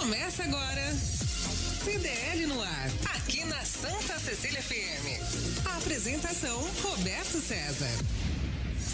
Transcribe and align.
Começa 0.00 0.42
agora. 0.44 0.92
CDL 1.84 2.46
no 2.46 2.60
ar, 2.60 2.90
aqui 3.14 3.44
na 3.44 3.64
Santa 3.64 4.18
Cecília 4.18 4.62
FM. 4.62 5.66
A 5.66 5.76
apresentação 5.76 6.58
Roberto 6.82 7.40
César. 7.40 7.90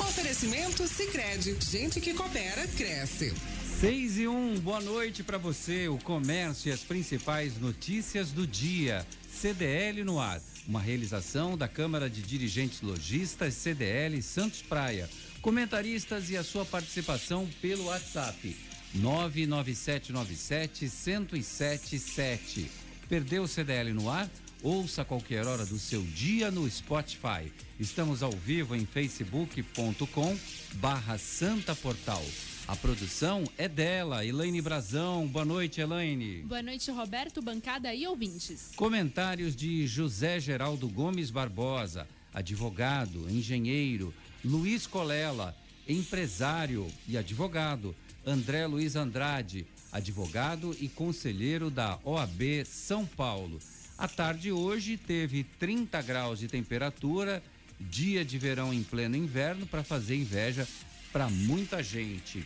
Oferecimento 0.01 0.87
Sicredi, 0.87 1.57
gente 1.61 2.01
que 2.01 2.13
coopera 2.13 2.67
cresce. 2.77 3.35
6 3.81 4.19
e 4.19 4.29
1, 4.29 4.61
boa 4.61 4.81
noite 4.81 5.23
para 5.23 5.39
você, 5.39 5.89
o 5.89 5.97
comércio 5.99 6.69
e 6.69 6.73
as 6.73 6.81
principais 6.81 7.59
notícias 7.59 8.31
do 8.31 8.47
dia. 8.47 9.07
CDL 9.31 10.05
no 10.05 10.21
ar, 10.21 10.41
uma 10.67 10.81
realização 10.81 11.57
da 11.57 11.69
Câmara 11.69 12.11
de 12.11 12.21
Dirigentes 12.21 12.83
Logistas 12.83 13.55
CDL 13.55 14.21
Santos 14.23 14.61
Praia. 14.61 15.09
Comentaristas 15.41 16.31
e 16.31 16.37
a 16.37 16.45
sua 16.45 16.65
participação 16.65 17.49
pelo 17.61 17.85
WhatsApp 17.85 18.66
99797 18.97 20.85
1077. 20.85 22.71
Perdeu 23.09 23.45
o 23.45 23.49
CDL 23.49 23.93
no 23.93 24.11
ar? 24.11 24.29
Ouça 24.63 25.03
a 25.03 25.05
qualquer 25.05 25.47
hora 25.47 25.65
do 25.67 25.79
seu 25.79 26.03
dia 26.03 26.51
no 26.51 26.69
Spotify. 26.69 27.53
Estamos 27.79 28.23
ao 28.23 28.33
vivo 28.33 28.75
em 28.75 28.87
facebook.com 28.87 30.37
barra 30.75 31.19
Santa 31.19 31.75
Portal. 31.75 32.25
A 32.67 32.75
produção 32.75 33.45
é 33.57 33.69
dela, 33.69 34.25
Elaine 34.25 34.61
Brazão. 34.61 35.29
Boa 35.29 35.45
noite, 35.45 35.81
Elaine. 35.81 36.43
Boa 36.43 36.63
noite, 36.63 36.91
Roberto, 36.91 37.41
bancada 37.41 37.95
e 37.95 38.07
ouvintes. 38.07 38.73
Comentários 38.75 39.55
de 39.55 39.87
José 39.87 40.41
Geraldo 40.41 40.89
Gomes 40.89 41.31
Barbosa, 41.31 42.09
advogado, 42.35 43.31
engenheiro, 43.31 44.13
Luiz 44.45 44.85
Colela, 44.85 45.57
empresário 45.89 46.89
e 47.07 47.17
advogado, 47.17 47.95
André 48.27 48.67
Luiz 48.67 48.97
Andrade, 48.97 49.65
advogado 49.93 50.77
e 50.81 50.89
conselheiro 50.89 51.71
da 51.71 51.97
OAB 52.03 52.65
São 52.67 53.07
Paulo. 53.07 53.61
A 53.97 54.09
tarde 54.09 54.51
hoje 54.51 54.97
teve 54.97 55.45
30 55.45 56.03
graus 56.03 56.41
de 56.41 56.49
temperatura, 56.49 57.41
dia 57.79 58.25
de 58.25 58.37
verão 58.37 58.75
em 58.75 58.83
pleno 58.83 59.17
inverno 59.17 59.65
para 59.65 59.85
fazer 59.85 60.17
inveja 60.17 60.67
para 61.13 61.31
muita 61.31 61.81
gente. 61.85 62.45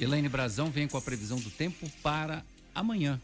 Elaine 0.00 0.28
Brazão 0.28 0.68
vem 0.68 0.88
com 0.88 0.96
a 0.96 1.00
previsão 1.00 1.38
do 1.38 1.48
tempo 1.48 1.88
para 2.02 2.44
amanhã. 2.74 3.20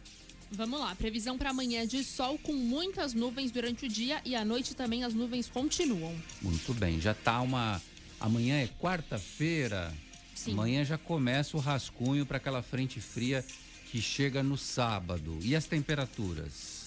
Vamos 0.52 0.78
lá, 0.78 0.94
previsão 0.94 1.36
para 1.36 1.50
amanhã 1.50 1.82
é 1.82 1.86
de 1.86 2.04
sol 2.04 2.38
com 2.38 2.52
muitas 2.52 3.14
nuvens 3.14 3.50
durante 3.50 3.84
o 3.84 3.88
dia 3.88 4.22
e 4.24 4.36
à 4.36 4.44
noite 4.44 4.76
também 4.76 5.02
as 5.02 5.12
nuvens 5.12 5.48
continuam. 5.48 6.14
Muito 6.40 6.72
bem, 6.72 7.00
já 7.00 7.14
tá 7.14 7.40
uma. 7.40 7.82
Amanhã 8.20 8.60
é 8.60 8.68
quarta-feira. 8.80 9.92
Sim. 10.38 10.52
Amanhã 10.52 10.84
já 10.84 10.96
começa 10.96 11.56
o 11.56 11.60
rascunho 11.60 12.24
para 12.24 12.36
aquela 12.36 12.62
frente 12.62 13.00
fria 13.00 13.44
que 13.90 14.00
chega 14.00 14.40
no 14.40 14.56
sábado. 14.56 15.36
E 15.42 15.56
as 15.56 15.64
temperaturas? 15.64 16.86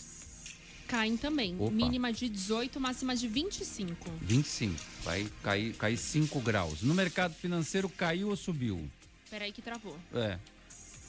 Caem 0.88 1.18
também, 1.18 1.58
Opa. 1.60 1.70
mínima 1.70 2.14
de 2.14 2.30
18, 2.30 2.80
máxima 2.80 3.14
de 3.14 3.28
25. 3.28 4.10
25. 4.22 4.74
Vai 5.04 5.30
cair, 5.44 5.74
cair 5.74 5.98
5 5.98 6.40
graus. 6.40 6.82
No 6.82 6.94
mercado 6.94 7.34
financeiro 7.34 7.90
caiu 7.90 8.30
ou 8.30 8.38
subiu? 8.38 8.90
Peraí 9.30 9.52
que 9.52 9.62
travou. 9.62 10.00
É. 10.14 10.40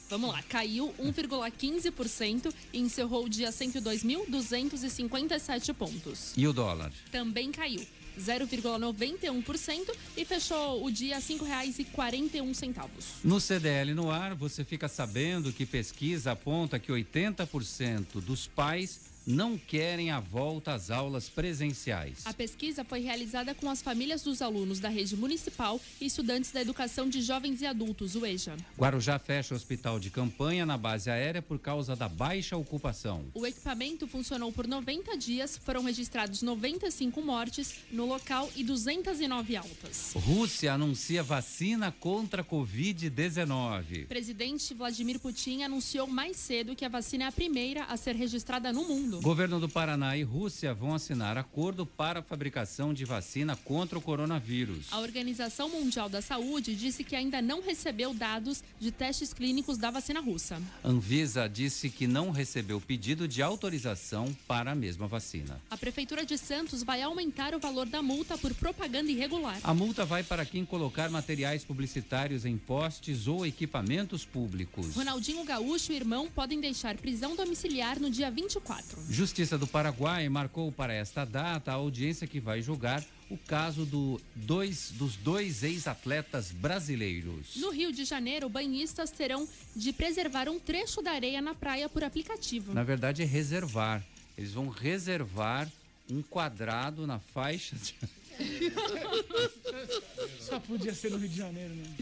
Vamos 0.09 0.31
lá, 0.31 0.43
caiu 0.43 0.93
1,15% 0.99 2.53
e 2.73 2.79
encerrou 2.79 3.23
o 3.23 3.29
dia 3.29 3.51
102.257 3.51 5.73
pontos. 5.73 6.33
E 6.35 6.45
o 6.45 6.51
dólar? 6.51 6.91
Também 7.09 7.53
caiu 7.53 7.87
0,91% 8.19 9.95
e 10.17 10.25
fechou 10.25 10.85
o 10.85 10.91
dia 10.91 11.15
R$ 11.15 11.21
5,41. 11.21 13.03
No 13.23 13.39
CDL 13.39 13.93
no 13.93 14.11
ar, 14.11 14.35
você 14.35 14.63
fica 14.63 14.87
sabendo 14.87 15.51
que 15.51 15.65
pesquisa 15.65 16.31
aponta 16.33 16.79
que 16.79 16.91
80% 16.91 18.21
dos 18.21 18.47
pais 18.47 19.12
não 19.25 19.57
querem 19.57 20.11
a 20.11 20.19
volta 20.19 20.73
às 20.73 20.91
aulas 20.91 21.29
presenciais. 21.29 22.25
A 22.25 22.33
pesquisa 22.33 22.83
foi 22.83 22.99
realizada 22.99 23.53
com 23.55 23.69
as 23.69 23.81
famílias 23.81 24.23
dos 24.23 24.41
alunos 24.41 24.79
da 24.79 24.89
rede 24.89 25.15
municipal 25.15 25.79
e 25.99 26.05
estudantes 26.05 26.51
da 26.51 26.61
educação 26.61 27.09
de 27.09 27.21
jovens 27.21 27.61
e 27.61 27.65
adultos, 27.65 28.15
o 28.15 28.25
EJA. 28.25 28.55
Guarujá 28.77 29.17
fecha 29.19 29.53
o 29.53 29.57
hospital 29.57 29.99
de 29.99 30.09
campanha 30.09 30.65
na 30.65 30.77
base 30.77 31.09
aérea 31.09 31.41
por 31.41 31.59
causa 31.59 31.95
da 31.95 32.09
baixa 32.09 32.57
ocupação. 32.57 33.25
O 33.33 33.45
equipamento 33.45 34.07
funcionou 34.07 34.51
por 34.51 34.67
90 34.67 35.17
dias, 35.17 35.57
foram 35.57 35.83
registrados 35.83 36.41
95 36.41 37.21
mortes 37.21 37.75
no 37.91 38.05
local 38.05 38.49
e 38.55 38.63
209 38.63 39.55
altas. 39.55 40.13
Rússia 40.15 40.73
anuncia 40.73 41.23
vacina 41.23 41.91
contra 41.91 42.41
a 42.41 42.45
Covid-19. 42.45 44.07
Presidente 44.07 44.73
Vladimir 44.73 45.19
Putin 45.19 45.63
anunciou 45.63 46.07
mais 46.07 46.37
cedo 46.37 46.75
que 46.75 46.85
a 46.85 46.89
vacina 46.89 47.25
é 47.25 47.27
a 47.27 47.31
primeira 47.31 47.85
a 47.85 47.97
ser 47.97 48.15
registrada 48.15 48.71
no 48.73 48.83
mundo. 48.83 49.12
Governo 49.21 49.59
do 49.59 49.69
Paraná 49.69 50.17
e 50.17 50.23
Rússia 50.23 50.73
vão 50.73 50.93
assinar 50.93 51.37
acordo 51.37 51.85
para 51.85 52.19
a 52.19 52.23
fabricação 52.23 52.93
de 52.93 53.05
vacina 53.05 53.55
contra 53.55 53.97
o 53.97 54.01
coronavírus. 54.01 54.87
A 54.91 54.99
Organização 54.99 55.69
Mundial 55.69 56.09
da 56.09 56.21
Saúde 56.21 56.75
disse 56.75 57.03
que 57.03 57.15
ainda 57.15 57.41
não 57.41 57.61
recebeu 57.61 58.13
dados 58.13 58.63
de 58.79 58.91
testes 58.91 59.33
clínicos 59.33 59.77
da 59.77 59.91
vacina 59.91 60.19
russa. 60.19 60.61
Anvisa 60.83 61.47
disse 61.47 61.89
que 61.89 62.07
não 62.07 62.31
recebeu 62.31 62.79
pedido 62.79 63.27
de 63.27 63.41
autorização 63.41 64.35
para 64.47 64.71
a 64.71 64.75
mesma 64.75 65.07
vacina. 65.07 65.59
A 65.69 65.77
Prefeitura 65.77 66.25
de 66.25 66.37
Santos 66.37 66.83
vai 66.83 67.01
aumentar 67.01 67.53
o 67.53 67.59
valor 67.59 67.87
da 67.87 68.01
multa 68.01 68.37
por 68.37 68.53
propaganda 68.53 69.11
irregular. 69.11 69.59
A 69.63 69.73
multa 69.73 70.05
vai 70.05 70.23
para 70.23 70.45
quem 70.45 70.65
colocar 70.65 71.09
materiais 71.09 71.63
publicitários 71.63 72.45
em 72.45 72.57
postes 72.57 73.27
ou 73.27 73.45
equipamentos 73.45 74.25
públicos. 74.25 74.95
Ronaldinho 74.95 75.43
Gaúcho 75.43 75.91
e 75.91 75.95
irmão 75.95 76.29
podem 76.29 76.59
deixar 76.59 76.95
prisão 76.97 77.35
domiciliar 77.35 77.99
no 77.99 78.09
dia 78.09 78.31
24. 78.31 79.02
Justiça 79.09 79.57
do 79.57 79.67
Paraguai 79.67 80.27
marcou 80.29 80.71
para 80.71 80.93
esta 80.93 81.25
data 81.25 81.71
a 81.71 81.75
audiência 81.75 82.27
que 82.27 82.39
vai 82.39 82.61
julgar 82.61 83.03
o 83.29 83.37
caso 83.37 83.85
do 83.85 84.21
dois, 84.35 84.91
dos 84.91 85.15
dois 85.15 85.63
ex-atletas 85.63 86.51
brasileiros. 86.51 87.55
No 87.57 87.71
Rio 87.71 87.91
de 87.91 88.05
Janeiro, 88.05 88.49
banhistas 88.49 89.11
terão 89.11 89.47
de 89.75 89.91
preservar 89.91 90.49
um 90.49 90.59
trecho 90.59 91.01
da 91.01 91.11
areia 91.11 91.41
na 91.41 91.55
praia 91.55 91.89
por 91.89 92.03
aplicativo. 92.03 92.73
Na 92.73 92.83
verdade, 92.83 93.21
é 93.21 93.25
reservar. 93.25 94.03
Eles 94.37 94.53
vão 94.53 94.69
reservar 94.69 95.69
um 96.09 96.21
quadrado 96.21 97.07
na 97.07 97.19
faixa. 97.19 97.75
De... 97.75 97.95
Só 100.53 100.59
podia 100.59 100.93
ser 100.93 101.09
no 101.09 101.17
Rio 101.17 101.29
de 101.29 101.37
Janeiro, 101.37 101.73
né? 101.73 101.95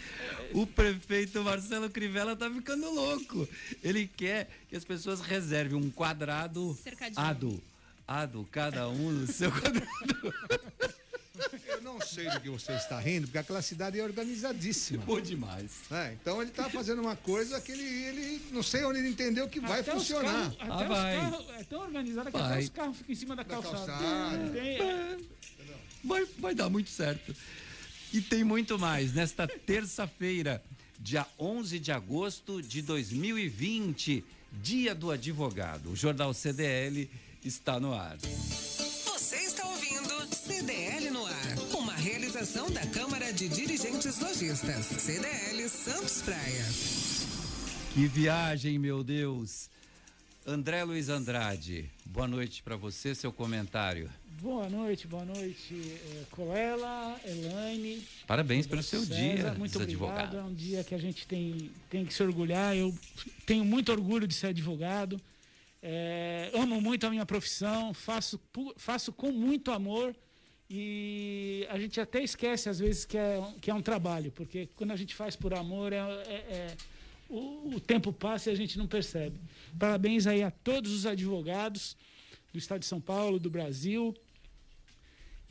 O 0.54 0.68
prefeito 0.68 1.42
Marcelo 1.42 1.90
Crivella 1.90 2.36
tá 2.36 2.52
ficando 2.52 2.90
louco. 2.94 3.48
Ele 3.82 4.06
quer 4.08 4.50
que 4.68 4.76
as 4.76 4.84
pessoas 4.84 5.22
reservem 5.22 5.78
um 5.78 5.90
quadrado 5.90 6.78
Cercadinho. 6.84 7.18
ado. 7.26 7.64
Ado, 8.06 8.46
cada 8.52 8.90
um 8.90 9.10
no 9.12 9.28
seu 9.28 9.50
quadrado. 9.50 9.88
Eu 11.66 11.82
não 11.82 12.02
sei 12.02 12.30
do 12.30 12.42
que 12.42 12.50
você 12.50 12.74
está 12.74 13.00
rindo, 13.00 13.26
porque 13.28 13.38
aquela 13.38 13.62
cidade 13.62 13.98
é 13.98 14.04
organizadíssima. 14.04 15.02
Bom 15.06 15.22
demais. 15.22 15.72
É, 15.90 16.12
então 16.22 16.42
ele 16.42 16.52
está 16.52 16.70
fazendo 16.70 17.02
uma 17.02 17.16
coisa 17.16 17.62
que 17.62 17.72
ele, 17.72 17.84
ele 17.84 18.42
não 18.52 18.62
sei 18.62 18.84
onde 18.84 19.00
ele 19.00 19.10
entendeu 19.10 19.48
que 19.48 19.62
vai 19.62 19.80
Até 19.80 19.96
os 19.96 20.00
funcionar. 20.00 20.34
carros- 20.34 20.58
até 20.60 20.72
Ah, 20.74 20.82
os 20.82 20.88
vai. 20.90 21.16
carros- 21.16 21.46
é 21.58 21.64
tão 21.64 21.80
organizado 21.80 22.32
que 22.32 22.38
Vai. 22.38 22.52
até 22.52 22.60
os 22.64 22.70
carros 22.70 22.98
ficam 22.98 23.14
em 23.14 23.16
cima 23.16 23.34
da, 23.36 23.44
Da 23.44 23.50
calçada. 23.50 23.78
calçada. 23.86 24.50
Tem- 24.52 25.32
Vai, 26.04 26.26
vai 26.40 26.54
dar 26.56 26.70
muito 26.70 26.90
certo. 26.90 27.34
E 28.14 28.20
tem 28.22 28.44
muito 28.44 28.78
mais. 28.78 29.14
Nesta 29.14 29.48
terça-feira, 29.48 30.62
dia 31.00 31.26
11 31.40 31.80
de 31.80 31.92
agosto 31.92 32.62
de 32.62 32.82
2020, 32.82 34.24
dia 34.62 34.94
do 34.94 35.12
advogado. 35.12 35.92
O 35.92 35.96
Jornal 35.96 36.34
CDL 36.34 37.10
está 37.44 37.80
no 37.80 37.94
ar. 37.94 38.18
Você 38.18 39.38
está 39.38 39.66
ouvindo 39.66 40.36
CDL 40.36 41.10
no 41.10 41.26
ar, 41.26 41.58
uma 41.74 41.94
realização 41.94 42.70
da 42.70 42.86
Câmara 42.88 43.32
de 43.32 43.48
Dirigentes 43.48 44.20
Lojistas, 44.20 44.86
CDL 44.88 45.70
Santos 45.70 46.22
Praia. 46.22 46.66
Que 47.94 48.08
viagem, 48.08 48.78
meu 48.78 49.04
Deus. 49.04 49.70
André 50.46 50.84
Luiz 50.84 51.08
Andrade, 51.08 51.90
boa 52.06 52.28
noite 52.28 52.62
para 52.64 52.76
você, 52.76 53.16
seu 53.16 53.32
comentário. 53.32 54.10
Boa 54.42 54.68
noite, 54.68 55.08
boa 55.08 55.24
noite, 55.24 55.76
eh, 55.76 56.24
Colela, 56.32 57.20
Elaine. 57.24 58.02
Parabéns 58.26 58.66
pelo 58.66 58.82
seu 58.82 59.02
César, 59.02 59.16
dia, 59.16 59.54
muito 59.54 59.76
obrigado. 59.78 59.84
advogados. 60.10 60.40
É 60.40 60.44
um 60.44 60.54
dia 60.54 60.84
que 60.84 60.96
a 60.96 60.98
gente 60.98 61.28
tem, 61.28 61.70
tem 61.92 62.04
que 62.06 62.12
se 62.14 62.24
orgulhar. 62.24 62.76
Eu 62.76 62.92
tenho 63.46 63.64
muito 63.64 63.92
orgulho 63.92 64.26
de 64.26 64.34
ser 64.34 64.48
advogado. 64.48 65.22
É, 65.84 66.50
amo 66.56 66.82
muito 66.82 67.06
a 67.06 67.12
minha 67.12 67.26
profissão, 67.26 67.94
faço, 67.94 68.40
faço 68.78 69.12
com 69.14 69.32
muito 69.32 69.72
amor 69.72 70.16
e 70.70 71.68
a 71.70 71.78
gente 71.80 72.00
até 72.02 72.24
esquece 72.24 72.68
às 72.68 72.80
vezes 72.80 73.06
que 73.06 73.18
é, 73.18 73.38
um- 73.40 73.54
que 73.60 73.70
é 73.70 73.74
um 73.74 73.82
trabalho, 73.82 74.32
porque 74.32 74.68
quando 74.76 74.92
a 74.92 74.96
gente 74.96 75.14
faz 75.14 75.36
por 75.36 75.54
amor, 75.54 75.92
é, 75.94 75.98
é- 75.98 76.34
é- 76.50 76.78
o, 77.30 77.76
o 77.76 77.80
tempo 77.80 78.12
passa 78.12 78.50
e 78.50 78.54
a 78.54 78.56
gente 78.56 78.78
não 78.78 78.88
percebe. 78.88 79.40
Parabéns 79.78 80.26
aí 80.26 80.42
a 80.44 80.50
todos 80.52 80.92
os 80.92 81.06
advogados 81.06 81.96
do 82.52 82.58
Estado 82.60 82.80
de 82.82 82.86
São 82.88 83.00
Paulo, 83.02 83.40
do 83.40 83.50
Brasil, 83.50 84.16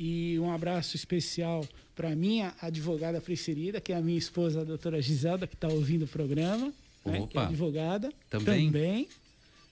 e 0.02 0.38
um 0.40 0.50
abraço 0.50 0.96
especial 0.96 1.68
para 1.94 2.16
minha 2.16 2.54
advogada 2.62 3.20
preferida, 3.20 3.82
que 3.82 3.92
é 3.92 3.96
a 3.96 4.00
minha 4.00 4.16
esposa, 4.18 4.62
a 4.62 4.64
doutora 4.64 5.02
Giselda, 5.02 5.46
que 5.46 5.54
está 5.54 5.68
ouvindo 5.68 6.06
o 6.06 6.08
programa. 6.08 6.72
Né, 7.04 7.26
que 7.30 7.36
é 7.36 7.40
advogada. 7.42 8.10
Também. 8.30 8.66
Também. 8.66 9.08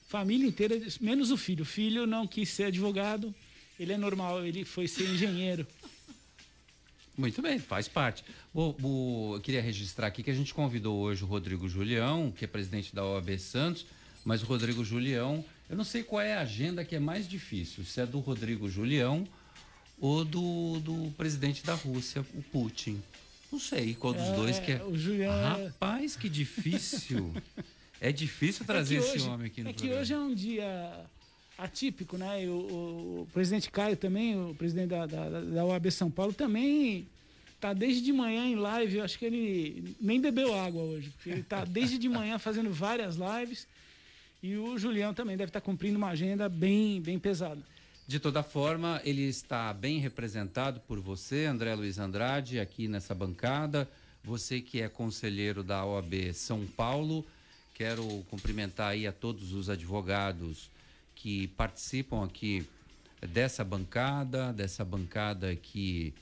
Família 0.06 0.46
inteira, 0.46 0.78
menos 1.00 1.30
o 1.30 1.36
filho. 1.38 1.62
O 1.62 1.66
filho 1.66 2.06
não 2.06 2.26
quis 2.26 2.50
ser 2.50 2.64
advogado. 2.64 3.34
Ele 3.80 3.92
é 3.94 3.96
normal, 3.96 4.44
ele 4.44 4.64
foi 4.66 4.86
ser 4.86 5.04
engenheiro. 5.08 5.66
Muito 7.16 7.42
bem, 7.42 7.58
faz 7.58 7.88
parte. 7.88 8.24
O, 8.54 8.74
o- 8.82 9.34
eu 9.36 9.40
queria 9.40 9.60
registrar 9.62 10.06
aqui 10.06 10.22
que 10.22 10.31
a 10.31 10.34
gente 10.34 10.54
convidou 10.54 10.96
hoje 10.98 11.24
o 11.24 11.26
Rodrigo 11.26 11.69
Julião, 11.69 12.31
que 12.31 12.44
é 12.44 12.48
presidente 12.48 12.94
da 12.94 13.04
OAB 13.04 13.38
Santos, 13.38 13.86
mas 14.24 14.42
o 14.42 14.46
Rodrigo 14.46 14.84
Julião, 14.84 15.44
eu 15.69 15.76
não 15.76 15.84
sei 15.84 16.02
qual 16.02 16.20
é 16.22 16.34
a 16.34 16.40
agenda 16.40 16.84
que 16.84 16.94
é 16.94 17.00
mais 17.00 17.28
difícil, 17.28 17.84
se 17.84 18.00
é 18.00 18.06
do 18.06 18.20
Rodrigo 18.20 18.69
Julião 18.69 19.26
ou 20.00 20.24
do, 20.24 20.78
do 20.80 21.10
presidente 21.16 21.64
da 21.64 21.74
Rússia, 21.74 22.24
o 22.34 22.42
Putin. 22.42 23.00
Não 23.50 23.58
sei 23.58 23.94
qual 23.94 24.12
dos 24.12 24.22
É, 24.22 24.34
dois 24.36 24.58
que 24.58 24.72
é. 24.72 24.82
o 24.84 25.22
é- 25.22 25.26
Rapaz, 25.26 26.16
que 26.16 26.28
difícil. 26.28 27.32
é 28.00 28.12
difícil 28.12 28.64
trazer 28.64 28.96
É 28.96 29.00
que 29.00 29.06
esse 29.06 29.16
hoje- 29.18 29.28
homem 29.28 29.46
aqui 29.46 29.62
no 29.62 29.70
É 29.70 29.72
que 29.72 29.78
programa. 29.80 30.00
hoje 30.02 30.12
é 30.14 30.18
um 30.18 30.34
dia 30.34 31.04
atípico, 31.56 32.16
né? 32.16 32.46
O, 32.46 32.50
o- 32.52 33.22
o 33.22 33.28
presidente 33.32 33.70
Caio 33.70 33.96
também, 33.96 34.36
o 34.38 34.54
presidente 34.54 34.88
da, 34.90 35.06
da, 35.06 35.40
da 35.40 35.64
OAB 35.64 35.90
São 35.90 36.10
Paulo, 36.10 36.32
também 36.32 37.06
tá 37.60 37.72
desde 37.72 38.02
de 38.02 38.12
manhã 38.12 38.44
em 38.46 38.54
live. 38.54 38.98
Eu 38.98 39.04
acho 39.04 39.18
que 39.18 39.24
ele 39.24 39.96
nem 40.00 40.20
bebeu 40.20 40.54
água 40.54 40.82
hoje, 40.82 41.10
porque 41.10 41.30
ele 41.30 41.42
tá 41.42 41.64
desde 41.64 41.98
de 41.98 42.08
manhã 42.08 42.38
fazendo 42.38 42.70
várias 42.72 43.16
lives. 43.16 43.66
E 44.40 44.56
o 44.56 44.78
Julião 44.78 45.12
também 45.12 45.36
deve 45.36 45.48
estar 45.50 45.60
cumprindo 45.60 45.98
uma 45.98 46.10
agenda 46.10 46.48
bem, 46.48 47.00
bem 47.00 47.18
pesada. 47.18 47.60
De 48.08 48.19
toda 48.19 48.43
forma, 48.43 49.02
ele 49.05 49.28
está 49.28 49.70
bem 49.70 49.99
representado 49.99 50.81
por 50.81 50.99
você, 50.99 51.44
André 51.44 51.75
Luiz 51.75 51.99
Andrade, 51.99 52.58
aqui 52.58 52.88
nessa 52.88 53.14
bancada. 53.14 53.87
Você 54.25 54.62
que 54.62 54.81
é 54.81 54.88
conselheiro 54.88 55.62
da 55.62 55.84
OAB 55.84 56.32
São 56.32 56.66
Paulo, 56.66 57.22
quero 57.75 58.25
cumprimentar 58.31 58.93
aí 58.93 59.06
a 59.06 59.12
todos 59.12 59.52
os 59.52 59.69
advogados 59.69 60.70
que 61.14 61.49
participam 61.49 62.25
aqui 62.25 62.66
dessa 63.20 63.62
bancada, 63.62 64.55
dessa 64.55 64.87
bancada 64.87 65.55
que, 65.55 66.14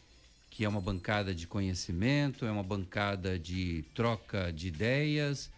que 0.50 0.64
é 0.64 0.68
uma 0.68 0.80
bancada 0.80 1.32
de 1.32 1.46
conhecimento, 1.46 2.44
é 2.44 2.50
uma 2.50 2.64
bancada 2.64 3.38
de 3.38 3.84
troca 3.94 4.52
de 4.52 4.66
ideias, 4.66 5.52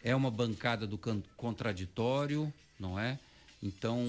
é 0.00 0.14
uma 0.14 0.30
bancada 0.30 0.86
do 0.86 0.96
contraditório, 1.36 2.54
não 2.78 2.96
é? 2.96 3.18
Então, 3.62 4.04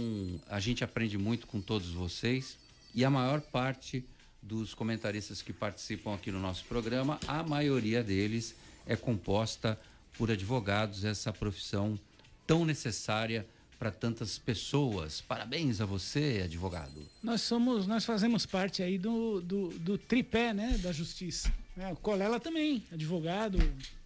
a 0.50 0.60
gente 0.60 0.84
aprende 0.84 1.18
muito 1.18 1.46
com 1.46 1.62
todos 1.62 1.90
vocês 1.90 2.58
e 2.96 3.06
a 3.06 3.10
maior 3.10 3.40
parte 3.42 4.04
dos 4.42 4.74
comentaristas 4.74 5.42
que 5.42 5.54
participam 5.54 6.16
aqui 6.16 6.32
no 6.32 6.40
nosso 6.40 6.66
programa, 6.66 7.20
a 7.28 7.44
maioria 7.44 8.04
deles 8.04 8.56
é 8.86 8.96
composta 8.96 9.80
por 10.18 10.30
advogados, 10.30 11.06
essa 11.06 11.32
profissão 11.32 11.98
tão 12.46 12.66
necessária 12.66 13.46
para 13.80 13.90
tantas 13.92 14.38
pessoas. 14.38 15.22
Parabéns 15.22 15.82
a 15.82 15.86
você, 15.86 16.42
advogado. 16.44 17.02
Nós 17.22 17.42
somos, 17.42 17.88
nós 17.88 18.06
fazemos 18.06 18.46
parte 18.46 18.82
aí 18.84 18.98
do, 18.98 19.42
do, 19.42 19.70
do 19.80 19.98
tripé, 19.98 20.54
né, 20.54 20.78
da 20.80 20.92
justiça. 20.92 21.52
né? 21.76 21.92
O 21.92 21.96
Colela 21.96 22.40
também, 22.40 22.84
advogado, 22.92 23.58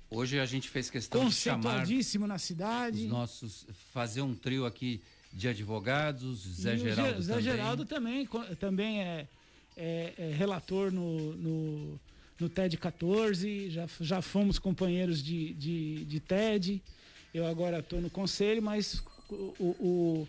Hoje 0.09 0.39
a 0.39 0.45
gente 0.45 0.69
fez 0.69 0.89
questão 0.89 1.27
de 1.27 1.35
chamar 1.35 1.85
na 1.85 2.35
os 2.35 2.41
cidade. 2.41 3.07
nossos, 3.07 3.67
fazer 3.91 4.21
um 4.21 4.33
trio 4.33 4.65
aqui 4.65 5.01
de 5.33 5.47
advogados, 5.47 6.39
Zé 6.61 6.75
E 6.75 6.79
Geraldo 6.79 7.21
Zé 7.21 7.33
também. 7.33 7.43
Geraldo 7.43 7.85
também, 7.85 8.29
também 8.59 9.01
é, 9.01 9.27
é- 9.75 10.13
é 10.17 10.33
relator 10.35 10.91
no, 10.91 11.33
no, 11.35 11.99
no 12.39 12.49
TED 12.49 12.77
14, 12.77 13.69
já, 13.69 13.87
já 14.01 14.21
fomos 14.21 14.57
companheiros 14.59 15.21
de, 15.23 15.53
de, 15.53 16.05
de 16.05 16.19
TED. 16.19 16.81
Eu 17.33 17.45
agora 17.45 17.79
estou 17.79 18.01
no 18.01 18.09
conselho, 18.09 18.61
mas 18.63 19.03
o, 19.29 19.65
o- 19.79 20.27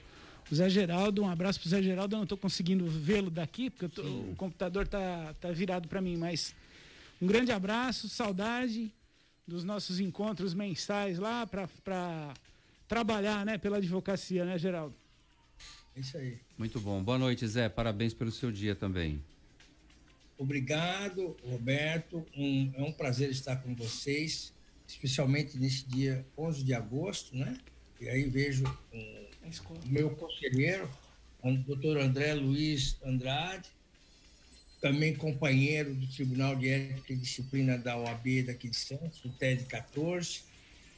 o 0.51 0.55
Zé 0.55 0.69
Geraldo, 0.69 1.23
um 1.23 1.29
abraço 1.29 1.61
para 1.61 1.67
o 1.67 1.71
Zé 1.71 1.83
Geraldo, 1.83 2.15
eu 2.15 2.19
não 2.19 2.25
estou 2.25 2.39
conseguindo 2.39 2.87
vê-lo 2.87 3.31
daqui, 3.31 3.71
porque 3.71 3.89
tô- 3.89 4.03
o 4.03 4.35
computador 4.37 4.85
está 4.85 5.35
tá 5.41 5.51
virado 5.53 5.89
para 5.89 6.01
mim, 6.01 6.17
mas 6.17 6.55
um 7.21 7.27
grande 7.27 7.53
abraço, 7.53 8.09
saudade 8.09 8.91
dos 9.47 9.65
nossos 9.65 10.01
encontros 10.01 10.53
mensais 10.55 11.19
lá 11.19 11.47
para 11.47 12.35
trabalhar 12.89 13.45
né, 13.45 13.59
pela 13.59 13.77
advocacia, 13.77 14.45
né, 14.45 14.59
Geraldo? 14.59 14.95
É 15.95 16.01
isso 16.01 16.17
aí. 16.17 16.39
Muito 16.57 16.81
bom. 16.81 17.03
Boa 17.03 17.19
noite, 17.19 17.47
Zé. 17.47 17.69
Parabéns 17.69 18.15
pelo 18.15 18.31
seu 18.33 18.51
dia 18.51 18.75
também. 18.75 19.23
Obrigado, 20.39 21.37
Roberto. 21.45 22.25
Um- 22.37 22.73
é 22.77 22.83
um 22.83 22.93
prazer 22.93 23.31
estar 23.31 23.57
com 23.57 23.75
vocês, 23.75 24.53
especialmente 24.87 25.59
nesse 25.59 25.85
dia 25.87 26.25
11 26.37 26.63
de 26.65 26.73
agosto, 26.73 27.37
né? 27.37 27.59
E 28.01 28.09
aí 28.09 28.25
vejo 28.29 28.65
um, 28.93 29.27
o 29.85 29.89
meu 29.89 30.11
conselheiro, 30.11 30.89
o 31.43 31.53
doutor 31.57 31.99
André 31.99 32.35
Luiz 32.35 32.97
Andrade, 33.05 33.69
também 34.81 35.17
companheiro 35.17 35.93
do 35.93 36.07
Tribunal 36.07 36.55
de 36.55 36.69
Ética 36.69 37.13
e 37.13 37.17
Disciplina 37.17 37.77
da 37.77 37.97
OAB 37.97 38.45
daqui 38.47 38.69
de 38.69 38.77
Santos, 38.77 39.21
do 39.21 39.31
TED 39.31 39.65
14. 39.65 40.43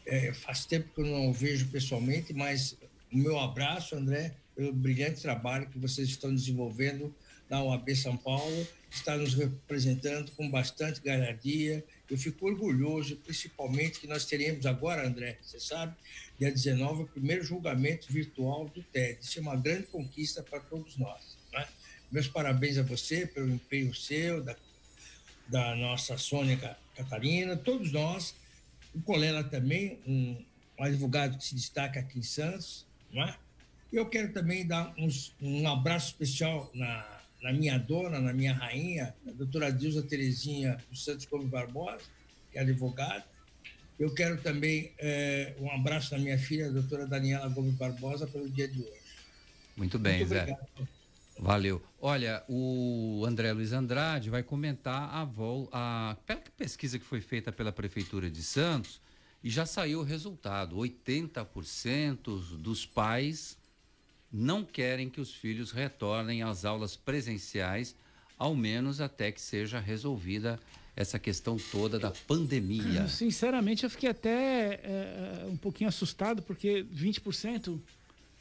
É, 0.06 0.32
faz 0.32 0.64
tempo 0.64 0.88
que 0.94 1.00
eu 1.00 1.06
não 1.06 1.28
o 1.28 1.32
vejo 1.32 1.68
pessoalmente, 1.68 2.32
mas 2.32 2.76
o 3.12 3.16
meu 3.16 3.38
abraço, 3.38 3.94
André, 3.94 4.34
pelo 4.56 4.72
brilhante 4.72 5.20
trabalho 5.20 5.68
que 5.68 5.78
vocês 5.78 6.08
estão 6.08 6.34
desenvolvendo 6.34 7.14
na 7.48 7.62
OAB 7.62 7.94
São 7.96 8.16
Paulo, 8.16 8.66
está 8.90 9.16
nos 9.16 9.34
representando 9.34 10.30
com 10.32 10.48
bastante 10.50 11.00
galhardia. 11.00 11.84
Eu 12.08 12.16
fico 12.16 12.46
orgulhoso, 12.46 13.16
principalmente, 13.16 14.00
que 14.00 14.06
nós 14.06 14.24
teremos 14.24 14.66
agora, 14.66 15.06
André, 15.06 15.36
você 15.42 15.58
sabe, 15.58 15.94
dia 16.38 16.50
19, 16.50 17.02
o 17.02 17.06
primeiro 17.06 17.44
julgamento 17.44 18.12
virtual 18.12 18.68
do 18.68 18.82
TED. 18.82 19.18
Isso 19.20 19.38
é 19.38 19.42
uma 19.42 19.56
grande 19.56 19.84
conquista 19.88 20.42
para 20.42 20.60
todos 20.60 20.96
nós. 20.96 21.36
Né? 21.52 21.66
Meus 22.10 22.28
parabéns 22.28 22.78
a 22.78 22.82
você 22.82 23.26
pelo 23.26 23.50
empenho 23.52 23.94
seu, 23.94 24.42
da, 24.42 24.56
da 25.48 25.74
nossa 25.76 26.16
Sônia 26.16 26.56
Ca- 26.56 26.76
Catarina, 26.96 27.56
todos 27.56 27.92
nós. 27.92 28.34
O 28.94 29.00
Colela 29.02 29.44
também, 29.44 30.00
um, 30.06 30.44
um 30.78 30.84
advogado 30.84 31.36
que 31.38 31.44
se 31.44 31.54
destaca 31.54 32.00
aqui 32.00 32.18
em 32.18 32.22
Santos. 32.22 32.86
Não 33.12 33.22
é? 33.24 33.36
Eu 33.92 34.08
quero 34.08 34.32
também 34.32 34.66
dar 34.66 34.94
uns- 34.98 35.34
um 35.40 35.68
abraço 35.68 36.08
especial 36.12 36.70
na, 36.74 37.20
na 37.42 37.52
minha 37.52 37.78
dona, 37.78 38.20
na 38.20 38.32
minha 38.32 38.52
rainha, 38.52 39.14
a 39.26 39.30
doutora 39.32 39.72
Dilza 39.72 40.02
Terezinha 40.02 40.78
dos 40.90 41.04
Santos 41.04 41.26
Gomes 41.26 41.48
Barbosa, 41.48 42.04
que 42.52 42.58
é 42.58 42.62
advogada. 42.62 43.24
Eu 43.98 44.14
quero 44.14 44.40
também 44.40 44.92
eh, 44.98 45.54
um 45.58 45.70
abraço 45.70 46.12
na 46.14 46.18
minha 46.20 46.38
filha, 46.38 46.66
a 46.66 46.70
doutora 46.70 47.06
Daniela 47.06 47.48
Gomes 47.48 47.74
Barbosa, 47.74 48.26
pelo 48.26 48.48
dia 48.48 48.66
de 48.66 48.80
hoje. 48.80 49.00
Muito 49.76 49.98
bem, 49.98 50.18
Muito 50.18 50.28
Zé. 50.30 50.42
obrigado. 50.42 50.88
Valeu. 51.40 51.82
Olha, 51.98 52.44
o 52.46 53.24
André 53.26 53.50
Luiz 53.52 53.72
Andrade 53.72 54.28
vai 54.28 54.42
comentar 54.42 55.08
a, 55.14 55.24
vol 55.24 55.70
a 55.72 56.14
pesquisa 56.56 56.98
que 56.98 57.04
foi 57.04 57.22
feita 57.22 57.50
pela 57.50 57.72
Prefeitura 57.72 58.30
de 58.30 58.42
Santos 58.42 59.00
e 59.42 59.48
já 59.48 59.64
saiu 59.64 60.00
o 60.00 60.04
resultado. 60.04 60.76
80% 60.76 62.58
dos 62.58 62.84
pais 62.84 63.56
não 64.30 64.62
querem 64.62 65.08
que 65.08 65.18
os 65.18 65.32
filhos 65.32 65.72
retornem 65.72 66.42
às 66.42 66.66
aulas 66.66 66.94
presenciais, 66.94 67.96
ao 68.36 68.54
menos 68.54 69.00
até 69.00 69.32
que 69.32 69.40
seja 69.40 69.80
resolvida 69.80 70.60
essa 70.94 71.18
questão 71.18 71.56
toda 71.72 71.98
da 71.98 72.10
pandemia. 72.10 73.08
Sinceramente, 73.08 73.84
eu 73.84 73.90
fiquei 73.90 74.10
até 74.10 74.80
é, 74.82 75.46
um 75.48 75.56
pouquinho 75.56 75.88
assustado, 75.88 76.42
porque 76.42 76.84
20% 76.94 77.80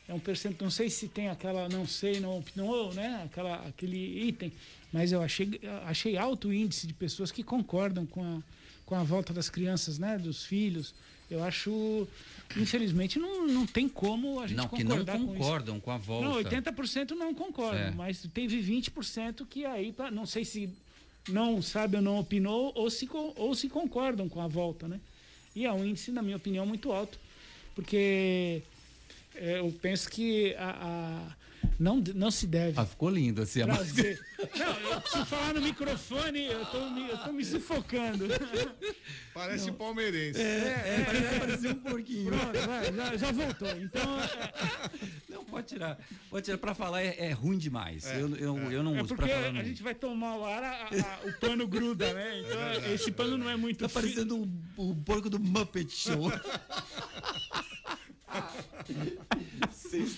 é 0.10 0.14
um 0.14 0.20
percentual. 0.20 0.64
Não 0.66 0.72
sei 0.72 0.90
se 0.90 1.08
tem 1.08 1.30
aquela, 1.30 1.70
não 1.70 1.86
sei, 1.86 2.20
não 2.20 2.40
opinou, 2.40 2.92
né? 2.94 3.22
Aquela, 3.26 3.56
aquele 3.68 4.28
item, 4.28 4.52
mas 4.92 5.12
eu 5.12 5.22
achei, 5.22 5.62
achei 5.86 6.18
alto 6.18 6.48
o 6.50 6.54
índice 6.54 6.88
de 6.88 6.94
pessoas 6.94 7.32
que 7.32 7.44
concordam 7.44 8.06
com 8.08 8.24
a, 8.24 8.42
com 8.86 8.96
a 8.96 9.04
volta 9.04 9.32
das 9.32 9.50
crianças, 9.50 10.00
né? 10.00 10.18
Dos 10.18 10.44
filhos. 10.44 10.94
Eu 11.30 11.44
acho, 11.44 12.08
infelizmente, 12.58 13.20
não, 13.20 13.46
não 13.48 13.68
tem 13.68 13.88
como 13.88 14.40
a 14.40 14.48
gente 14.48 14.58
Não, 14.58 14.68
que 14.68 14.84
não 14.84 14.98
concordar 14.98 15.20
com 15.20 15.28
concordam 15.28 15.80
com 15.80 15.92
a 15.92 15.98
volta. 15.98 16.28
Não, 16.28 16.44
80% 16.44 17.12
não 17.12 17.36
concordam, 17.36 17.80
É. 17.80 17.92
mas 17.92 18.28
teve 18.34 18.60
20% 18.60 19.46
que 19.48 19.64
aí, 19.64 19.94
não 20.12 20.26
sei 20.26 20.44
se 20.44 20.68
não 21.28 21.62
sabe 21.62 21.98
ou 21.98 22.02
não 22.02 22.18
opinou 22.20 22.72
ou 22.76 22.90
se, 22.90 23.08
ou 23.36 23.54
se 23.54 23.70
concordam 23.70 24.28
com 24.28 24.42
a 24.42 24.48
volta, 24.48 24.88
né? 24.88 25.00
E 25.56 25.66
é 25.68 25.72
um 25.72 25.86
índice, 25.86 26.12
na 26.12 26.24
minha 26.24 26.38
opinião, 26.38 26.66
muito 26.66 26.92
alto, 26.92 27.20
porque 27.76 28.64
eu 29.40 29.72
penso 29.82 30.10
que 30.10 30.54
a, 30.56 30.70
a 30.70 31.36
não, 31.80 32.04
não 32.14 32.30
se 32.30 32.46
deve. 32.46 32.78
Ah, 32.78 32.86
ficou 32.86 33.10
lindo 33.10 33.42
assim. 33.42 33.62
Trazer. 33.62 34.20
Não, 34.58 34.92
eu 34.92 35.02
preciso 35.02 35.26
falar 35.26 35.54
no 35.54 35.62
microfone, 35.62 36.46
eu 36.46 36.66
tô, 36.66 36.90
me, 36.90 37.10
eu 37.10 37.18
tô 37.20 37.32
me 37.32 37.46
sufocando. 37.46 38.26
Parece 39.34 39.68
não. 39.68 39.74
palmeirense. 39.76 40.42
É, 40.42 40.44
é, 40.44 41.36
é, 41.36 41.40
parece 41.40 41.68
um 41.68 41.76
pouquinho. 41.76 42.32
Pronto, 42.32 42.68
vai, 42.68 42.94
já, 42.94 43.18
já, 43.18 43.32
voltou. 43.32 43.70
Então. 43.70 44.20
É... 44.20 45.10
Não, 45.30 45.46
pode 45.46 45.68
tirar. 45.68 45.98
Pode 46.30 46.46
tirar. 46.46 46.58
Pra 46.58 46.74
falar 46.74 47.02
é, 47.02 47.16
é 47.18 47.32
ruim 47.32 47.58
demais. 47.58 48.06
É, 48.06 48.22
eu, 48.22 48.36
eu, 48.36 48.58
é. 48.58 48.76
eu 48.76 48.84
não 48.84 48.98
é 48.98 49.02
uso 49.02 49.16
pra 49.16 49.28
falar. 49.28 49.48
A 49.48 49.64
gente 49.64 49.82
vai 49.82 49.96
tomar 49.96 50.36
o 50.36 50.46
ar, 50.46 50.64
a, 50.64 50.88
a, 50.88 51.28
o 51.28 51.34
pano 51.40 51.66
gruda, 51.66 52.14
né? 52.14 52.42
Então 52.42 52.94
esse 52.94 53.12
pano 53.12 53.38
não 53.38 53.50
é 53.50 53.56
muito. 53.56 53.80
Tá 53.80 53.90
parecendo 53.90 54.38
o, 54.78 54.92
o 54.92 54.96
porco 54.96 55.30
do 55.30 55.40
Muppet 55.40 55.90
Show. 55.90 56.30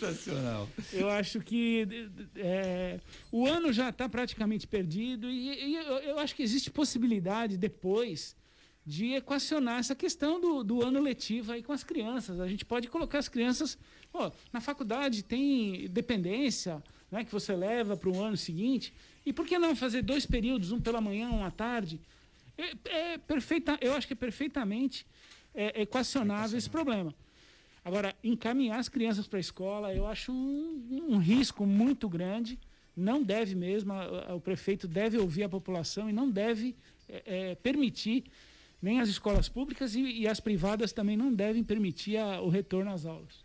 Sensacional. 0.07 0.67
Eu 0.91 1.09
acho 1.09 1.39
que 1.39 1.87
é, 2.35 2.99
o 3.31 3.45
ano 3.45 3.71
já 3.71 3.89
está 3.89 4.09
praticamente 4.09 4.65
perdido 4.65 5.29
e, 5.29 5.49
e 5.49 5.75
eu, 5.75 5.97
eu, 5.99 6.19
acho 6.19 6.35
que 6.35 6.41
existe 6.41 6.71
possibilidade 6.71 7.57
depois 7.57 8.35
de 8.85 9.13
equacionar 9.13 9.79
essa 9.79 9.95
questão 9.95 10.41
do, 10.41 10.63
do 10.63 10.83
ano 10.83 10.99
letivo 10.99 11.51
aí 11.51 11.61
com 11.61 11.71
as 11.71 11.83
crianças. 11.83 12.39
A 12.39 12.47
gente 12.47 12.65
pode 12.65 12.87
colocar 12.87 13.19
as 13.19 13.29
crianças. 13.29 13.77
Pô, 14.11 14.31
na 14.51 14.59
faculdade 14.59 15.23
tem 15.23 15.87
dependência 15.87 16.81
né, 17.11 17.23
que 17.23 17.31
você 17.31 17.55
leva 17.55 17.95
para 17.95 18.09
o 18.09 18.21
ano 18.21 18.35
seguinte. 18.35 18.91
E 19.23 19.31
por 19.31 19.45
que 19.45 19.59
não 19.59 19.75
fazer 19.75 20.01
dois 20.01 20.25
períodos, 20.25 20.71
um 20.71 20.81
pela 20.81 20.99
manhã, 20.99 21.29
um 21.29 21.45
à 21.45 21.51
tarde? 21.51 22.01
É, 22.57 23.13
é 23.13 23.17
perfeita, 23.19 23.77
eu 23.81 23.93
acho 23.93 24.07
que 24.07 24.13
é 24.13 24.15
perfeitamente 24.15 25.05
é, 25.53 25.83
equacionável 25.83 26.57
esse 26.57 26.69
problema. 26.69 27.13
Agora, 27.83 28.15
encaminhar 28.23 28.79
as 28.79 28.87
crianças 28.87 29.27
para 29.27 29.37
a 29.37 29.41
escola, 29.41 29.93
eu 29.93 30.05
acho 30.05 30.31
um, 30.31 31.07
um, 31.09 31.17
risco 31.17 31.65
muito 31.65 32.07
grande. 32.07 32.59
Não 32.95 33.23
deve 33.23 33.55
mesmo, 33.55 33.91
a, 33.91 34.29
a, 34.29 34.35
o 34.35 34.41
prefeito 34.41 34.87
deve 34.87 35.17
ouvir 35.17 35.43
a 35.43 35.49
população 35.49 36.09
e 36.09 36.13
não 36.13 36.29
deve 36.29 36.75
é, 37.09 37.23
é, 37.51 37.55
permitir, 37.55 38.25
nem 38.81 38.99
as 38.99 39.09
escolas 39.09 39.49
públicas 39.49 39.95
e, 39.95 40.01
e, 40.01 40.27
as 40.27 40.39
privadas 40.39 40.91
também 40.91 41.17
não 41.17 41.33
devem 41.33 41.63
permitir 41.63 42.17
a, 42.17 42.39
o 42.41 42.49
retorno 42.49 42.91
às 42.91 43.05
aulas. 43.05 43.43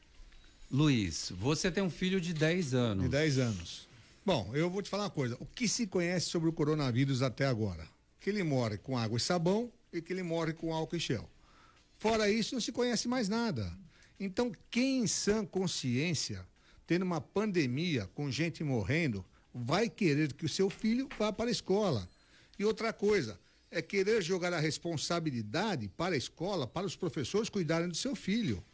Luiz, 0.71 1.33
você 1.38 1.71
tem 1.71 1.83
um 1.83 1.90
filho 1.90 2.21
de 2.21 2.35
10 2.35 2.75
anos. 2.75 3.05
De 3.05 3.11
10 3.11 3.38
anos. 3.38 3.88
Bom, 4.25 4.50
eu 4.52 4.69
vou 4.69 4.83
te 4.83 4.90
falar 4.90 5.05
uma 5.05 5.11
coisa. 5.11 5.37
O 5.40 5.47
que 5.47 5.69
se 5.69 5.87
conhece 5.87 6.28
sobre 6.28 6.49
o 6.49 6.52
coronavírus 6.52 7.23
até 7.23 7.47
agora? 7.47 7.87
Que 8.21 8.28
ele 8.28 8.43
morre 8.43 8.76
com 8.76 8.99
água 8.99 9.16
e 9.16 9.21
sabão 9.21 9.71
e 9.93 10.02
que 10.02 10.12
ele 10.12 10.23
morre 10.23 10.52
com 10.52 10.75
álcool 10.75 10.97
e 10.97 10.99
gel. 10.99 11.31
Fora 11.97 12.28
isso, 12.28 12.55
não 12.55 12.61
se 12.61 12.73
conhece 12.73 13.09
mais 13.09 13.28
nada. 13.28 13.73
Então, 14.18 14.52
quem 14.70 15.00
em 15.00 15.06
sã 15.06 15.44
consciência, 15.44 16.46
tendo 16.87 17.04
uma 17.04 17.20
pandemia 17.20 18.08
com 18.14 18.30
gente 18.30 18.64
morrendo, 18.64 19.25
vai 19.54 19.88
querer 19.88 20.32
que 20.32 20.46
o 20.46 20.49
seu 20.49 20.70
filho 20.70 21.08
vá 21.18 21.32
para 21.32 21.49
a 21.49 21.52
escola. 21.52 22.08
E 22.58 22.64
outra 22.64 22.92
coisa, 22.92 23.38
é 23.70 23.82
querer 23.82 24.23
jogar 24.23 24.52
a 24.52 24.61
responsabilidade 24.61 25.88
para 25.88 26.14
a 26.14 26.18
escola, 26.18 26.66
para 26.66 26.87
os 26.87 26.96
professores 26.96 27.49
cuidarem 27.49 27.88
do 27.88 27.96
seu 27.96 28.14
filho. 28.14 28.64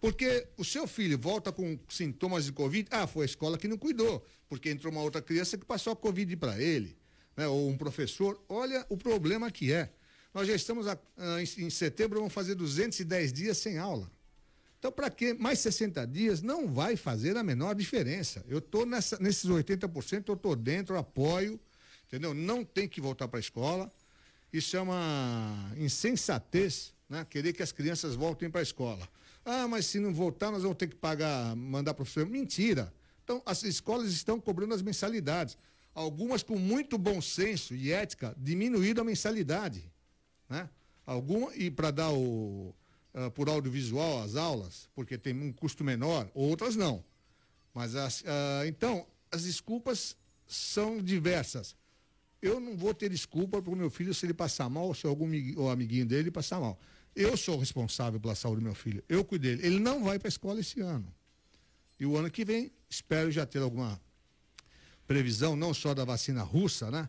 Porque 0.00 0.46
o 0.56 0.64
seu 0.64 0.86
filho 0.86 1.18
volta 1.18 1.50
com 1.50 1.78
sintomas 1.88 2.44
de 2.44 2.52
Covid, 2.52 2.88
ah, 2.90 3.06
foi 3.06 3.24
a 3.24 3.26
escola 3.26 3.56
que 3.56 3.66
não 3.66 3.78
cuidou, 3.78 4.24
porque 4.48 4.70
entrou 4.70 4.92
uma 4.92 5.02
outra 5.02 5.22
criança 5.22 5.56
que 5.56 5.64
passou 5.64 5.92
a 5.92 5.96
Covid 5.96 6.36
para 6.36 6.60
ele, 6.60 6.96
né? 7.36 7.48
ou 7.48 7.68
um 7.68 7.76
professor. 7.76 8.38
Olha 8.48 8.84
o 8.88 8.96
problema 8.96 9.50
que 9.50 9.72
é. 9.72 9.90
Nós 10.34 10.46
já 10.46 10.54
estamos 10.54 10.86
a, 10.86 10.98
a, 11.16 11.42
em 11.42 11.70
setembro, 11.70 12.18
vamos 12.18 12.34
fazer 12.34 12.54
210 12.54 13.32
dias 13.32 13.56
sem 13.56 13.78
aula. 13.78 14.10
Então, 14.86 14.94
para 14.94 15.10
que 15.10 15.34
mais 15.34 15.58
60 15.58 16.06
dias 16.06 16.42
não 16.42 16.68
vai 16.68 16.94
fazer 16.94 17.36
a 17.36 17.42
menor 17.42 17.74
diferença. 17.74 18.44
Eu 18.46 18.58
estou 18.58 18.86
nesses 18.86 19.44
80%, 19.44 20.28
eu 20.28 20.34
estou 20.34 20.54
dentro, 20.54 20.96
apoio, 20.96 21.58
entendeu? 22.06 22.32
Não 22.32 22.64
tem 22.64 22.88
que 22.88 23.00
voltar 23.00 23.26
para 23.26 23.40
a 23.40 23.40
escola. 23.40 23.90
Isso 24.52 24.76
é 24.76 24.80
uma 24.80 25.72
insensatez, 25.76 26.94
né? 27.08 27.26
Querer 27.28 27.52
que 27.52 27.64
as 27.64 27.72
crianças 27.72 28.14
voltem 28.14 28.48
para 28.48 28.60
a 28.60 28.62
escola. 28.62 29.08
Ah, 29.44 29.66
mas 29.66 29.86
se 29.86 29.98
não 29.98 30.14
voltar, 30.14 30.52
nós 30.52 30.62
vamos 30.62 30.78
ter 30.78 30.86
que 30.86 30.94
pagar, 30.94 31.56
mandar 31.56 31.92
professor. 31.92 32.24
Mentira. 32.24 32.94
Então, 33.24 33.42
as 33.44 33.64
escolas 33.64 34.12
estão 34.12 34.38
cobrando 34.38 34.72
as 34.72 34.82
mensalidades. 34.82 35.58
Algumas 35.92 36.44
com 36.44 36.56
muito 36.56 36.96
bom 36.96 37.20
senso 37.20 37.74
e 37.74 37.90
ética 37.90 38.36
diminuíram 38.38 39.02
a 39.02 39.04
mensalidade, 39.04 39.90
né? 40.48 40.70
Alguma, 41.04 41.52
e 41.56 41.72
para 41.72 41.90
dar 41.90 42.12
o, 42.12 42.72
uh, 43.16 43.30
por 43.30 43.48
audiovisual 43.48 44.22
as 44.22 44.36
aulas, 44.36 44.88
porque 44.94 45.16
tem 45.16 45.34
um 45.34 45.52
custo 45.52 45.82
menor, 45.82 46.30
outras 46.34 46.76
não. 46.76 47.02
Mas 47.74 47.94
as, 47.94 48.20
uh, 48.20 48.66
então, 48.66 49.06
as 49.30 49.44
desculpas 49.44 50.16
são 50.46 51.02
diversas. 51.02 51.74
Eu 52.40 52.60
não 52.60 52.76
vou 52.76 52.94
ter 52.94 53.08
desculpa 53.08 53.60
para 53.60 53.72
o 53.72 53.76
meu 53.76 53.90
filho 53.90 54.14
se 54.14 54.26
ele 54.26 54.34
passar 54.34 54.68
mal 54.68 54.94
se 54.94 55.06
algum 55.06 55.28
ou 55.56 55.70
amiguinho 55.70 56.06
dele 56.06 56.30
passar 56.30 56.60
mal. 56.60 56.78
Eu 57.14 57.36
sou 57.36 57.58
responsável 57.58 58.20
pela 58.20 58.34
saúde 58.34 58.60
do 58.60 58.64
meu 58.64 58.74
filho. 58.74 59.02
Eu 59.08 59.24
cuidei 59.24 59.56
dele. 59.56 59.66
Ele 59.66 59.80
não 59.80 60.04
vai 60.04 60.18
para 60.18 60.28
a 60.28 60.30
escola 60.30 60.60
esse 60.60 60.80
ano. 60.80 61.12
E 61.98 62.04
o 62.04 62.16
ano 62.16 62.30
que 62.30 62.44
vem, 62.44 62.70
espero 62.90 63.30
já 63.30 63.46
ter 63.46 63.60
alguma 63.60 63.98
previsão, 65.06 65.56
não 65.56 65.72
só 65.72 65.94
da 65.94 66.04
vacina 66.04 66.42
russa, 66.42 66.90
né? 66.90 67.08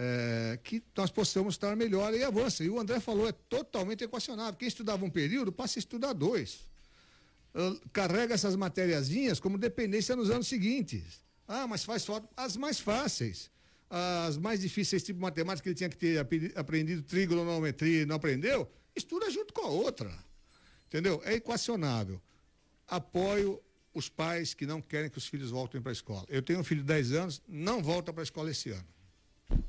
É, 0.00 0.56
que 0.62 0.80
nós 0.96 1.10
possamos 1.10 1.54
estar 1.54 1.74
melhor 1.74 2.14
e 2.14 2.22
avança. 2.22 2.62
E 2.62 2.70
o 2.70 2.78
André 2.78 3.00
falou, 3.00 3.26
é 3.28 3.32
totalmente 3.32 4.04
equacionável. 4.04 4.54
Quem 4.54 4.68
estudava 4.68 5.04
um 5.04 5.10
período 5.10 5.50
passa 5.50 5.78
a 5.78 5.80
estudar 5.80 6.12
dois. 6.12 6.60
Uh, 7.52 7.80
carrega 7.92 8.32
essas 8.32 8.54
matériazinhas 8.54 9.40
como 9.40 9.58
dependência 9.58 10.14
nos 10.14 10.30
anos 10.30 10.46
seguintes. 10.46 11.20
Ah, 11.48 11.66
mas 11.66 11.82
faz 11.82 12.06
falta 12.06 12.28
as 12.36 12.56
mais 12.56 12.78
fáceis. 12.78 13.50
As 13.90 14.36
mais 14.36 14.60
difíceis, 14.60 15.02
tipo 15.02 15.20
matemática, 15.20 15.64
que 15.64 15.70
ele 15.70 15.74
tinha 15.74 15.88
que 15.88 15.96
ter 15.96 16.24
aprendido 16.54 17.02
trigonometria 17.02 18.02
e 18.02 18.06
não 18.06 18.16
aprendeu, 18.16 18.70
estuda 18.94 19.28
junto 19.30 19.52
com 19.52 19.62
a 19.62 19.70
outra. 19.70 20.16
Entendeu? 20.86 21.20
É 21.24 21.34
equacionável. 21.34 22.22
Apoio 22.86 23.60
os 23.92 24.08
pais 24.08 24.54
que 24.54 24.64
não 24.64 24.80
querem 24.80 25.10
que 25.10 25.18
os 25.18 25.26
filhos 25.26 25.50
voltem 25.50 25.80
para 25.80 25.90
a 25.90 25.92
escola. 25.92 26.24
Eu 26.28 26.42
tenho 26.42 26.60
um 26.60 26.64
filho 26.64 26.82
de 26.82 26.86
10 26.86 27.12
anos, 27.12 27.42
não 27.48 27.82
volta 27.82 28.12
para 28.12 28.22
a 28.22 28.24
escola 28.24 28.50
esse 28.50 28.70
ano. 28.70 28.86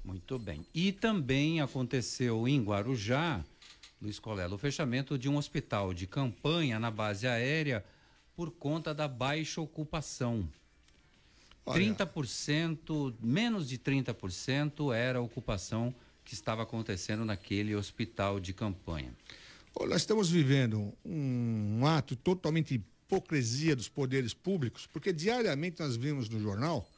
Muito 0.10 0.40
bem. 0.40 0.66
E 0.74 0.92
também 0.92 1.62
aconteceu 1.62 2.48
em 2.48 2.64
Guarujá, 2.64 3.46
Luiz 4.02 4.18
Colela, 4.18 4.56
o 4.56 4.58
fechamento 4.58 5.20
de 5.20 5.30
um 5.30 5.38
hospital 5.38 5.94
de 5.94 6.08
campanha 6.08 6.80
na 6.80 6.90
base 6.90 7.28
aérea 7.28 7.86
por 8.36 8.50
conta 8.50 8.92
da 8.92 9.08
baixa 9.08 9.62
ocupação. 9.62 10.50
Olha. 11.64 11.80
30%, 11.80 13.14
menos 13.22 13.70
de 13.70 13.78
30% 13.78 14.96
era 14.96 15.20
a 15.20 15.22
ocupação 15.22 15.94
que 16.26 16.34
estava 16.34 16.64
acontecendo 16.64 17.24
naquele 17.24 17.76
hospital 17.76 18.40
de 18.40 18.52
campanha. 18.52 19.14
Olha, 19.76 19.90
nós 19.90 20.02
estamos 20.02 20.28
vivendo 20.28 20.92
um, 21.06 21.82
um 21.82 21.86
ato 21.86 22.16
totalmente 22.16 22.74
hipocrisia 22.74 23.76
dos 23.76 23.88
poderes 23.88 24.34
públicos, 24.34 24.88
porque 24.88 25.14
diariamente 25.14 25.80
nós 25.80 25.96
vimos 25.96 26.30
no 26.30 26.40
jornal 26.40 26.90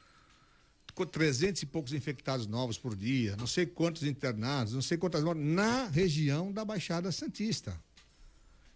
300 1.05 1.61
e 1.61 1.65
poucos 1.65 1.93
infectados 1.93 2.47
novos 2.47 2.77
por 2.77 2.95
dia, 2.95 3.35
não 3.37 3.47
sei 3.47 3.65
quantos 3.65 4.03
internados, 4.03 4.73
não 4.73 4.81
sei 4.81 4.97
quantas 4.97 5.23
mortes, 5.23 5.43
na 5.43 5.87
região 5.87 6.51
da 6.51 6.63
Baixada 6.63 7.11
Santista. 7.11 7.79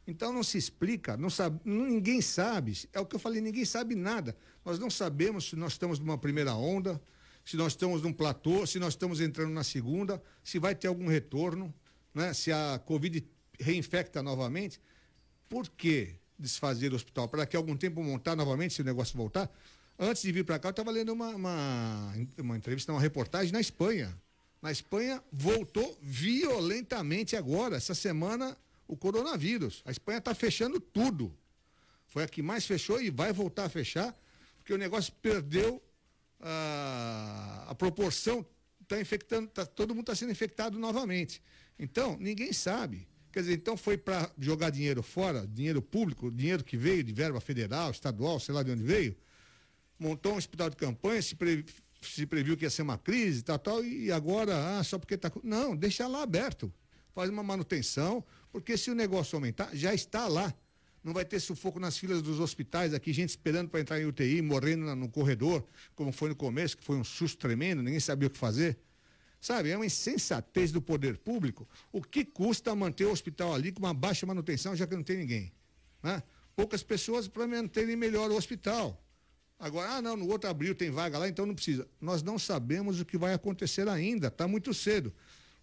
Então 0.07 0.31
não 0.31 0.43
se 0.43 0.57
explica, 0.57 1.17
não 1.17 1.29
sabe, 1.29 1.59
ninguém 1.65 2.21
sabe, 2.21 2.77
é 2.93 2.99
o 2.99 3.05
que 3.05 3.15
eu 3.15 3.19
falei, 3.19 3.41
ninguém 3.41 3.65
sabe 3.65 3.95
nada. 3.95 4.35
Nós 4.63 4.77
não 4.77 4.89
sabemos 4.89 5.49
se 5.49 5.55
nós 5.55 5.73
estamos 5.73 5.99
numa 5.99 6.17
primeira 6.17 6.53
onda, 6.53 7.01
se 7.43 7.57
nós 7.57 7.73
estamos 7.73 8.01
num 8.01 8.13
platô, 8.13 8.65
se 8.65 8.79
nós 8.79 8.93
estamos 8.93 9.19
entrando 9.19 9.51
na 9.51 9.63
segunda, 9.63 10.21
se 10.43 10.59
vai 10.59 10.75
ter 10.75 10.87
algum 10.87 11.07
retorno, 11.07 11.73
né? 12.13 12.33
se 12.33 12.51
a 12.51 12.79
Covid 12.85 13.25
reinfecta 13.59 14.21
novamente. 14.23 14.79
Por 15.49 15.69
que 15.69 16.15
desfazer 16.37 16.91
o 16.91 16.95
hospital? 16.95 17.27
Para 17.27 17.45
que 17.45 17.55
algum 17.55 17.75
tempo 17.77 18.03
montar 18.03 18.35
novamente, 18.35 18.73
se 18.73 18.81
o 18.81 18.85
negócio 18.85 19.15
voltar? 19.17 19.49
Antes 19.97 20.23
de 20.23 20.31
vir 20.31 20.43
para 20.43 20.59
cá, 20.59 20.67
eu 20.67 20.71
estava 20.71 20.91
lendo 20.91 21.13
uma, 21.13 21.29
uma, 21.29 22.13
uma 22.37 22.57
entrevista, 22.57 22.91
uma 22.91 22.99
reportagem 22.99 23.53
na 23.53 23.61
Espanha. 23.61 24.15
Na 24.61 24.71
Espanha 24.71 25.23
voltou 25.31 25.97
violentamente 26.01 27.35
agora, 27.35 27.77
essa 27.77 27.95
semana, 27.95 28.57
o 28.87 28.97
coronavírus. 28.97 29.81
A 29.85 29.91
Espanha 29.91 30.17
está 30.17 30.35
fechando 30.35 30.79
tudo. 30.79 31.33
Foi 32.07 32.23
a 32.23 32.27
que 32.27 32.41
mais 32.41 32.65
fechou 32.65 33.01
e 33.01 33.09
vai 33.09 33.31
voltar 33.31 33.65
a 33.65 33.69
fechar, 33.69 34.13
porque 34.57 34.73
o 34.73 34.77
negócio 34.77 35.13
perdeu 35.21 35.81
a, 36.41 37.67
a 37.69 37.75
proporção, 37.75 38.45
está 38.81 38.99
infectando, 38.99 39.47
tá, 39.47 39.65
todo 39.65 39.95
mundo 39.95 40.03
está 40.03 40.15
sendo 40.15 40.31
infectado 40.31 40.77
novamente. 40.77 41.41
Então, 41.79 42.17
ninguém 42.19 42.51
sabe. 42.51 43.07
Quer 43.31 43.41
dizer, 43.41 43.53
então 43.53 43.77
foi 43.77 43.97
para 43.97 44.29
jogar 44.37 44.69
dinheiro 44.69 45.01
fora, 45.01 45.45
dinheiro 45.47 45.81
público, 45.81 46.31
dinheiro 46.31 46.63
que 46.63 46.77
veio 46.77 47.03
de 47.03 47.13
verba 47.13 47.39
federal, 47.39 47.91
estadual, 47.91 48.39
sei 48.39 48.53
lá 48.53 48.63
de 48.63 48.71
onde 48.71 48.83
veio, 48.83 49.15
montou 49.99 50.33
um 50.33 50.37
hospital 50.37 50.69
de 50.69 50.75
campanha, 50.75 51.21
se, 51.21 51.35
pre, 51.35 51.65
se 52.01 52.25
previu 52.25 52.55
que 52.57 52.65
ia 52.65 52.69
ser 52.69 52.81
uma 52.81 52.97
crise, 52.97 53.43
tal, 53.43 53.59
tal, 53.59 53.83
e 53.83 54.11
agora, 54.11 54.77
ah, 54.77 54.83
só 54.83 54.97
porque 54.97 55.15
está. 55.15 55.31
Não, 55.43 55.75
deixa 55.75 56.07
lá 56.07 56.23
aberto. 56.23 56.71
Faz 57.13 57.29
uma 57.29 57.43
manutenção, 57.43 58.23
porque 58.51 58.77
se 58.77 58.91
o 58.91 58.95
negócio 58.95 59.35
aumentar, 59.35 59.69
já 59.73 59.93
está 59.93 60.27
lá. 60.27 60.53
Não 61.03 61.13
vai 61.13 61.23
ter 61.23 61.39
sufoco 61.39 61.79
nas 61.79 61.97
filas 61.97 62.21
dos 62.21 62.39
hospitais 62.39 62.93
aqui, 62.93 63.13
gente 63.13 63.29
esperando 63.29 63.69
para 63.69 63.79
entrar 63.79 64.01
em 64.01 64.05
UTI, 64.05 64.41
morrendo 64.41 64.95
no 64.95 65.07
corredor, 65.07 65.63
como 65.93 66.11
foi 66.11 66.29
no 66.29 66.35
começo, 66.35 66.75
que 66.75 66.83
foi 66.83 66.97
um 66.97 67.03
susto 67.03 67.37
tremendo, 67.37 67.83
ninguém 67.83 67.99
sabia 67.99 68.27
o 68.27 68.31
que 68.31 68.37
fazer. 68.37 68.79
Sabe, 69.39 69.69
é 69.69 69.77
uma 69.77 69.85
insensatez 69.85 70.71
do 70.71 70.81
poder 70.81 71.19
público. 71.19 71.69
O 71.91 72.01
que 72.01 72.25
custa 72.25 72.73
manter 72.75 73.05
o 73.05 73.11
hospital 73.11 73.53
ali 73.53 73.71
com 73.71 73.77
uma 73.77 73.93
baixa 73.93 74.25
manutenção, 74.25 74.75
já 74.75 74.87
que 74.87 74.95
não 74.95 75.03
tem 75.03 75.17
ninguém? 75.17 75.53
Né? 76.01 76.23
Poucas 76.55 76.81
pessoas 76.81 77.27
para 77.27 77.45
manterem 77.45 77.95
melhor 77.95 78.31
o 78.31 78.35
hospital. 78.35 79.04
Agora, 79.59 79.93
ah, 79.93 80.01
não, 80.01 80.17
no 80.17 80.27
outro 80.29 80.49
abril 80.49 80.75
tem 80.75 80.91
vaga 80.91 81.17
lá, 81.17 81.27
então 81.27 81.45
não 81.45 81.55
precisa. 81.55 81.87
Nós 81.99 82.21
não 82.21 82.37
sabemos 82.37 82.99
o 82.99 83.05
que 83.05 83.17
vai 83.17 83.33
acontecer 83.33 83.87
ainda, 83.87 84.27
está 84.27 84.47
muito 84.47 84.73
cedo. 84.73 85.13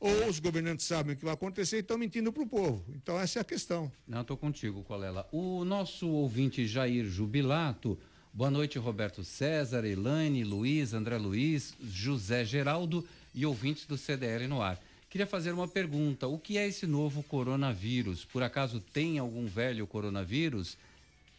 Ou 0.00 0.26
os 0.26 0.40
governantes 0.40 0.86
sabem 0.86 1.14
o 1.14 1.16
que 1.16 1.24
vai 1.24 1.34
acontecer 1.34 1.76
e 1.76 1.80
estão 1.80 1.96
mentindo 1.96 2.32
para 2.32 2.42
o 2.42 2.46
povo. 2.46 2.84
Então, 2.96 3.20
essa 3.20 3.38
é 3.38 3.42
a 3.42 3.44
questão. 3.44 3.92
Não, 4.08 4.22
estou 4.22 4.36
contigo, 4.36 4.82
Colela. 4.82 5.28
O 5.30 5.64
nosso 5.64 6.08
ouvinte 6.08 6.66
Jair 6.66 7.04
Jubilato, 7.04 7.96
boa 8.32 8.50
noite, 8.50 8.78
Roberto 8.78 9.22
César, 9.22 9.84
Elaine, 9.84 10.42
Luiz, 10.42 10.92
André 10.92 11.18
Luiz, 11.18 11.74
José 11.80 12.44
Geraldo 12.44 13.06
e 13.32 13.46
ouvintes 13.46 13.86
do 13.86 13.96
CDL 13.96 14.48
no 14.48 14.60
ar. 14.60 14.80
Queria 15.08 15.26
fazer 15.26 15.52
uma 15.52 15.68
pergunta: 15.68 16.26
o 16.26 16.36
que 16.36 16.58
é 16.58 16.66
esse 16.66 16.86
novo 16.86 17.22
coronavírus? 17.22 18.24
Por 18.24 18.42
acaso 18.42 18.80
tem 18.80 19.20
algum 19.20 19.46
velho 19.46 19.86
coronavírus? 19.86 20.76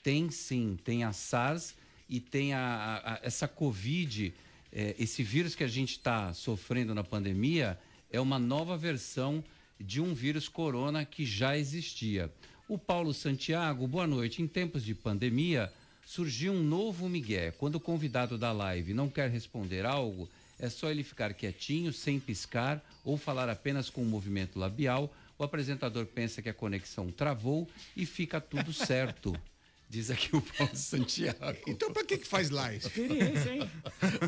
Tem 0.02 0.32
sim, 0.32 0.78
tem 0.86 1.04
a 1.04 1.12
SARS 1.12 1.76
e 2.10 2.20
tem 2.20 2.54
a, 2.54 3.02
a, 3.04 3.20
essa 3.24 3.48
Covid, 3.48 4.34
é, 4.72 4.96
esse 5.00 5.24
vírus 5.24 5.56
que 5.56 5.64
a 5.64 5.68
gente 5.68 5.92
está 5.92 6.34
sofrendo 6.34 6.94
na 6.94 7.04
pandemia, 7.04 7.80
é 8.12 8.20
uma 8.20 8.38
nova 8.38 8.78
versão 8.78 9.44
de 9.80 10.00
um 10.00 10.14
vírus 10.14 10.48
corona 10.48 11.04
que 11.06 11.26
já 11.26 11.58
existia. 11.58 12.32
O 12.68 12.78
Paulo 12.78 13.14
Santiago, 13.14 13.88
boa 13.88 14.08
noite. 14.08 14.42
Em 14.42 14.48
tempos 14.48 14.84
de 14.84 14.96
pandemia, 14.96 15.72
surgiu 16.06 16.54
um 16.54 16.64
novo 16.64 17.10
migué. 17.10 17.52
Quando 17.52 17.76
o 17.76 17.80
convidado 17.80 18.38
da 18.38 18.52
live 18.52 18.94
não 18.94 19.10
quer 19.10 19.30
responder 19.30 19.86
algo, 19.86 20.30
é 20.60 20.70
só 20.70 20.90
ele 20.90 21.04
ficar 21.04 21.34
quietinho, 21.34 21.92
sem 21.92 22.20
piscar 22.20 22.84
ou 23.04 23.18
falar 23.18 23.50
apenas 23.50 23.90
com 23.90 24.02
um 24.02 24.10
movimento 24.10 24.58
labial. 24.58 25.14
O 25.38 25.44
apresentador 25.44 26.06
pensa 26.06 26.42
que 26.42 26.50
a 26.50 26.54
conexão 26.54 27.12
travou 27.12 27.68
e 27.98 28.06
fica 28.06 28.40
tudo 28.40 28.72
certo. 28.72 29.36
Diz 29.94 30.10
aqui 30.10 30.36
o 30.36 30.42
Paulo 30.42 30.74
Santiago. 30.76 31.38
Então, 31.68 31.94
para 31.94 32.04
que 32.04 32.18
que 32.18 32.28
faz 32.28 32.50
live? 32.50 32.78
Experiência, 32.84 33.52
hein? 33.54 33.70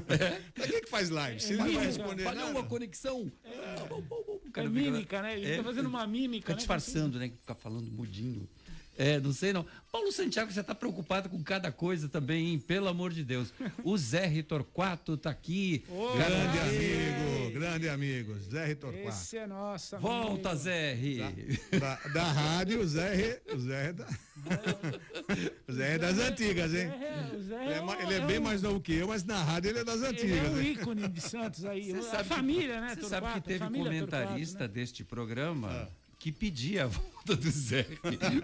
É? 0.10 0.40
Para 0.54 0.68
que 0.68 0.82
que 0.82 0.90
faz 0.92 1.10
live? 1.10 1.40
Se 1.42 1.54
É, 1.54 1.56
não 1.58 1.74
vai 1.74 1.86
responder 1.88 2.24
falhou 2.24 2.48
nada. 2.50 2.60
a 2.60 2.64
conexão. 2.64 3.32
Ah, 3.44 3.50
É 3.50 4.50
cara 4.52 4.70
fica- 4.70 4.70
mímica, 4.70 5.22
né? 5.24 5.36
Ele 5.40 5.48
É, 5.48 5.58
tá 5.58 5.64
fazendo 5.64 5.88
uma 5.90 6.06
mímica, 6.06 6.42
Fica 6.44 6.52
né? 6.54 6.58
disfarçando, 6.58 7.18
né? 7.18 7.32
Fica 7.42 7.56
falando 7.56 7.92
mudinho. 7.92 8.48
É, 8.98 9.20
não 9.20 9.34
sei 9.34 9.52
não. 9.52 9.66
Paulo 9.92 10.12
Santiago, 10.12 10.52
você 10.52 10.64
tá 10.64 10.74
preocupado 10.76 11.30
com 11.30 11.42
cada 11.44 11.72
coisa 11.72 12.08
também, 12.10 12.48
hein? 12.54 12.60
Pelo 12.60 12.88
amor 12.88 13.12
de 13.12 13.24
Deus. 13.24 13.54
O 13.84 13.98
Zé 13.98 14.26
Ritorquato 14.26 15.18
tá 15.18 15.30
aqui. 15.30 15.84
Ô, 15.90 16.14
Grande 16.16 16.60
amigo, 16.60 17.52
grande 17.54 17.90
amigo, 17.90 18.40
Zé 18.40 18.66
Ritorquato. 18.68 19.08
Esse 19.08 19.38
é 19.38 19.48
nosso. 19.48 19.98
Volta, 20.00 20.50
amigo. 20.50 20.64
Zé. 20.64 20.94
Ri. 20.94 21.18
Da, 21.80 21.96
da 22.14 22.24
rádio, 22.32 22.80
o 22.82 22.88
Zé, 22.88 23.16
Re- 23.16 23.42
o 23.54 23.60
Zé 23.60 23.88
é 23.90 23.94
da, 23.94 24.08
o 25.68 25.74
Zé 25.74 25.96
é 25.96 25.98
das 25.98 26.18
antigas, 26.20 26.74
hein? 26.74 26.82
É, 26.88 27.36
o 27.36 27.42
Zé 27.44 27.66
Ele 27.66 27.74
é, 27.74 27.82
um- 27.82 27.94
ele 28.02 28.14
é 28.14 28.20
bem 28.26 28.40
mais 28.40 28.62
novo 28.62 28.80
que 28.80 28.94
eu, 28.94 29.08
mas 29.08 29.24
na 29.24 29.42
rádio 29.44 29.70
ele 29.72 29.80
é 29.80 29.84
das 29.84 29.98
Ele 29.98 30.06
é 30.06 30.10
antigas. 30.10 30.52
um 30.54 30.62
hein? 30.62 30.72
ícone 30.72 31.08
de 31.08 31.22
Santos 31.22 31.66
aí. 31.66 31.92
Você 31.92 31.98
a 32.00 32.12
sabe 32.12 32.24
que- 32.24 32.36
família, 32.36 32.82
né, 32.82 32.96
Você 32.96 33.10
sabe 33.10 33.28
que 33.34 33.42
teve 33.42 33.60
comentarista 33.70 34.60
né? 34.60 34.68
deste 34.68 35.04
programa 35.04 35.88
que 36.26 36.32
pedia 36.32 36.86
a 36.86 36.88
volta 36.90 37.36
do 37.36 37.52
Zé 37.52 37.84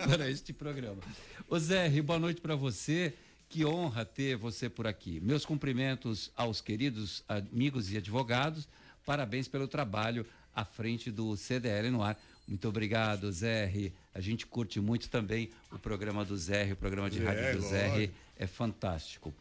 para 0.08 0.30
este 0.30 0.54
programa. 0.54 1.02
Ô 1.50 1.58
Zé, 1.58 1.89
boa 2.04 2.20
noite 2.20 2.39
para 2.39 2.56
você. 2.56 3.12
Que 3.50 3.65
honra 3.65 4.06
ter 4.06 4.38
você 4.38 4.70
por 4.70 4.86
aqui. 4.86 5.20
Meus 5.20 5.44
cumprimentos 5.44 6.30
aos 6.36 6.62
queridos 6.62 7.24
amigos 7.28 7.91
e 7.91 7.98
advogados. 7.98 8.67
Parabéns 9.04 9.48
pelo 9.48 9.67
trabalho 9.67 10.28
à 10.56 10.63
frente 10.63 11.10
do 11.10 11.36
CDL 11.36 11.89
no 11.89 12.04
ar. 12.04 12.15
Muito 12.48 12.70
obrigado, 12.70 13.32
Zé. 13.32 13.91
A 14.13 14.22
gente 14.22 14.46
curte 14.46 14.80
muito 14.80 15.10
também 15.10 15.50
o 15.72 15.80
programa 15.80 16.24
do 16.24 16.38
Zé, 16.38 16.72
o 16.72 16.76
programa 16.76 17.10
de 17.10 17.20
É, 17.20 17.26
rádio 17.26 17.62
do 17.62 17.67
Zé 17.67 18.12
é 18.38 18.46
fantástico. 18.46 19.34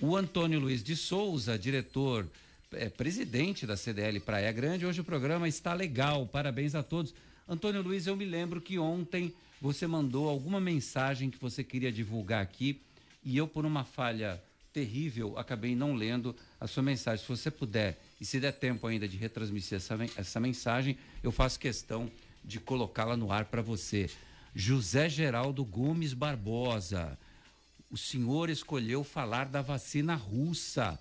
O 0.00 0.16
Antônio 0.16 0.58
Luiz 0.58 0.82
de 0.82 0.96
Souza, 0.96 1.56
diretor, 1.56 2.28
é, 2.72 2.88
presidente 2.88 3.68
da 3.68 3.76
CDL 3.76 4.18
Praia 4.18 4.50
Grande, 4.50 4.84
hoje 4.84 5.00
o 5.00 5.04
programa 5.04 5.46
está 5.46 5.72
legal, 5.74 6.26
parabéns 6.26 6.74
a 6.74 6.82
todos. 6.82 7.14
Antônio 7.48 7.82
Luiz, 7.82 8.06
eu 8.06 8.16
me 8.16 8.24
lembro 8.24 8.60
que 8.60 8.78
ontem 8.78 9.32
você 9.60 9.86
mandou 9.86 10.28
alguma 10.28 10.60
mensagem 10.60 11.30
que 11.30 11.38
você 11.38 11.62
queria 11.62 11.92
divulgar 11.92 12.42
aqui 12.42 12.80
e 13.24 13.36
eu, 13.36 13.46
por 13.46 13.64
uma 13.64 13.84
falha 13.84 14.42
terrível, 14.72 15.38
acabei 15.38 15.74
não 15.76 15.94
lendo 15.94 16.34
a 16.60 16.66
sua 16.66 16.82
mensagem. 16.82 17.24
Se 17.24 17.28
você 17.28 17.50
puder, 17.50 18.00
e 18.20 18.24
se 18.24 18.40
der 18.40 18.52
tempo 18.52 18.86
ainda 18.86 19.06
de 19.06 19.16
retransmitir 19.16 19.76
essa, 19.76 19.96
essa 20.16 20.40
mensagem, 20.40 20.96
eu 21.22 21.30
faço 21.30 21.58
questão 21.58 22.10
de 22.44 22.60
colocá-la 22.60 23.16
no 23.16 23.30
ar 23.30 23.44
para 23.46 23.62
você. 23.62 24.10
José 24.54 25.08
Geraldo 25.08 25.64
Gomes 25.64 26.12
Barbosa 26.12 27.18
o 27.94 27.96
senhor 27.96 28.50
escolheu 28.50 29.04
falar 29.04 29.44
da 29.44 29.62
vacina 29.62 30.16
russa. 30.16 30.98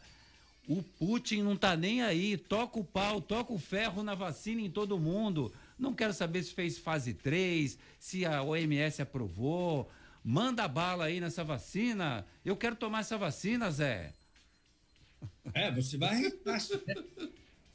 O 0.68 0.84
Putin 0.84 1.42
não 1.42 1.58
tá 1.58 1.76
nem 1.76 2.04
aí, 2.04 2.38
toca 2.38 2.80
o 2.80 2.84
pau, 2.84 3.20
toca 3.20 3.52
o 3.52 3.58
ferro 3.58 4.04
na 4.04 4.14
vacina 4.14 4.62
em 4.62 4.70
todo 4.70 5.00
mundo. 5.00 5.52
Não 5.78 5.94
quero 5.94 6.14
saber 6.14 6.44
se 6.44 6.54
fez 6.54 6.78
fase 6.78 7.14
3, 7.14 7.78
se 8.00 8.26
a 8.26 8.42
OMS 8.44 9.02
aprovou. 9.02 9.90
Manda 10.24 10.68
bala 10.68 11.06
aí 11.06 11.20
nessa 11.20 11.44
vacina. 11.44 12.26
Eu 12.46 12.56
quero 12.56 12.76
tomar 12.76 13.00
essa 13.02 13.18
vacina, 13.18 13.70
Zé. 13.70 14.14
É, 15.54 15.72
você 15.72 15.98
vai 15.98 16.10
arriscar. 16.10 16.60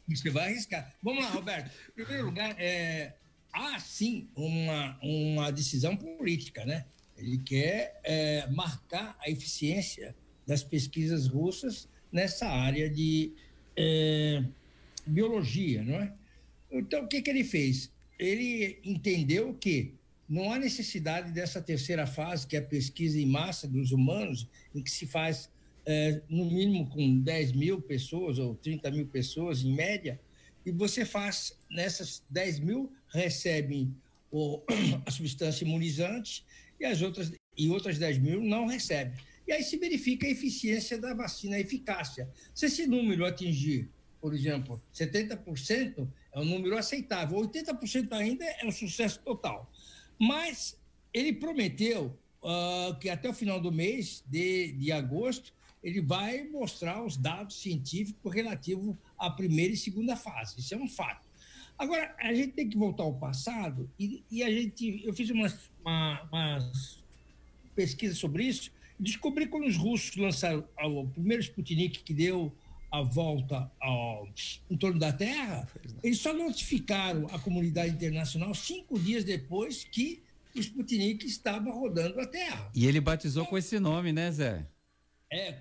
Você 0.09 0.31
vai 0.31 0.49
arriscar. 0.49 0.95
Vamos 1.03 1.25
lá, 1.25 1.31
Roberto. 1.31 1.71
Em 1.91 1.93
primeiro 1.93 2.27
lugar, 2.27 2.55
é, 2.59 3.15
há 3.53 3.79
sim 3.79 4.29
uma, 4.35 4.99
uma 5.03 5.51
decisão 5.51 5.97
política, 5.97 6.65
né? 6.65 6.87
Ele 7.17 7.39
quer 7.39 8.01
é, 8.05 8.47
marcar 8.49 9.17
a 9.21 9.29
eficiência 9.29 10.17
das 10.47 10.63
pesquisas 10.63 11.27
russas 11.27 11.89
nessa 12.11 12.49
área 12.49 12.89
de 12.89 13.35
é, 13.77 14.43
biologia, 15.07 15.83
não 15.83 15.97
é? 15.97 16.13
Então, 16.71 17.05
o 17.05 17.09
que, 17.09 17.23
que 17.23 17.31
ele 17.31 17.45
fez? 17.45 17.91
Ele 18.19 18.79
entendeu 18.85 19.55
que 19.55 19.95
não 20.29 20.53
há 20.53 20.59
necessidade 20.59 21.33
dessa 21.33 21.63
terceira 21.63 22.07
fase, 22.07 22.47
que 22.47 22.57
é 22.57 22.59
a 22.59 22.63
pesquisa 22.63 23.19
em 23.19 23.27
massa 23.27 23.67
dos 23.67 23.93
humanos, 23.93 24.47
em 24.75 24.83
que 24.83 24.91
se 24.91 25.07
faz 25.07 25.51
é, 25.87 26.21
no 26.29 26.45
mínimo 26.45 26.89
com 26.91 27.21
10 27.21 27.53
mil 27.53 27.81
pessoas 27.81 28.39
ou 28.39 28.55
30 28.57 28.91
mil 28.91 29.07
pessoas 29.07 29.63
em 29.63 29.73
média, 29.73 30.21
e 30.67 30.71
você 30.71 31.05
faz, 31.07 31.57
nessas 31.71 32.23
10 32.29 32.61
mil, 32.61 32.93
recebem 33.09 33.95
o, 34.31 34.63
a 35.07 35.11
substância 35.11 35.65
imunizante 35.65 36.45
e 36.79 36.85
as 36.85 37.01
outras, 37.01 37.33
e 37.57 37.69
outras 37.71 37.99
10 37.99 38.19
mil 38.19 38.43
não 38.43 38.67
recebem. 38.67 39.15
E 39.47 39.53
aí 39.53 39.63
se 39.63 39.79
verifica 39.79 40.27
a 40.27 40.31
eficiência 40.31 40.99
da 40.99 41.15
vacina, 41.15 41.57
a 41.57 41.61
eficácia. 41.61 42.29
Se 42.55 42.67
esse 42.67 42.87
número 42.87 43.25
atingir, 43.25 43.89
por 44.21 44.35
exemplo, 44.35 44.83
70%, 44.95 46.07
é 46.33 46.41
um 46.41 46.45
número 46.45 46.77
aceitável, 46.77 47.39
80% 47.39 48.13
ainda 48.13 48.45
é 48.45 48.67
um 48.67 48.73
sucesso 48.73 49.21
total. 49.21 49.71
Mas 50.19 50.79
ele 51.13 51.33
prometeu 51.33 52.17
uh, 52.43 52.99
que 52.99 53.09
até 53.09 53.29
o 53.29 53.35
final 53.35 53.61
do 53.61 53.73
mês 53.73 54.23
de, 54.27 54.73
de 54.73 54.93
agosto 54.93 55.53
ele 55.83 56.01
vai 56.01 56.45
mostrar 56.45 57.05
os 57.05 57.17
dados 57.17 57.61
científicos 57.61 58.35
relativos 58.35 58.97
à 59.17 59.31
primeira 59.31 59.73
e 59.73 59.77
segunda 59.77 60.17
fase. 60.17 60.59
Isso 60.59 60.75
é 60.75 60.77
um 60.77 60.89
fato. 60.89 61.27
Agora, 61.79 62.15
a 62.19 62.35
gente 62.35 62.53
tem 62.53 62.69
que 62.69 62.77
voltar 62.77 63.05
ao 63.05 63.15
passado 63.15 63.89
e, 63.99 64.25
e 64.31 64.43
a 64.43 64.51
gente, 64.51 65.01
eu 65.05 65.15
fiz 65.15 65.31
umas, 65.31 65.71
uma, 65.81 66.23
umas 66.25 66.99
pesquisas 67.77 68.19
sobre 68.19 68.45
isso, 68.45 68.73
descobri 68.99 69.47
quando 69.47 69.67
os 69.67 69.77
russos 69.77 70.17
lançaram 70.17 70.65
o 70.83 71.07
primeiro 71.07 71.41
Sputnik 71.43 72.03
que 72.03 72.13
deu 72.13 72.53
a 72.91 73.03
volta 73.03 73.71
ao, 73.81 74.29
em 74.71 74.77
torno 74.77 74.99
da 74.99 75.13
Terra, 75.13 75.69
eles 76.03 76.19
só 76.19 76.33
notificaram 76.33 77.27
a 77.33 77.39
comunidade 77.39 77.93
internacional 77.93 78.55
cinco 78.55 78.99
dias 78.99 79.25
depois 79.25 79.85
que 79.85 80.23
o 80.55 80.59
Sputnik 80.59 81.27
estava 81.27 81.71
rodando 81.71 82.21
a 82.21 82.27
Terra. 82.27 82.71
E 82.75 82.87
ele 82.87 83.01
batizou 83.01 83.45
com 83.47 83.59
esse 83.59 83.79
nome, 83.79 84.13
né, 84.13 84.31
Zé? 84.33 84.67
É, 85.31 85.55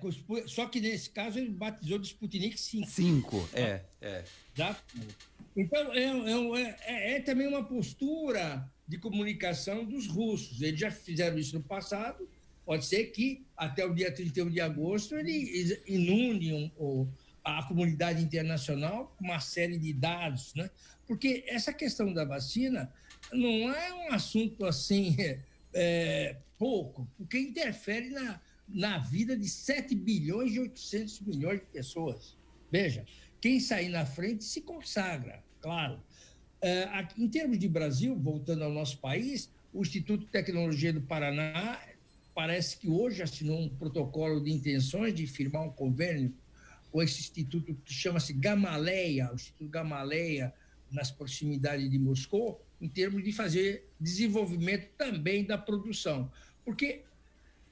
só 0.46 0.66
que 0.66 0.80
nesse 0.80 1.10
caso 1.10 1.38
ele 1.38 1.50
batizou 1.50 1.98
de 1.98 2.06
Sputnik 2.06 2.58
5. 2.58 2.88
5, 2.88 3.48
é, 3.52 3.82
é. 4.00 4.24
Tá? 4.54 4.76
Então, 5.54 5.92
é, 5.92 6.04
é, 6.04 6.76
é, 6.86 7.16
é, 7.16 7.20
também 7.20 7.46
uma 7.46 7.62
postura 7.62 8.66
de 8.86 8.96
comunicação 8.96 9.84
dos 9.84 10.06
russos. 10.06 10.62
Eles 10.62 10.80
já 10.80 10.90
fizeram 10.90 11.38
isso 11.38 11.54
no 11.54 11.62
passado. 11.62 12.26
Pode 12.68 12.84
ser 12.84 13.06
que 13.12 13.46
até 13.56 13.82
o 13.86 13.94
dia 13.94 14.12
31 14.12 14.50
de 14.50 14.60
agosto 14.60 15.16
eles 15.16 15.82
inundem 15.86 16.70
o, 16.76 17.08
a 17.42 17.62
comunidade 17.62 18.22
internacional 18.22 19.16
com 19.16 19.24
uma 19.24 19.40
série 19.40 19.78
de 19.78 19.90
dados, 19.94 20.52
né? 20.54 20.68
Porque 21.06 21.44
essa 21.48 21.72
questão 21.72 22.12
da 22.12 22.26
vacina 22.26 22.92
não 23.32 23.72
é 23.74 23.94
um 23.94 24.12
assunto 24.12 24.66
assim 24.66 25.16
é, 25.72 26.36
pouco, 26.58 27.08
porque 27.16 27.38
interfere 27.38 28.10
na, 28.10 28.38
na 28.68 28.98
vida 28.98 29.34
de 29.34 29.48
7 29.48 29.94
bilhões 29.94 30.52
e 30.52 30.60
800 30.60 31.20
milhões 31.20 31.60
de 31.60 31.66
pessoas. 31.68 32.36
Veja, 32.70 33.06
quem 33.40 33.60
sair 33.60 33.88
na 33.88 34.04
frente 34.04 34.44
se 34.44 34.60
consagra, 34.60 35.42
claro. 35.62 36.02
É, 36.60 36.86
em 37.16 37.28
termos 37.30 37.58
de 37.58 37.66
Brasil, 37.66 38.14
voltando 38.14 38.62
ao 38.62 38.70
nosso 38.70 38.98
país, 38.98 39.50
o 39.72 39.80
Instituto 39.80 40.26
de 40.26 40.30
Tecnologia 40.30 40.92
do 40.92 41.00
Paraná 41.00 41.80
parece 42.38 42.76
que 42.76 42.88
hoje 42.88 43.20
assinou 43.20 43.58
um 43.58 43.68
protocolo 43.68 44.40
de 44.40 44.52
intenções 44.52 45.12
de 45.12 45.26
firmar 45.26 45.64
um 45.64 45.72
convênio 45.72 46.32
com 46.88 47.02
esse 47.02 47.18
instituto 47.18 47.74
que 47.84 47.92
chama-se 47.92 48.32
Gamaleia, 48.32 49.32
o 49.32 49.34
Instituto 49.34 49.68
Gamaleia, 49.68 50.54
nas 50.88 51.10
proximidades 51.10 51.90
de 51.90 51.98
Moscou, 51.98 52.64
em 52.80 52.88
termos 52.88 53.24
de 53.24 53.32
fazer 53.32 53.88
desenvolvimento 53.98 54.88
também 54.96 55.44
da 55.44 55.58
produção. 55.58 56.30
Porque, 56.64 57.02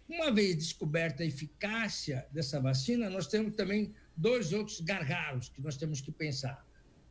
uma 0.09 0.33
vez 0.33 0.57
descoberta 0.57 1.23
a 1.23 1.27
eficácia 1.27 2.27
dessa 2.33 2.61
vacina, 2.61 3.09
nós 3.09 3.29
temos 3.29 3.55
também 3.55 3.95
dois 4.17 4.53
outros 4.53 4.81
gargalos 4.81 5.49
que 5.49 5.63
nós 5.63 5.77
temos 5.77 6.01
que 6.01 6.11
pensar. 6.11 6.67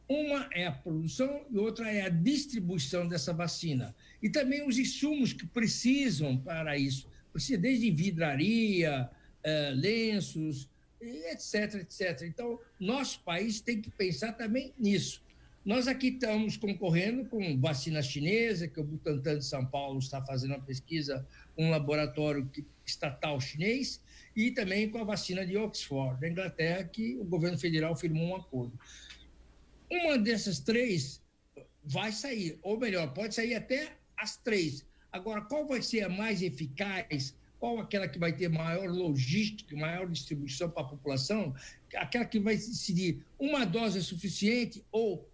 Uma 0.10 0.50
é 0.52 0.68
a 0.68 0.74
produção 0.74 1.46
e 1.50 1.58
outra 1.58 1.89
é 1.89 2.02
a 2.02 2.10
distribuição 2.10 3.08
dessa 3.08 3.32
vacina. 3.32 3.96
E 4.22 4.30
também 4.30 4.68
os 4.68 4.78
insumos 4.78 5.32
que 5.32 5.48
precisam 5.48 6.36
para 6.38 6.78
isso. 6.78 7.14
Precisa 7.36 7.60
desde 7.60 7.91
vidraria, 7.91 9.10
eh, 9.43 9.71
lenços, 9.76 10.69
etc, 11.02 11.82
etc. 11.82 12.21
Então, 12.21 12.58
nosso 12.80 13.21
país 13.26 13.60
tem 13.60 13.82
que 13.82 13.91
pensar 13.91 14.32
também 14.32 14.74
nisso. 14.80 15.21
Nós 15.65 15.86
aqui 15.86 16.08
estamos 16.08 16.56
concorrendo 16.56 17.26
com 17.26 17.60
vacina 17.60 18.02
chinesa, 18.02 18.69
que 18.69 18.80
o 18.80 18.86
Butantan 18.86 19.38
de 19.39 19.43
São 19.43 19.65
Paulo 19.65 20.00
está 20.00 20.26
fazendo 20.26 20.52
uma 20.52 20.62
pesquisa, 20.62 21.28
um 21.58 21.69
laboratório 21.69 22.50
estatal 22.86 23.41
chinês, 23.41 24.02
e 24.34 24.52
também 24.52 24.89
com 24.89 25.00
a 25.00 25.04
vacina 25.04 25.45
de 25.45 25.58
Oxford, 25.58 26.21
da 26.21 26.30
Inglaterra, 26.30 26.86
que 26.86 27.17
o 27.17 27.26
governo 27.26 27.58
federal 27.58 27.98
firmou 27.98 28.30
um 28.30 28.36
acordo. 28.38 28.80
Uma 29.91 30.17
dessas 30.17 30.62
três 30.62 31.21
vai 31.84 32.13
sair, 32.13 32.58
ou 32.62 32.80
melhor, 32.80 33.13
pode 33.13 33.36
sair 33.36 33.56
até 33.56 33.91
as 34.17 34.38
três. 34.38 34.86
Agora, 35.15 35.39
qual 35.39 35.65
vai 35.65 35.82
ser 35.82 36.01
a 36.04 36.10
mais 36.10 36.41
eficaz? 36.41 37.34
Qual 37.58 37.80
aquela 37.80 38.06
que 38.06 38.19
vai 38.19 38.34
ter 38.34 38.49
maior 38.49 38.89
logística, 38.89 39.73
maior 39.73 40.10
distribuição 40.10 40.69
para 40.69 40.84
a 40.84 40.88
população? 40.88 41.56
Aquela 41.95 42.25
que 42.25 42.38
vai 42.38 42.58
decidir 42.58 43.23
uma 43.39 43.63
dose 43.65 43.99
é 43.99 44.01
suficiente 44.01 44.84
ou 44.91 45.25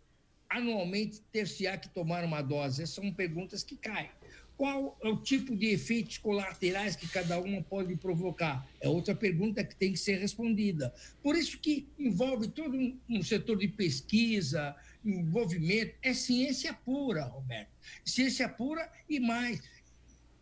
anualmente 0.48 1.24
ter-se-á 1.32 1.80
que 1.80 1.90
tomar 1.90 2.24
uma 2.24 2.44
dose? 2.44 2.84
Essas 2.84 2.94
são 2.94 3.12
perguntas 3.12 3.64
que 3.64 3.76
caem. 3.76 4.12
Qual 4.56 4.96
é 5.02 5.10
o 5.10 5.18
tipo 5.18 5.56
de 5.56 5.70
efeitos 5.70 6.20
colaterais 6.20 6.96
que 6.96 7.08
cada 7.08 7.40
uma 7.40 7.64
pode 7.64 7.96
provocar? 7.96 8.64
É 8.80 8.88
outra 8.88 9.16
pergunta 9.16 9.64
que 9.64 9.76
tem 9.76 9.94
que 9.94 9.98
ser 9.98 10.20
respondida. 10.20 10.94
Por 11.24 11.36
isso 11.36 11.58
que 11.58 11.90
envolve 11.98 12.50
todo 12.50 12.78
um 13.10 13.24
setor 13.24 13.58
de 13.58 13.68
pesquisa, 13.70 14.76
envolvimento, 15.04 15.96
é 16.02 16.14
ciência 16.14 16.74
pura, 16.74 17.24
Roberto. 17.26 17.70
Ciência 18.06 18.48
pura 18.48 18.90
e 19.10 19.20
mais, 19.20 19.62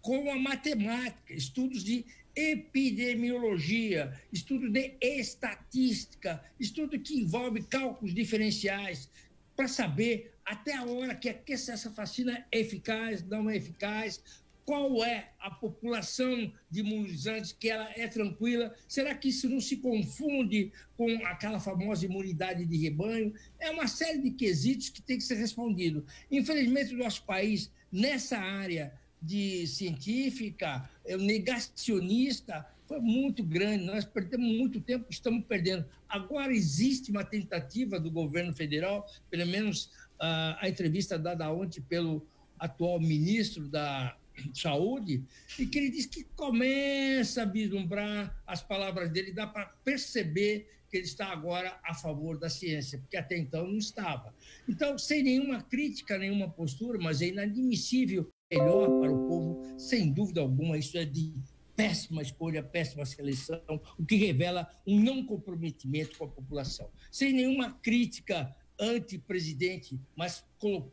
com 0.02 0.32
a 0.32 0.38
matemática, 0.38 1.34
estudos 1.34 1.84
de 1.84 2.06
epidemiologia, 2.36 4.18
estudo 4.32 4.70
de 4.70 4.96
estatística, 5.02 6.44
estudo 6.60 7.00
que 7.00 7.20
envolve 7.20 7.64
cálculos 7.64 8.14
diferenciais, 8.14 9.10
para 9.56 9.68
saber 9.68 10.34
até 10.46 10.74
a 10.74 10.86
hora 10.86 11.14
que, 11.16 11.34
que 11.34 11.54
essa 11.54 11.90
vacina 11.90 12.46
é 12.52 12.60
eficaz, 12.60 13.22
não 13.24 13.50
é 13.50 13.58
eficaz, 13.58 14.24
qual 14.70 15.04
é 15.04 15.32
a 15.40 15.50
população 15.50 16.54
de 16.70 16.82
imunizantes 16.82 17.52
que 17.52 17.72
ela 17.72 17.90
é 17.96 18.08
tranquila? 18.08 18.72
Será 18.88 19.16
que 19.16 19.30
isso 19.30 19.50
não 19.50 19.60
se 19.60 19.78
confunde 19.78 20.72
com 20.96 21.10
aquela 21.26 21.60
famosa 21.60 22.06
imunidade 22.06 22.68
de 22.68 22.78
rebanho? 22.78 23.34
É 23.60 23.72
uma 23.72 23.88
série 23.88 24.20
de 24.20 24.30
quesitos 24.30 24.90
que 24.90 25.02
tem 25.02 25.18
que 25.18 25.24
ser 25.24 25.38
respondido. 25.38 26.06
Infelizmente, 26.30 26.94
o 26.94 27.00
nosso 27.00 27.24
país, 27.24 27.72
nessa 27.92 28.38
área 28.38 28.94
de 29.20 29.66
científica, 29.66 30.88
é 31.04 31.18
negacionista, 31.18 32.64
foi 32.86 33.00
muito 33.00 33.44
grande. 33.44 33.86
Nós 33.86 34.06
perdemos 34.06 34.56
muito 34.56 34.80
tempo, 34.80 35.08
estamos 35.10 35.46
perdendo. 35.46 35.84
Agora 36.08 36.54
existe 36.54 37.10
uma 37.10 37.24
tentativa 37.24 38.00
do 38.00 38.12
governo 38.12 38.54
federal, 38.54 39.10
pelo 39.32 39.48
menos 39.48 39.86
uh, 40.22 40.62
a 40.62 40.70
entrevista 40.70 41.18
dada 41.18 41.52
ontem 41.52 41.82
pelo 41.82 42.24
atual 42.60 43.00
ministro 43.00 43.68
da 43.68 44.19
Saúde, 44.54 45.24
e 45.58 45.66
que 45.66 45.78
ele 45.78 45.90
diz 45.90 46.06
que 46.06 46.24
começa 46.36 47.44
a 47.44 47.46
vislumbrar 47.46 48.42
as 48.46 48.62
palavras 48.62 49.10
dele, 49.12 49.32
dá 49.32 49.48
para 49.48 49.66
perceber 49.66 50.70
que 50.90 50.98
ele 50.98 51.06
está 51.06 51.28
agora 51.28 51.80
a 51.84 51.94
favor 51.94 52.38
da 52.38 52.50
ciência, 52.50 52.98
porque 53.00 53.16
até 53.16 53.38
então 53.38 53.68
não 53.68 53.78
estava. 53.78 54.34
Então, 54.68 54.98
sem 54.98 55.22
nenhuma 55.24 55.62
crítica, 55.62 56.18
nenhuma 56.18 56.50
postura, 56.50 56.98
mas 57.00 57.22
é 57.22 57.28
inadmissível 57.28 58.28
melhor 58.52 59.00
para 59.00 59.12
o 59.12 59.28
povo, 59.28 59.80
sem 59.80 60.12
dúvida 60.12 60.42
alguma, 60.42 60.78
isso 60.78 60.98
é 60.98 61.06
de 61.06 61.32
péssima 61.76 62.22
escolha, 62.22 62.62
péssima 62.62 63.06
seleção, 63.06 63.62
o 63.98 64.06
que 64.06 64.18
revela 64.18 64.70
um 64.86 65.00
não 65.00 65.24
comprometimento 65.26 66.18
com 66.18 66.26
a 66.26 66.28
população. 66.28 66.90
Sem 67.10 67.32
nenhuma 67.32 67.72
crítica 67.72 68.54
anti-presidente, 68.80 70.00
mas 70.16 70.44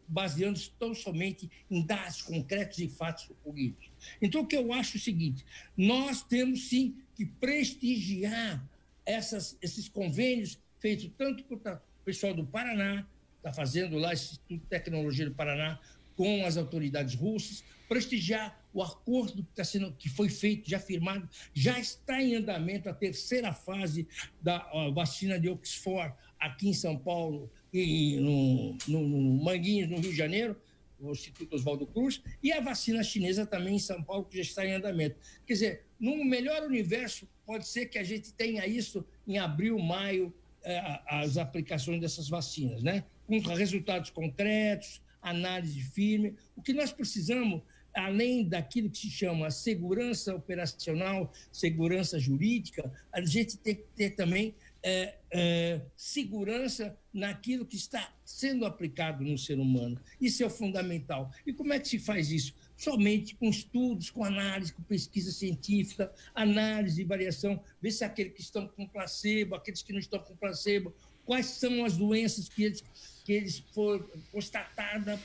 baseando-se 0.08 0.70
tão 0.78 0.94
somente 0.94 1.50
em 1.70 1.84
dados 1.84 2.22
concretos 2.22 2.78
e 2.78 2.88
fatos 2.88 3.30
políticos. 3.44 3.90
Então, 4.20 4.42
o 4.42 4.46
que 4.46 4.56
eu 4.56 4.72
acho 4.72 4.96
é 4.96 4.98
o 4.98 5.02
seguinte: 5.02 5.44
nós 5.76 6.22
temos 6.22 6.68
sim 6.68 6.96
que 7.14 7.24
prestigiar 7.24 8.68
essas, 9.04 9.56
esses 9.62 9.88
convênios 9.88 10.58
feitos 10.80 11.10
tanto 11.16 11.44
por 11.44 11.58
o 11.58 11.80
pessoal 12.04 12.34
do 12.34 12.44
Paraná, 12.44 13.06
está 13.38 13.52
fazendo 13.52 13.96
lá, 13.96 14.12
Instituto 14.12 14.48
de 14.48 14.66
Tecnologia 14.66 15.24
do 15.24 15.34
Paraná, 15.34 15.80
com 16.16 16.44
as 16.44 16.56
autoridades 16.56 17.14
russas, 17.14 17.62
prestigiar 17.88 18.58
o 18.72 18.82
acordo 18.82 19.42
que, 19.42 19.50
está 19.50 19.64
sendo, 19.64 19.92
que 19.92 20.08
foi 20.08 20.28
feito, 20.28 20.68
já 20.68 20.78
firmado, 20.78 21.28
já 21.54 21.78
está 21.78 22.22
em 22.22 22.34
andamento 22.34 22.88
a 22.88 22.94
terceira 22.94 23.52
fase 23.52 24.08
da 24.40 24.58
vacina 24.92 25.38
de 25.38 25.48
Oxford 25.48 26.14
aqui 26.38 26.68
em 26.68 26.74
São 26.74 26.98
Paulo 26.98 27.50
e 27.82 28.20
no, 28.20 28.76
no, 28.88 29.08
no 29.08 29.44
Manguinhos, 29.44 29.90
no 29.90 29.98
Rio 29.98 30.10
de 30.10 30.16
Janeiro, 30.16 30.56
o 30.98 31.12
Instituto 31.12 31.54
Oswaldo 31.54 31.86
Cruz, 31.86 32.22
e 32.42 32.52
a 32.52 32.60
vacina 32.60 33.02
chinesa 33.02 33.44
também 33.44 33.76
em 33.76 33.78
São 33.78 34.02
Paulo, 34.02 34.24
que 34.24 34.36
já 34.36 34.42
está 34.42 34.66
em 34.66 34.72
andamento. 34.72 35.16
Quer 35.46 35.52
dizer, 35.52 35.84
no 36.00 36.24
melhor 36.24 36.62
universo, 36.62 37.28
pode 37.44 37.66
ser 37.68 37.86
que 37.86 37.98
a 37.98 38.04
gente 38.04 38.32
tenha 38.32 38.66
isso 38.66 39.04
em 39.26 39.38
abril, 39.38 39.78
maio, 39.78 40.32
eh, 40.62 41.00
as 41.06 41.36
aplicações 41.36 42.00
dessas 42.00 42.28
vacinas, 42.28 42.82
né? 42.82 43.04
Com 43.26 43.38
resultados 43.38 44.10
concretos, 44.10 45.02
análise 45.20 45.80
firme. 45.80 46.34
O 46.56 46.62
que 46.62 46.72
nós 46.72 46.92
precisamos, 46.92 47.62
além 47.94 48.48
daquilo 48.48 48.90
que 48.90 48.98
se 48.98 49.10
chama 49.10 49.50
segurança 49.50 50.34
operacional, 50.34 51.32
segurança 51.52 52.18
jurídica, 52.18 52.92
a 53.12 53.20
gente 53.20 53.56
tem 53.58 53.74
que 53.74 53.84
ter 53.94 54.10
também 54.10 54.54
é, 54.88 55.18
é, 55.32 55.80
segurança 55.96 56.96
naquilo 57.12 57.66
que 57.66 57.74
está 57.74 58.14
sendo 58.24 58.64
aplicado 58.64 59.24
no 59.24 59.36
ser 59.36 59.58
humano. 59.58 60.00
Isso 60.20 60.44
é 60.44 60.46
o 60.46 60.50
fundamental. 60.50 61.28
E 61.44 61.52
como 61.52 61.72
é 61.72 61.80
que 61.80 61.88
se 61.88 61.98
faz 61.98 62.30
isso? 62.30 62.54
Somente 62.76 63.34
com 63.34 63.48
estudos, 63.48 64.10
com 64.10 64.22
análise, 64.22 64.72
com 64.72 64.84
pesquisa 64.84 65.32
científica, 65.32 66.12
análise 66.32 67.02
e 67.02 67.04
variação, 67.04 67.60
ver 67.82 67.90
se 67.90 68.04
aqueles 68.04 68.32
que 68.34 68.40
estão 68.40 68.68
com 68.68 68.86
placebo, 68.86 69.56
aqueles 69.56 69.82
que 69.82 69.92
não 69.92 69.98
estão 69.98 70.20
com 70.20 70.36
placebo, 70.36 70.94
quais 71.24 71.46
são 71.46 71.84
as 71.84 71.96
doenças 71.96 72.48
que 72.48 72.62
eles 72.62 72.84
que 73.24 73.32
eles 73.32 73.58
foram 73.74 74.08
constatados. 74.30 75.18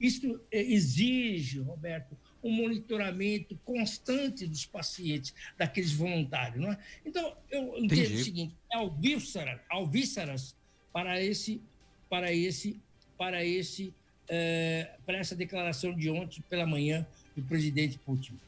Isso 0.00 0.40
exige, 0.50 1.60
Roberto, 1.60 2.18
um 2.42 2.50
monitoramento 2.50 3.58
constante 3.64 4.46
dos 4.46 4.64
pacientes, 4.64 5.34
daqueles 5.56 5.92
voluntários. 5.92 6.60
Não 6.60 6.72
é? 6.72 6.78
Então, 7.04 7.36
eu 7.50 7.78
entendo 7.78 8.00
Entendi. 8.00 8.14
o 8.14 8.24
seguinte: 8.24 8.56
é 8.72 8.76
alvíceras, 8.76 9.60
alvíceras 9.68 10.56
para 10.92 11.22
esse, 11.22 11.60
para 12.08 12.32
esse, 12.32 12.80
para 13.16 13.44
esse, 13.44 13.92
é, 14.28 14.96
para 15.04 15.18
essa 15.18 15.34
declaração 15.34 15.94
de 15.94 16.10
ontem 16.10 16.42
pela 16.48 16.66
manhã 16.66 17.06
do 17.36 17.42
presidente 17.42 17.98
Putin. 17.98 18.38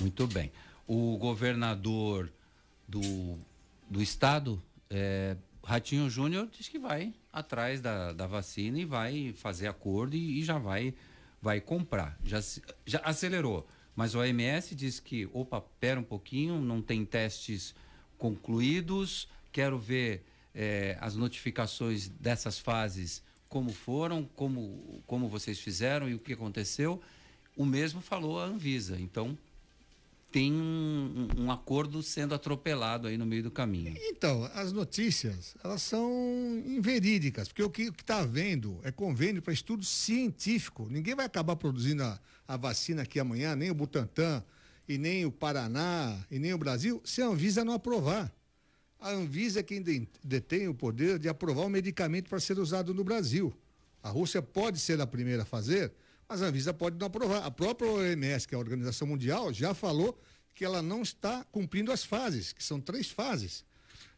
Muito 0.00 0.26
bem. 0.26 0.50
O 0.86 1.16
governador 1.18 2.32
do, 2.88 3.38
do 3.88 4.02
estado, 4.02 4.62
é, 4.88 5.36
Ratinho 5.62 6.08
Júnior, 6.08 6.48
diz 6.50 6.68
que 6.68 6.78
vai 6.78 7.14
atrás 7.32 7.80
da, 7.80 8.12
da 8.12 8.26
vacina 8.26 8.78
e 8.78 8.84
vai 8.84 9.32
fazer 9.34 9.68
acordo 9.68 10.16
e, 10.16 10.40
e 10.40 10.44
já 10.44 10.58
vai 10.58 10.94
vai 11.40 11.60
comprar. 11.60 12.18
Já, 12.24 12.40
já 12.86 12.98
acelerou. 13.04 13.66
Mas 13.94 14.14
o 14.14 14.18
OMS 14.18 14.74
diz 14.74 15.00
que, 15.00 15.28
opa, 15.32 15.60
pera 15.80 16.00
um 16.00 16.04
pouquinho, 16.04 16.60
não 16.60 16.80
tem 16.80 17.04
testes 17.04 17.74
concluídos, 18.16 19.28
quero 19.50 19.78
ver 19.78 20.24
é, 20.54 20.96
as 21.00 21.16
notificações 21.16 22.08
dessas 22.08 22.58
fases, 22.58 23.22
como 23.48 23.72
foram, 23.72 24.24
como, 24.36 25.02
como 25.06 25.28
vocês 25.28 25.58
fizeram 25.58 26.08
e 26.08 26.14
o 26.14 26.18
que 26.18 26.32
aconteceu. 26.32 27.00
O 27.56 27.66
mesmo 27.66 28.00
falou 28.00 28.40
a 28.40 28.44
Anvisa. 28.44 28.98
Então, 29.00 29.36
tem 30.30 30.52
um, 30.52 31.28
um, 31.36 31.50
acordo 31.50 32.02
sendo 32.02 32.34
atropelado 32.34 33.08
aí 33.08 33.18
no 33.18 33.26
meio 33.26 33.42
do 33.42 33.50
caminho. 33.50 33.94
Então, 33.96 34.48
as 34.54 34.72
notícias, 34.72 35.56
elas 35.62 35.82
são 35.82 36.10
inverídicas, 36.64 37.48
porque 37.48 37.62
o 37.62 37.70
que 37.70 37.82
está 37.82 38.20
havendo 38.20 38.78
é 38.82 38.92
convênio 38.92 39.42
para 39.42 39.52
estudo 39.52 39.84
científico. 39.84 40.86
Ninguém 40.88 41.14
vai 41.14 41.26
acabar 41.26 41.56
produzindo 41.56 42.04
a, 42.04 42.20
a, 42.46 42.56
vacina 42.56 43.02
aqui 43.02 43.18
amanhã, 43.18 43.56
nem 43.56 43.70
o 43.70 43.74
Butantan, 43.74 44.42
e 44.88 44.96
nem 44.98 45.24
o 45.24 45.32
Paraná, 45.32 46.24
e 46.30 46.38
nem 46.38 46.52
o 46.52 46.58
Brasil, 46.58 47.00
se 47.04 47.22
a 47.22 47.26
Anvisa 47.26 47.64
não 47.64 47.74
aprovar. 47.74 48.32
A 49.00 49.10
Anvisa 49.10 49.60
é 49.60 49.62
quem 49.62 49.82
detém 50.22 50.68
o 50.68 50.74
poder 50.74 51.18
de 51.18 51.28
aprovar 51.28 51.64
o 51.64 51.70
medicamento 51.70 52.28
para 52.28 52.38
ser 52.38 52.58
usado 52.58 52.92
no 52.92 53.02
Brasil. 53.02 53.52
A 54.02 54.10
Rússia 54.10 54.42
pode 54.42 54.78
ser 54.78 55.00
a 55.00 55.06
primeira 55.06 55.42
a 55.42 55.46
fazer, 55.46 55.92
mas 56.30 56.42
a 56.42 56.46
Anvisa 56.46 56.72
pode 56.72 56.96
não 56.96 57.08
aprovar. 57.08 57.44
A 57.44 57.50
própria 57.50 57.90
OMS, 57.90 58.46
que 58.46 58.54
é 58.54 58.56
a 58.56 58.60
Organização 58.60 59.08
Mundial, 59.08 59.52
já 59.52 59.74
falou 59.74 60.16
que 60.54 60.64
ela 60.64 60.80
não 60.80 61.02
está 61.02 61.42
cumprindo 61.50 61.90
as 61.90 62.04
fases, 62.04 62.52
que 62.52 62.62
são 62.62 62.80
três 62.80 63.10
fases. 63.10 63.64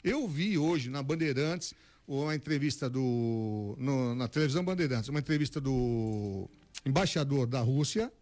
Eu 0.04 0.28
vi 0.28 0.58
hoje 0.58 0.90
na 0.90 1.02
Bandeirantes 1.02 1.72
uma 2.06 2.34
entrevista 2.34 2.90
do. 2.90 3.74
No, 3.78 4.14
na 4.14 4.28
televisão 4.28 4.62
Bandeirantes, 4.62 5.08
uma 5.08 5.20
entrevista 5.20 5.58
do 5.58 6.50
embaixador 6.84 7.46
da 7.46 7.60
Rússia. 7.60 8.12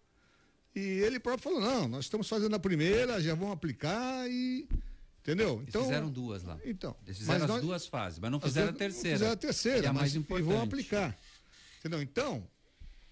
E 0.72 0.78
ele 0.78 1.18
próprio 1.18 1.42
falou: 1.42 1.60
não, 1.60 1.88
nós 1.88 2.04
estamos 2.04 2.28
fazendo 2.28 2.54
a 2.54 2.60
primeira, 2.60 3.20
já 3.20 3.34
vamos 3.34 3.54
aplicar 3.54 4.30
e. 4.30 4.68
Entendeu? 5.20 5.64
Então, 5.66 5.82
Eles 5.82 5.90
fizeram 5.90 6.10
duas 6.10 6.44
lá. 6.44 6.58
Então. 6.64 6.96
Eles 7.04 7.18
fizeram 7.18 7.44
as 7.44 7.50
nós, 7.50 7.60
duas 7.60 7.86
fases, 7.86 8.20
mas 8.20 8.30
não 8.30 8.38
fizeram 8.38 8.70
a 8.70 8.72
terceira. 8.72 9.16
Fizeram 9.18 9.32
a 9.32 9.36
terceira, 9.36 9.80
que 9.80 9.86
é 9.86 9.90
a 9.90 9.92
mais 9.92 10.14
importante. 10.14 10.48
E 10.48 10.52
vão 10.52 10.62
aplicar. 10.62 11.18
Entendeu? 11.80 12.00
Então, 12.00 12.46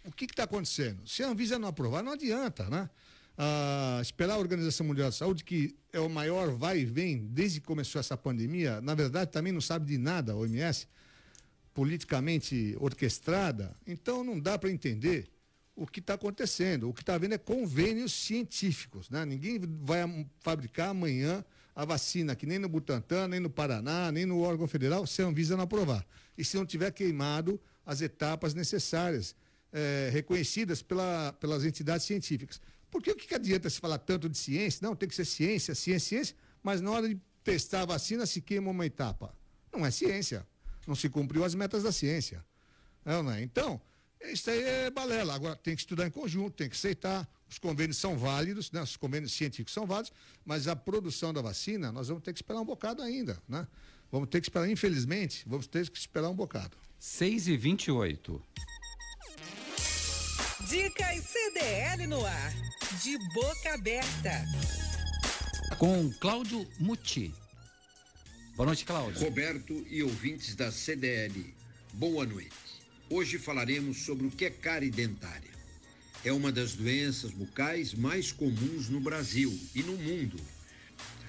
o 0.08 0.12
que 0.12 0.24
está 0.24 0.44
acontecendo? 0.44 1.06
Se 1.06 1.22
a 1.22 1.28
Anvisa 1.28 1.58
não 1.58 1.68
aprovar, 1.68 2.02
não 2.02 2.12
adianta, 2.12 2.68
né? 2.70 2.88
Ah, 3.36 3.98
esperar 4.00 4.34
a 4.34 4.38
Organização 4.38 4.86
Mundial 4.86 5.08
da 5.08 5.12
Saúde, 5.12 5.44
que 5.44 5.76
é 5.92 6.00
o 6.00 6.08
maior 6.08 6.50
vai 6.50 6.80
e 6.80 6.84
vem 6.86 7.26
desde 7.26 7.60
que 7.60 7.66
começou 7.66 8.00
essa 8.00 8.16
pandemia, 8.16 8.80
na 8.80 8.94
verdade 8.94 9.30
também 9.30 9.52
não 9.52 9.60
sabe 9.60 9.86
de 9.86 9.98
nada, 9.98 10.32
a 10.32 10.36
OMS, 10.36 10.88
politicamente 11.74 12.74
orquestrada, 12.80 13.76
então 13.86 14.24
não 14.24 14.40
dá 14.40 14.58
para 14.58 14.70
entender 14.70 15.30
o 15.76 15.86
que 15.86 16.00
está 16.00 16.14
acontecendo. 16.14 16.88
O 16.88 16.94
que 16.94 17.02
está 17.02 17.14
havendo 17.14 17.34
é 17.34 17.38
convênios 17.38 18.12
científicos, 18.12 19.08
né? 19.10 19.24
Ninguém 19.24 19.60
vai 19.82 20.26
fabricar 20.40 20.88
amanhã 20.88 21.44
a 21.76 21.84
vacina, 21.84 22.34
que 22.34 22.46
nem 22.46 22.58
no 22.58 22.68
Butantan, 22.68 23.28
nem 23.28 23.38
no 23.38 23.50
Paraná, 23.50 24.10
nem 24.10 24.26
no 24.26 24.40
órgão 24.40 24.66
federal, 24.66 25.06
se 25.06 25.22
a 25.22 25.26
Anvisa 25.26 25.56
não 25.56 25.64
aprovar. 25.64 26.04
E 26.36 26.44
se 26.44 26.56
não 26.56 26.66
tiver 26.66 26.90
queimado 26.90 27.60
as 27.86 28.00
etapas 28.00 28.54
necessárias 28.54 29.36
é, 29.72 30.10
reconhecidas 30.12 30.82
pela, 30.82 31.32
pelas 31.40 31.64
entidades 31.64 32.06
científicas. 32.06 32.60
Porque 32.90 33.10
o 33.10 33.16
que, 33.16 33.26
que 33.26 33.34
adianta 33.34 33.68
se 33.68 33.78
falar 33.78 33.98
tanto 33.98 34.28
de 34.28 34.38
ciência? 34.38 34.80
Não, 34.86 34.96
tem 34.96 35.08
que 35.08 35.14
ser 35.14 35.24
ciência, 35.24 35.74
ciência, 35.74 36.08
ciência, 36.08 36.36
mas 36.62 36.80
na 36.80 36.90
hora 36.90 37.08
de 37.08 37.20
testar 37.44 37.82
a 37.82 37.86
vacina 37.86 38.26
se 38.26 38.40
queima 38.40 38.70
uma 38.70 38.86
etapa. 38.86 39.34
Não 39.72 39.84
é 39.84 39.90
ciência. 39.90 40.46
Não 40.86 40.94
se 40.94 41.08
cumpriu 41.08 41.44
as 41.44 41.54
metas 41.54 41.82
da 41.82 41.92
ciência. 41.92 42.44
Não, 43.04 43.22
não 43.22 43.32
é? 43.32 43.42
Então, 43.42 43.80
isso 44.22 44.50
aí 44.50 44.62
é 44.62 44.90
balela. 44.90 45.34
Agora, 45.34 45.56
tem 45.56 45.74
que 45.74 45.82
estudar 45.82 46.06
em 46.06 46.10
conjunto, 46.10 46.56
tem 46.56 46.68
que 46.68 46.76
aceitar. 46.76 47.28
Os 47.48 47.58
convênios 47.58 47.98
são 47.98 48.16
válidos, 48.16 48.70
né? 48.72 48.82
os 48.82 48.96
convênios 48.96 49.32
científicos 49.32 49.72
são 49.72 49.86
válidos, 49.86 50.12
mas 50.44 50.68
a 50.68 50.76
produção 50.76 51.32
da 51.32 51.40
vacina, 51.40 51.90
nós 51.92 52.08
vamos 52.08 52.22
ter 52.22 52.32
que 52.32 52.38
esperar 52.38 52.60
um 52.60 52.64
bocado 52.64 53.02
ainda. 53.02 53.40
Né? 53.48 53.66
Vamos 54.10 54.28
ter 54.28 54.40
que 54.40 54.46
esperar, 54.46 54.68
infelizmente, 54.68 55.44
vamos 55.46 55.66
ter 55.66 55.88
que 55.88 55.98
esperar 55.98 56.28
um 56.28 56.34
bocado. 56.34 56.76
6 56.98 57.48
e 57.48 57.56
28 57.56 58.42
Dicas 60.66 61.24
CDL 61.24 62.08
no 62.08 62.26
ar, 62.26 62.54
de 63.00 63.16
boca 63.32 63.74
aberta. 63.74 64.44
Com 65.78 66.12
Cláudio 66.14 66.66
Muti. 66.80 67.32
Boa 68.56 68.66
noite, 68.66 68.84
Cláudio. 68.84 69.20
Roberto 69.20 69.86
e 69.88 70.02
ouvintes 70.02 70.56
da 70.56 70.72
CDL, 70.72 71.54
boa 71.92 72.26
noite. 72.26 72.50
Hoje 73.08 73.38
falaremos 73.38 73.98
sobre 73.98 74.26
o 74.26 74.30
que 74.32 74.46
é 74.46 74.50
cárie 74.50 74.90
dentária. 74.90 75.50
É 76.24 76.32
uma 76.32 76.50
das 76.50 76.74
doenças 76.74 77.30
bucais 77.30 77.94
mais 77.94 78.32
comuns 78.32 78.88
no 78.88 78.98
Brasil 78.98 79.56
e 79.76 79.82
no 79.84 79.96
mundo. 79.96 80.40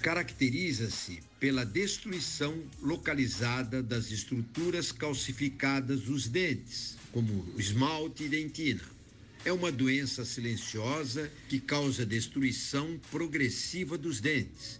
Caracteriza-se 0.01 1.21
pela 1.39 1.63
destruição 1.63 2.59
localizada 2.81 3.83
das 3.83 4.09
estruturas 4.09 4.91
calcificadas 4.91 6.01
dos 6.01 6.27
dentes, 6.27 6.97
como 7.11 7.53
esmalte 7.59 8.23
e 8.23 8.29
dentina 8.29 8.98
é 9.45 9.51
uma 9.53 9.71
doença 9.71 10.25
silenciosa 10.25 11.31
que 11.47 11.59
causa 11.59 12.05
destruição 12.05 12.99
progressiva 13.09 13.97
dos 13.97 14.19
dentes. 14.19 14.79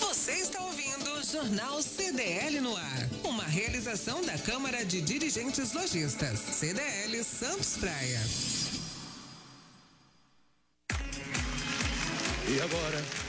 Você 0.00 0.32
está 0.32 0.60
ouvindo 0.62 1.10
o 1.12 1.22
Jornal 1.22 1.80
CDL 1.82 2.60
no 2.60 2.76
ar, 2.76 3.08
uma 3.24 3.44
realização 3.44 4.24
da 4.24 4.36
Câmara 4.38 4.84
de 4.84 5.00
Dirigentes 5.00 5.72
Lojistas, 5.72 6.38
CDL 6.38 7.22
Santos 7.22 7.76
Praia. 7.76 8.20
E 12.48 12.60
agora? 12.62 13.27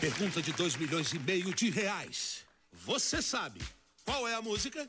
Pergunta 0.00 0.42
de 0.42 0.52
2 0.52 0.76
milhões 0.76 1.12
e 1.14 1.18
meio 1.18 1.54
de 1.54 1.70
reais. 1.70 2.42
Você 2.70 3.22
sabe 3.22 3.62
qual 4.04 4.28
é 4.28 4.34
a 4.34 4.42
música? 4.42 4.86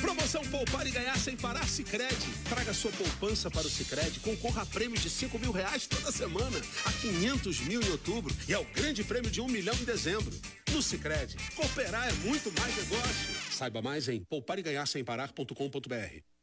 Promoção 0.00 0.44
Poupar 0.44 0.86
e 0.86 0.92
Ganhar 0.92 1.18
Sem 1.18 1.36
Parar 1.36 1.66
Sicredi. 1.66 2.32
Traga 2.48 2.72
sua 2.72 2.92
poupança 2.92 3.50
para 3.50 3.66
o 3.66 3.70
Sicredi, 3.70 4.20
concorra 4.20 4.62
a 4.62 4.66
prêmio 4.66 4.96
de 4.96 5.10
5 5.10 5.40
mil 5.40 5.50
reais 5.50 5.88
toda 5.88 6.12
semana, 6.12 6.56
a 6.84 6.92
500 6.92 7.60
mil 7.62 7.82
em 7.82 7.90
outubro 7.90 8.32
e 8.48 8.54
ao 8.54 8.64
grande 8.66 9.02
prêmio 9.02 9.30
de 9.30 9.40
1 9.40 9.44
um 9.44 9.48
milhão 9.48 9.74
em 9.74 9.84
dezembro. 9.84 10.32
No 10.70 10.80
Sicredi, 10.80 11.36
cooperar 11.56 12.08
é 12.08 12.12
muito 12.12 12.52
mais 12.60 12.76
negócio. 12.76 13.34
Saiba 13.50 13.82
mais 13.82 14.08
em 14.08 14.22
poupareganharsemparar.com.br. 14.22 16.33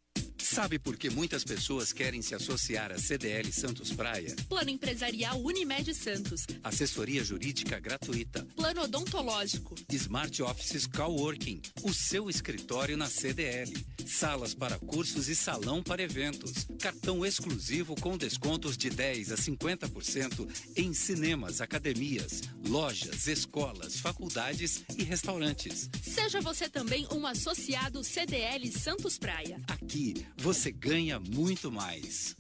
Sabe 0.53 0.77
por 0.77 0.97
que 0.97 1.09
muitas 1.09 1.45
pessoas 1.45 1.93
querem 1.93 2.21
se 2.21 2.35
associar 2.35 2.91
à 2.91 2.97
CDL 2.97 3.49
Santos 3.53 3.93
Praia? 3.93 4.35
Plano 4.49 4.69
empresarial 4.69 5.41
Unimed 5.41 5.93
Santos. 5.93 6.45
Assessoria 6.61 7.23
jurídica 7.23 7.79
gratuita. 7.79 8.45
Plano 8.57 8.81
odontológico. 8.81 9.75
Smart 9.89 10.43
Offices 10.43 10.85
Coworking. 10.85 11.61
O 11.83 11.93
seu 11.93 12.29
escritório 12.29 12.97
na 12.97 13.07
CDL. 13.07 13.71
Salas 14.05 14.53
para 14.53 14.77
cursos 14.79 15.29
e 15.29 15.35
salão 15.35 15.81
para 15.81 16.01
eventos. 16.01 16.67
Cartão 16.79 17.25
exclusivo 17.25 17.95
com 17.95 18.17
descontos 18.17 18.77
de 18.77 18.89
10 18.89 19.31
a 19.31 19.35
50% 19.35 20.47
em 20.75 20.93
cinemas, 20.93 21.61
academias, 21.61 22.41
lojas, 22.67 23.27
escolas, 23.27 23.99
faculdades 23.99 24.83
e 24.97 25.03
restaurantes. 25.03 25.89
Seja 26.01 26.41
você 26.41 26.69
também 26.69 27.07
um 27.11 27.25
associado 27.25 28.03
CDL 28.03 28.71
Santos 28.71 29.17
Praia. 29.17 29.59
Aqui 29.67 30.25
você 30.37 30.71
ganha 30.71 31.19
muito 31.19 31.71
mais. 31.71 32.35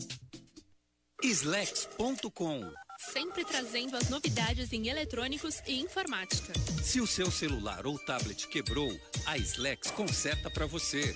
Slex.com 1.23 2.71
Sempre 3.09 3.43
trazendo 3.43 3.97
as 3.97 4.09
novidades 4.09 4.71
em 4.71 4.87
eletrônicos 4.87 5.59
e 5.67 5.79
informática. 5.79 6.53
Se 6.83 7.01
o 7.01 7.07
seu 7.07 7.31
celular 7.31 7.87
ou 7.87 7.97
tablet 7.97 8.47
quebrou, 8.47 8.95
a 9.25 9.37
Slex 9.39 9.89
conserta 9.89 10.51
para 10.51 10.67
você. 10.67 11.15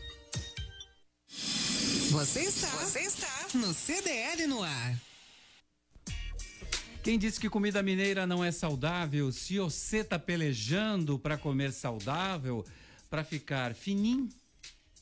Você 2.11 2.41
está, 2.41 2.67
você 2.67 2.99
está 2.99 3.47
no 3.53 3.73
CDL 3.73 4.45
no 4.45 4.61
ar. 4.61 4.99
Quem 7.01 7.17
disse 7.17 7.39
que 7.39 7.49
comida 7.49 7.81
mineira 7.81 8.27
não 8.27 8.43
é 8.43 8.51
saudável? 8.51 9.31
Se 9.31 9.57
você 9.59 10.03
tá 10.03 10.19
pelejando 10.19 11.17
para 11.17 11.37
comer 11.37 11.71
saudável, 11.71 12.65
para 13.09 13.23
ficar 13.23 13.73
fininho, 13.73 14.27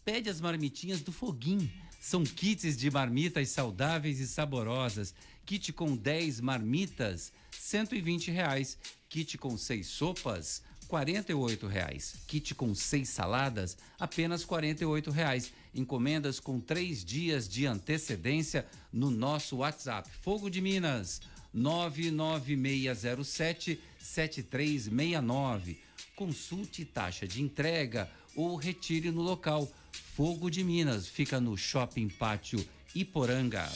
pede 0.05 0.29
as 0.29 0.39
marmitinhas 0.39 1.01
do 1.01 1.11
Foguinho. 1.11 1.67
São 1.99 2.23
kits 2.23 2.77
de 2.77 2.91
marmitas 2.91 3.49
saudáveis 3.49 4.19
e 4.19 4.27
saborosas. 4.27 5.15
Kit 5.47 5.73
com 5.73 5.95
10 5.95 6.39
marmitas, 6.41 7.33
120 7.59 8.29
reais. 8.29 8.77
Kit 9.09 9.35
com 9.35 9.57
6 9.57 9.87
sopas, 9.87 10.61
48 10.87 11.65
reais. 11.65 12.17
Kit 12.27 12.53
com 12.53 12.75
6 12.75 13.09
saladas, 13.09 13.75
apenas 13.99 14.45
48 14.45 15.09
reais. 15.09 15.51
Encomendas 15.73 16.39
com 16.39 16.59
3 16.59 17.03
dias 17.05 17.47
de 17.47 17.65
antecedência 17.65 18.65
no 18.91 19.09
nosso 19.11 19.57
WhatsApp. 19.57 20.09
Fogo 20.21 20.49
de 20.49 20.61
Minas, 20.61 21.21
99607 21.53 23.79
7369. 23.99 25.79
Consulte 26.15 26.85
taxa 26.85 27.27
de 27.27 27.41
entrega 27.41 28.09
ou 28.35 28.55
retire 28.55 29.11
no 29.11 29.21
local. 29.21 29.69
Fogo 30.15 30.49
de 30.49 30.63
Minas 30.63 31.07
fica 31.07 31.39
no 31.39 31.57
Shopping 31.57 32.09
Pátio 32.09 32.65
Iporanga. 32.93 33.67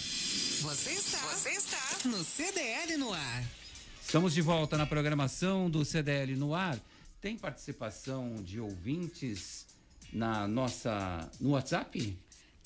Você 0.62 0.91
está, 0.91 1.19
você 1.27 1.51
está 1.51 2.08
no 2.08 2.23
CDL 2.23 2.97
no 2.97 3.13
ar. 3.13 3.43
Estamos 4.01 4.34
de 4.34 4.41
volta 4.41 4.77
na 4.77 4.86
programação 4.86 5.69
do 5.69 5.86
CDL 5.86 6.36
no 6.36 6.53
ar. 6.53 6.77
Tem 7.21 7.38
participação 7.38 8.36
de 8.43 8.60
ouvintes 8.60 9.65
na 10.13 10.47
nossa 10.47 11.30
no 11.39 11.52
WhatsApp? 11.52 12.17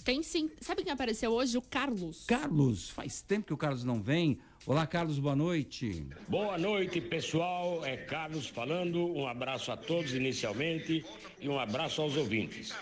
Tem 0.03 0.23
sim. 0.23 0.49
Sabe 0.61 0.83
quem 0.83 0.91
apareceu 0.91 1.31
hoje? 1.31 1.57
O 1.57 1.61
Carlos. 1.61 2.25
Carlos, 2.25 2.89
faz 2.89 3.21
tempo 3.21 3.47
que 3.47 3.53
o 3.53 3.57
Carlos 3.57 3.83
não 3.83 4.01
vem. 4.01 4.39
Olá, 4.65 4.85
Carlos, 4.85 5.17
boa 5.17 5.35
noite. 5.35 6.05
Boa 6.27 6.57
noite, 6.57 6.99
pessoal. 6.99 7.85
É 7.85 7.97
Carlos 7.97 8.47
falando. 8.47 9.05
Um 9.05 9.27
abraço 9.27 9.71
a 9.71 9.77
todos 9.77 10.13
inicialmente 10.13 11.05
e 11.39 11.49
um 11.49 11.59
abraço 11.59 12.01
aos 12.01 12.15
ouvintes. 12.17 12.73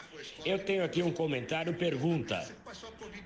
Eu 0.43 0.59
tenho 0.59 0.83
aqui 0.83 1.01
um 1.03 1.11
comentário 1.11 1.73
pergunta. 1.73 2.47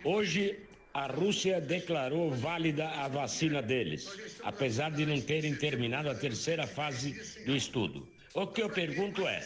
Hoje 0.03 0.59
a 0.93 1.07
Rússia 1.07 1.61
declarou 1.61 2.31
válida 2.31 2.89
a 2.89 3.07
vacina 3.07 3.61
deles, 3.61 4.09
apesar 4.43 4.91
de 4.91 5.05
não 5.05 5.21
terem 5.21 5.55
terminado 5.55 6.09
a 6.09 6.15
terceira 6.15 6.65
fase 6.65 7.43
do 7.45 7.55
estudo. 7.55 8.07
O 8.33 8.47
que 8.47 8.61
eu 8.61 8.69
pergunto 8.69 9.27
é: 9.27 9.39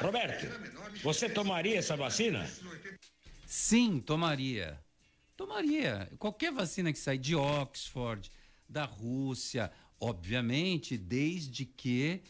Roberto, 0.00 0.46
você 1.02 1.28
tomaria 1.28 1.78
essa 1.78 1.96
vacina? 1.96 2.48
Sim, 3.46 4.00
tomaria. 4.00 4.78
Tomaria. 5.36 6.10
Qualquer 6.18 6.52
vacina 6.52 6.92
que 6.92 6.98
sair 6.98 7.18
de 7.18 7.34
Oxford, 7.34 8.30
da 8.68 8.84
Rússia, 8.84 9.70
obviamente, 10.00 10.96
desde 10.96 11.64
que 11.64 12.20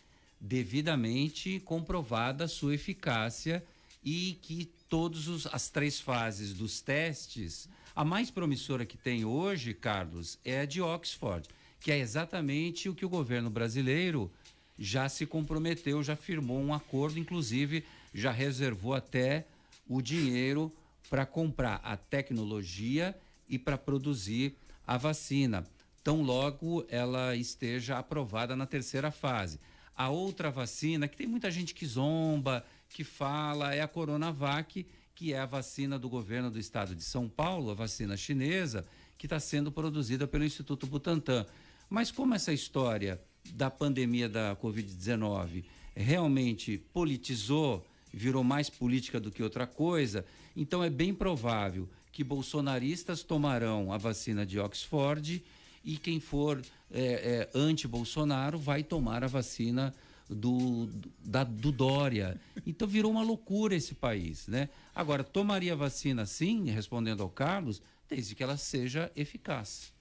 devidamente 0.41 1.61
comprovada 1.61 2.45
a 2.45 2.49
sua 2.49 2.75
eficácia 2.75 3.65
e 4.03 4.39
que 4.43 4.67
todas 4.89 5.47
as 5.47 5.71
três 5.71 5.99
fases 5.99 6.53
dos 6.53 6.81
testes, 6.81 7.69
a 7.97 8.05
mais 8.05 8.31
promissora 8.31 8.85
que 8.85 8.99
tem 8.99 9.25
hoje, 9.25 9.73
Carlos, 9.73 10.39
é 10.45 10.61
a 10.61 10.67
de 10.67 10.83
Oxford, 10.83 11.49
que 11.81 11.91
é 11.91 11.99
exatamente 11.99 12.89
o 12.89 12.95
que 12.95 13.07
o 13.07 13.09
governo 13.09 13.49
brasileiro 13.49 14.31
já 14.79 15.09
se 15.09 15.27
comprometeu, 15.27 16.03
já 16.03 16.17
firmou 16.17 16.61
um 16.61 16.75
acordo, 16.75 17.19
inclusive 17.19 17.85
já 18.13 18.31
reservou 18.31 18.95
até 18.95 19.47
o 19.89 20.01
dinheiro 20.01 20.73
para 21.11 21.27
comprar 21.27 21.81
a 21.83 21.97
tecnologia 21.97 23.17
e 23.49 23.59
para 23.59 23.79
produzir 23.79 24.57
a 24.87 24.97
vacina. 24.97 25.65
Tão 26.03 26.23
logo 26.23 26.85
ela 26.89 27.35
esteja 27.35 27.99
aprovada 27.99 28.55
na 28.57 28.67
terceira 28.67 29.11
fase. 29.11 29.59
A 29.97 30.11
outra 30.11 30.51
vacina, 30.51 31.07
que 31.07 31.17
tem 31.17 31.27
muita 31.27 31.51
gente 31.51 31.73
que 31.73 31.87
zomba, 31.87 32.65
que 32.89 33.05
fala, 33.05 33.75
é 33.75 33.81
a 33.81 33.89
Coronavac, 33.89 34.87
que 35.15 35.33
é 35.33 35.39
a 35.39 35.47
vacina 35.47 35.99
do 35.99 36.09
governo 36.09 36.51
do 36.51 36.59
estado 36.59 36.95
de 36.95 37.05
São 37.05 37.29
Paulo, 37.29 37.71
a 37.71 37.75
vacina 37.75 38.17
chinesa, 38.17 38.85
que 39.17 39.27
está 39.27 39.39
sendo 39.39 39.71
produzida 39.71 40.27
pelo 40.27 40.45
Instituto 40.45 40.87
Butantan. 40.87 41.47
Mas 41.89 42.11
como 42.11 42.35
essa 42.35 42.53
história 42.53 43.21
da 43.53 43.71
pandemia 43.71 44.29
da 44.29 44.57
Covid-19 44.57 45.65
realmente 45.95 46.79
politizou, 46.93 47.85
virou 48.13 48.43
mais 48.43 48.69
política 48.69 49.21
do 49.21 49.31
que 49.31 49.43
outra 49.43 49.67
coisa, 49.67 50.25
então 50.57 50.83
é 50.83 50.91
bem 50.91 51.15
provável 51.15 51.89
que 52.13 52.23
bolsonaristas 52.23 53.23
tomarão 53.23 53.93
a 53.93 53.99
vacina 53.99 54.47
de 54.47 54.59
Oxford 54.59 55.43
e 55.85 55.97
quem 55.97 56.21
for 56.21 56.63
é, 56.91 57.03
é, 57.03 57.51
anti-Bolsonaro 57.55 58.59
vai 58.59 58.83
tomar 58.83 59.23
a 59.25 59.27
vacina 59.27 59.93
do, 60.29 60.89
da, 61.25 61.45
do 61.45 61.71
Dória. 61.71 62.41
Então 62.67 62.89
virou 62.89 63.11
uma 63.13 63.23
loucura 63.23 63.75
esse 63.75 63.95
país, 63.95 64.47
né? 64.47 64.69
Agora, 64.95 65.23
tomaria 65.23 65.77
vacina 65.77 66.25
sim, 66.25 66.71
respondendo 66.71 67.23
ao 67.23 67.29
Carlos, 67.29 67.83
desde 68.09 68.35
que 68.35 68.43
ela 68.43 68.57
seja 68.57 69.11
eficaz. 69.15 69.94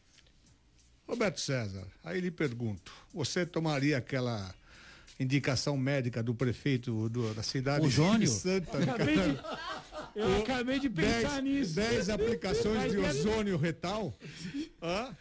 Roberto 1.07 1.39
César, 1.39 1.85
aí 2.03 2.19
lhe 2.21 2.31
pergunto, 2.31 2.91
você 3.13 3.45
tomaria 3.45 3.97
aquela 3.97 4.53
indicação 5.19 5.77
médica 5.77 6.23
do 6.23 6.33
prefeito 6.33 7.09
do, 7.09 7.33
da 7.33 7.43
cidade 7.43 7.85
o 7.85 7.89
Jônio? 7.89 8.19
de 8.19 8.27
Santa 8.27 8.77
Acabei 8.77 9.15
de, 9.15 9.39
eu 10.15 10.41
acabei 10.41 10.79
de 10.79 10.89
pensar 10.89 11.41
dez, 11.41 11.43
nisso. 11.43 11.75
Dez 11.75 12.09
aplicações 12.09 12.91
de 12.91 12.97
ozônio 12.97 13.57
retal? 13.57 14.13
Hã? 14.81 15.15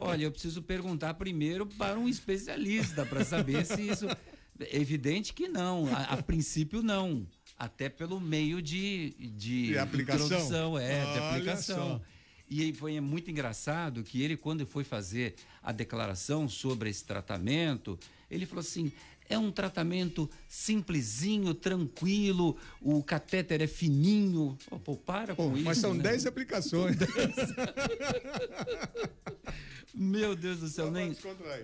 Olha, 0.00 0.24
eu 0.24 0.32
preciso 0.32 0.62
perguntar 0.62 1.14
primeiro 1.14 1.66
para 1.66 1.98
um 1.98 2.08
especialista 2.08 3.04
para 3.04 3.24
saber 3.24 3.64
se 3.64 3.80
isso. 3.82 4.06
É 4.58 4.78
evidente 4.78 5.32
que 5.32 5.48
não. 5.48 5.86
A, 5.94 6.04
a, 6.04 6.22
princípio, 6.22 6.82
não. 6.82 7.26
Até 7.58 7.88
pelo 7.88 8.20
meio 8.20 8.60
de, 8.62 9.14
de, 9.18 9.66
de 9.68 9.78
aplicação. 9.78 10.26
introdução, 10.26 10.78
é, 10.78 11.04
Olha 11.04 11.12
de 11.12 11.18
aplicação. 11.18 11.88
Só. 11.88 12.15
E 12.48 12.72
foi 12.72 13.00
muito 13.00 13.30
engraçado 13.30 14.04
que 14.04 14.22
ele, 14.22 14.36
quando 14.36 14.64
foi 14.66 14.84
fazer 14.84 15.34
a 15.62 15.72
declaração 15.72 16.48
sobre 16.48 16.88
esse 16.88 17.04
tratamento, 17.04 17.98
ele 18.30 18.46
falou 18.46 18.60
assim: 18.60 18.92
é 19.28 19.36
um 19.38 19.50
tratamento 19.50 20.30
simplesinho, 20.48 21.52
tranquilo, 21.54 22.56
o 22.80 23.02
catéter 23.02 23.60
é 23.62 23.66
fininho. 23.66 24.56
Pô, 24.68 24.78
pô 24.78 24.96
para 24.96 25.34
pô, 25.34 25.50
com 25.50 25.56
isso. 25.56 25.64
Mas 25.64 25.78
são 25.78 25.96
10 25.96 26.24
né? 26.24 26.28
aplicações. 26.28 26.96
Meu 29.92 30.36
Deus 30.36 30.60
do 30.60 30.68
céu, 30.68 30.90
nem, 30.90 31.16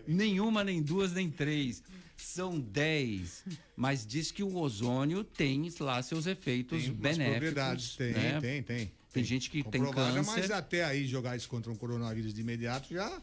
nenhuma, 0.07 0.65
nem 0.65 0.83
duas, 0.83 1.13
nem 1.13 1.31
três. 1.31 1.83
São 2.17 2.59
10. 2.59 3.45
Mas 3.77 4.07
diz 4.07 4.31
que 4.31 4.43
o 4.43 4.57
ozônio 4.57 5.23
tem 5.23 5.71
lá 5.79 6.03
seus 6.03 6.27
efeitos 6.27 6.83
tem 6.83 6.93
benéficos. 6.93 7.31
Propriedades, 7.31 7.97
tem, 7.97 8.13
né? 8.13 8.41
tem, 8.41 8.63
tem. 8.63 8.91
Tem 9.13 9.23
gente 9.23 9.51
que 9.51 9.63
tem 9.63 9.83
Comprovada, 9.83 10.15
câncer. 10.15 10.41
mas 10.41 10.51
até 10.51 10.85
aí 10.85 11.07
jogar 11.07 11.37
isso 11.37 11.49
contra 11.49 11.71
um 11.71 11.77
coronavírus 11.77 12.33
de 12.33 12.41
imediato 12.41 12.93
já 12.95 13.21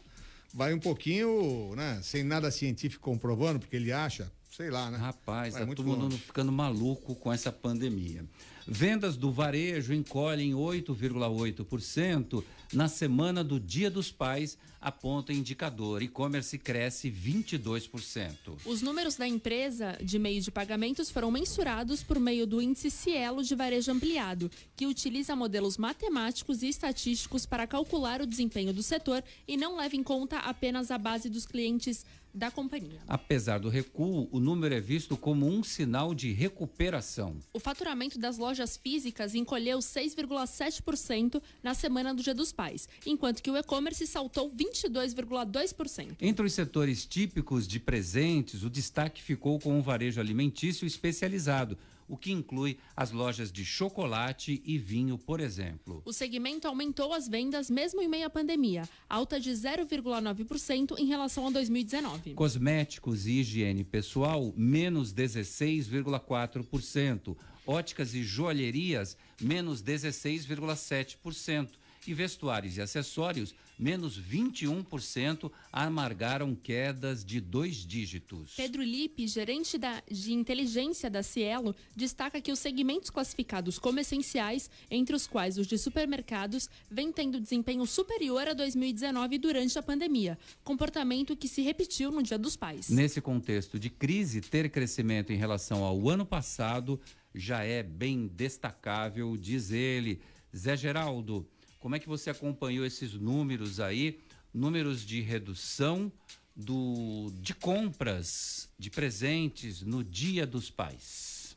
vai 0.52 0.72
um 0.74 0.78
pouquinho, 0.78 1.74
né? 1.76 2.00
Sem 2.02 2.22
nada 2.22 2.50
científico 2.50 3.02
comprovando, 3.02 3.58
porque 3.60 3.76
ele 3.76 3.92
acha, 3.92 4.30
sei 4.56 4.70
lá, 4.70 4.90
né? 4.90 4.98
Rapaz, 4.98 5.54
Vai 5.54 5.66
tá 5.66 5.74
todo 5.74 5.86
mundo 5.86 6.16
ficando 6.18 6.52
maluco 6.52 7.14
com 7.14 7.32
essa 7.32 7.50
pandemia. 7.52 8.24
Vendas 8.66 9.16
do 9.16 9.32
varejo 9.32 9.92
encolhem 9.92 10.52
8,8% 10.52 12.42
na 12.72 12.88
semana 12.88 13.42
do 13.42 13.58
Dia 13.58 13.90
dos 13.90 14.12
Pais, 14.12 14.56
aponta 14.80 15.32
indicador. 15.32 16.02
E-commerce 16.02 16.56
cresce 16.58 17.10
22%. 17.10 18.58
Os 18.64 18.80
números 18.80 19.16
da 19.16 19.26
empresa 19.26 19.98
de 20.02 20.18
meio 20.18 20.40
de 20.40 20.50
pagamentos 20.50 21.10
foram 21.10 21.30
mensurados 21.30 22.02
por 22.02 22.18
meio 22.18 22.46
do 22.46 22.62
índice 22.62 22.90
Cielo 22.90 23.42
de 23.42 23.54
varejo 23.54 23.90
ampliado, 23.90 24.50
que 24.76 24.86
utiliza 24.86 25.36
modelos 25.36 25.76
matemáticos 25.76 26.62
e 26.62 26.68
estatísticos 26.68 27.44
para 27.44 27.66
calcular 27.66 28.20
o 28.20 28.26
desempenho 28.26 28.72
do 28.72 28.82
setor 28.82 29.22
e 29.46 29.56
não 29.56 29.76
leva 29.76 29.96
em 29.96 30.02
conta 30.02 30.38
apenas 30.38 30.90
a 30.90 30.98
base 30.98 31.28
dos 31.28 31.46
clientes 31.46 32.04
da 32.32 32.50
companhia. 32.50 33.00
Apesar 33.08 33.58
do 33.58 33.68
recuo, 33.68 34.28
o 34.30 34.38
número 34.38 34.74
é 34.74 34.80
visto 34.80 35.16
como 35.16 35.46
um 35.46 35.62
sinal 35.62 36.14
de 36.14 36.32
recuperação. 36.32 37.36
O 37.52 37.58
faturamento 37.58 38.18
das 38.18 38.38
lojas 38.38 38.76
físicas 38.76 39.34
encolheu 39.34 39.78
6,7% 39.78 41.42
na 41.62 41.74
semana 41.74 42.14
do 42.14 42.22
Dia 42.22 42.34
dos 42.34 42.52
Pais, 42.60 42.86
enquanto 43.06 43.42
que 43.42 43.50
o 43.50 43.56
e-commerce 43.56 44.06
saltou 44.06 44.50
22,2%. 44.50 46.16
Entre 46.20 46.44
os 46.44 46.52
setores 46.52 47.06
típicos 47.06 47.66
de 47.66 47.80
presentes, 47.80 48.62
o 48.62 48.68
destaque 48.68 49.22
ficou 49.22 49.58
com 49.58 49.78
o 49.78 49.82
varejo 49.82 50.20
alimentício 50.20 50.86
especializado, 50.86 51.78
o 52.06 52.18
que 52.18 52.30
inclui 52.30 52.76
as 52.94 53.12
lojas 53.12 53.50
de 53.50 53.64
chocolate 53.64 54.60
e 54.62 54.76
vinho, 54.76 55.16
por 55.16 55.40
exemplo. 55.40 56.02
O 56.04 56.12
segmento 56.12 56.68
aumentou 56.68 57.14
as 57.14 57.26
vendas 57.26 57.70
mesmo 57.70 58.02
em 58.02 58.08
meio 58.08 58.26
à 58.26 58.30
pandemia, 58.30 58.86
alta 59.08 59.40
de 59.40 59.52
0,9% 59.52 60.98
em 60.98 61.06
relação 61.06 61.46
a 61.46 61.50
2019. 61.50 62.34
Cosméticos 62.34 63.26
e 63.26 63.40
higiene 63.40 63.84
pessoal, 63.84 64.52
menos 64.54 65.14
16,4%. 65.14 67.34
Óticas 67.66 68.14
e 68.14 68.22
joalherias, 68.22 69.16
menos 69.40 69.82
16,7%. 69.82 71.79
E 72.06 72.14
vestuários 72.14 72.78
e 72.78 72.80
acessórios, 72.80 73.54
menos 73.78 74.18
21%, 74.18 75.52
amargaram 75.70 76.54
quedas 76.54 77.22
de 77.22 77.40
dois 77.42 77.76
dígitos. 77.84 78.54
Pedro 78.56 78.82
Lippe, 78.82 79.26
gerente 79.28 79.76
da- 79.76 80.02
de 80.10 80.32
inteligência 80.32 81.10
da 81.10 81.22
Cielo, 81.22 81.76
destaca 81.94 82.40
que 82.40 82.50
os 82.50 82.58
segmentos 82.58 83.10
classificados 83.10 83.78
como 83.78 84.00
essenciais, 84.00 84.70
entre 84.90 85.14
os 85.14 85.26
quais 85.26 85.58
os 85.58 85.66
de 85.66 85.76
supermercados, 85.76 86.70
vêm 86.90 87.12
tendo 87.12 87.38
desempenho 87.38 87.84
superior 87.84 88.48
a 88.48 88.54
2019 88.54 89.36
durante 89.36 89.78
a 89.78 89.82
pandemia, 89.82 90.38
comportamento 90.64 91.36
que 91.36 91.46
se 91.48 91.60
repetiu 91.60 92.10
no 92.10 92.22
Dia 92.22 92.38
dos 92.38 92.56
Pais. 92.56 92.88
Nesse 92.88 93.20
contexto 93.20 93.78
de 93.78 93.90
crise, 93.90 94.40
ter 94.40 94.70
crescimento 94.70 95.34
em 95.34 95.36
relação 95.36 95.84
ao 95.84 96.08
ano 96.08 96.24
passado 96.24 96.98
já 97.34 97.62
é 97.62 97.82
bem 97.82 98.26
destacável, 98.26 99.36
diz 99.36 99.70
ele. 99.70 100.18
Zé 100.56 100.76
Geraldo, 100.76 101.46
como 101.80 101.96
é 101.96 101.98
que 101.98 102.06
você 102.06 102.28
acompanhou 102.30 102.84
esses 102.84 103.14
números 103.14 103.80
aí? 103.80 104.20
Números 104.52 105.04
de 105.04 105.22
redução 105.22 106.12
do, 106.54 107.32
de 107.40 107.54
compras 107.54 108.68
de 108.78 108.90
presentes 108.90 109.80
no 109.80 110.04
Dia 110.04 110.46
dos 110.46 110.70
Pais. 110.70 111.54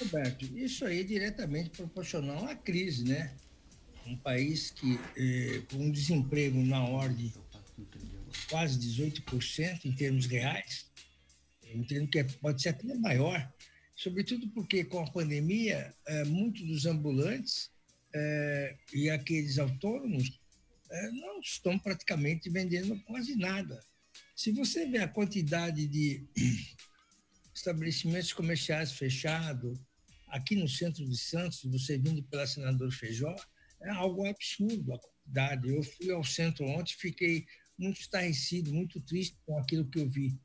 Roberto, 0.00 0.44
isso 0.56 0.84
aí 0.84 1.00
é 1.00 1.04
diretamente 1.04 1.70
proporcional 1.70 2.44
à 2.46 2.56
crise, 2.56 3.04
né? 3.04 3.32
Um 4.04 4.16
país 4.16 4.70
que 4.70 4.98
eh, 5.16 5.62
com 5.70 5.76
um 5.76 5.90
desemprego 5.92 6.60
na 6.60 6.82
ordem 6.82 7.32
de 7.76 8.48
quase 8.48 8.80
18% 8.80 9.84
em 9.84 9.92
termos 9.92 10.26
reais, 10.26 10.90
entendo 11.72 12.08
que 12.08 12.18
é- 12.18 12.24
pode 12.24 12.60
ser 12.60 12.70
até 12.70 12.94
maior, 12.94 13.48
sobretudo 13.94 14.48
porque 14.48 14.82
com 14.82 15.00
a 15.00 15.10
pandemia, 15.10 15.94
eh, 16.06 16.24
muitos 16.24 16.62
dos 16.62 16.84
ambulantes 16.84 17.70
eh, 18.14 18.76
e 18.92 19.10
aqueles 19.10 19.58
autônomos 19.58 20.40
eh, 20.90 21.10
não 21.12 21.40
estão 21.40 21.78
praticamente 21.78 22.50
vendendo 22.50 22.98
quase 23.04 23.36
nada. 23.36 23.82
Se 24.34 24.52
você 24.52 24.86
vê 24.86 24.98
a 24.98 25.08
quantidade 25.08 25.86
de 25.86 26.26
estabelecimentos 27.54 28.32
comerciais 28.32 28.92
fechados, 28.92 29.78
aqui 30.28 30.56
no 30.56 30.68
centro 30.68 31.06
de 31.08 31.16
Santos, 31.16 31.62
você 31.64 31.98
vindo 31.98 32.22
pela 32.24 32.46
Senador 32.46 32.90
Feijó, 32.90 33.34
é 33.80 33.90
algo 33.90 34.26
absurdo 34.26 34.94
a 34.94 34.98
quantidade. 34.98 35.68
Eu 35.68 35.82
fui 35.82 36.10
ao 36.10 36.24
centro 36.24 36.66
ontem, 36.66 36.94
fiquei 36.94 37.46
muito 37.78 38.00
estarrecido, 38.00 38.72
muito 38.72 39.00
triste 39.00 39.36
com 39.44 39.58
aquilo 39.58 39.88
que 39.88 39.98
eu 39.98 40.08
vi. 40.08 40.38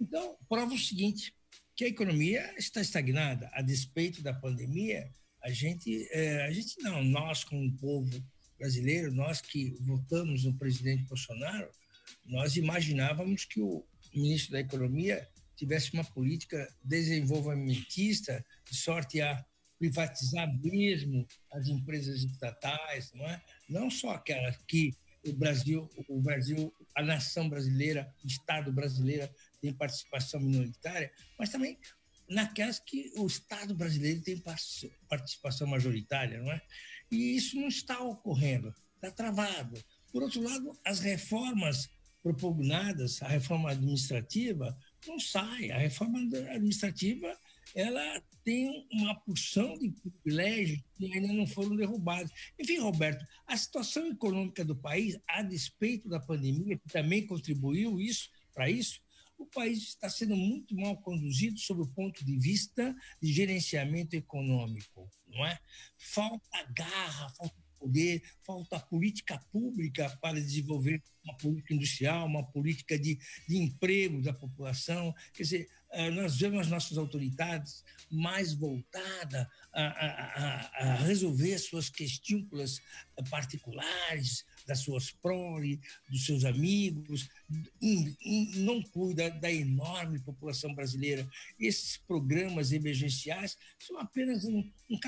Então, 0.00 0.36
prova 0.48 0.74
o 0.74 0.78
seguinte, 0.78 1.34
que 1.74 1.84
a 1.84 1.88
economia 1.88 2.54
está 2.58 2.80
estagnada. 2.80 3.50
A 3.52 3.62
despeito 3.62 4.22
da 4.22 4.32
pandemia, 4.32 5.10
a 5.44 5.50
gente, 5.50 6.08
eh, 6.10 6.46
a 6.46 6.50
gente 6.50 6.80
não, 6.82 7.04
nós 7.04 7.44
como 7.44 7.70
povo 7.76 8.10
brasileiro, 8.58 9.12
nós 9.12 9.42
que 9.42 9.76
votamos 9.80 10.44
no 10.44 10.54
presidente 10.54 11.04
Bolsonaro, 11.04 11.70
nós 12.24 12.56
imaginávamos 12.56 13.44
que 13.44 13.60
o 13.60 13.84
ministro 14.14 14.52
da 14.52 14.60
Economia 14.60 15.28
tivesse 15.54 15.92
uma 15.92 16.04
política 16.04 16.66
desenvolvimentista, 16.82 18.44
de 18.68 18.74
sorte 18.74 19.20
a 19.20 19.44
privatizar 19.78 20.50
mesmo 20.62 21.26
as 21.52 21.68
empresas 21.68 22.22
estatais, 22.22 23.12
não 23.12 23.28
é? 23.28 23.42
Não 23.68 23.90
só 23.90 24.12
aquelas 24.12 24.56
que 24.66 24.94
o 25.26 25.32
Brasil, 25.34 25.90
o 26.08 26.20
Brasil, 26.22 26.72
a 26.94 27.02
nação 27.02 27.50
brasileira, 27.50 28.10
o 28.24 28.26
Estado 28.26 28.72
brasileiro 28.72 29.28
tem 29.60 29.74
participação 29.74 30.40
minoritária, 30.40 31.12
mas 31.38 31.50
também 31.50 31.78
naquelas 32.28 32.78
que 32.78 33.12
o 33.16 33.26
Estado 33.26 33.74
brasileiro 33.74 34.20
tem 34.22 34.38
par- 34.38 34.58
participação 35.08 35.66
majoritária, 35.66 36.40
não 36.40 36.52
é? 36.52 36.60
E 37.10 37.36
isso 37.36 37.56
não 37.56 37.68
está 37.68 38.00
ocorrendo, 38.00 38.74
está 38.96 39.10
travado. 39.10 39.82
Por 40.12 40.22
outro 40.22 40.42
lado, 40.42 40.72
as 40.84 41.00
reformas 41.00 41.88
propugnadas, 42.22 43.20
a 43.22 43.28
reforma 43.28 43.70
administrativa, 43.70 44.76
não 45.06 45.20
sai. 45.20 45.70
A 45.70 45.78
reforma 45.78 46.18
administrativa 46.18 47.38
ela 47.74 48.22
tem 48.44 48.86
uma 48.92 49.14
porção 49.20 49.76
de 49.78 49.90
privilégios 49.90 50.80
que 50.96 51.12
ainda 51.12 51.32
não 51.32 51.46
foram 51.46 51.76
derrubados. 51.76 52.32
Enfim, 52.58 52.78
Roberto, 52.78 53.24
a 53.46 53.56
situação 53.56 54.06
econômica 54.06 54.64
do 54.64 54.76
país, 54.76 55.18
a 55.28 55.42
despeito 55.42 56.08
da 56.08 56.20
pandemia, 56.20 56.78
que 56.78 56.88
também 56.88 57.26
contribuiu 57.26 58.00
isso 58.00 58.30
para 58.54 58.70
isso, 58.70 59.00
o 59.44 59.50
país 59.50 59.78
está 59.78 60.08
sendo 60.08 60.34
muito 60.34 60.74
mal 60.74 60.96
conduzido 60.98 61.58
sob 61.58 61.82
o 61.82 61.86
ponto 61.86 62.24
de 62.24 62.38
vista 62.38 62.94
de 63.22 63.32
gerenciamento 63.32 64.16
econômico, 64.16 65.08
não 65.28 65.44
é? 65.46 65.58
Falta 65.98 66.62
garra, 66.74 67.28
falta 67.30 67.64
poder, 67.78 68.22
falta 68.42 68.80
política 68.80 69.38
pública 69.52 70.08
para 70.20 70.40
desenvolver 70.40 71.02
uma 71.22 71.36
política 71.36 71.74
industrial, 71.74 72.26
uma 72.26 72.44
política 72.50 72.98
de, 72.98 73.18
de 73.46 73.56
emprego 73.56 74.22
da 74.22 74.32
população. 74.32 75.14
Quer 75.34 75.42
dizer, 75.42 75.68
eh, 75.90 76.10
nós 76.10 76.36
vemos 76.38 76.60
as 76.60 76.68
nossas 76.68 76.98
autoridades 76.98 77.84
mais 78.10 78.54
voltadas 78.54 79.46
a, 79.72 79.82
a, 79.82 80.92
a, 80.92 80.94
resolver 80.96 81.58
suas 81.58 81.90
eh, 83.16 83.22
particulares, 83.30 84.44
das 84.66 84.80
suas 84.80 85.10
prole, 85.10 85.80
dos 86.08 86.24
seus 86.24 86.44
amigos, 86.44 87.28
não 88.56 88.82
cuida 88.82 89.30
da 89.30 89.50
enorme 89.50 90.18
população 90.20 90.74
brasileira. 90.74 91.28
Esses 91.58 91.96
programas 91.96 92.72
emergenciais 92.72 93.56
são 93.78 93.98
apenas 93.98 94.44
um, 94.44 94.70
um 94.90 94.98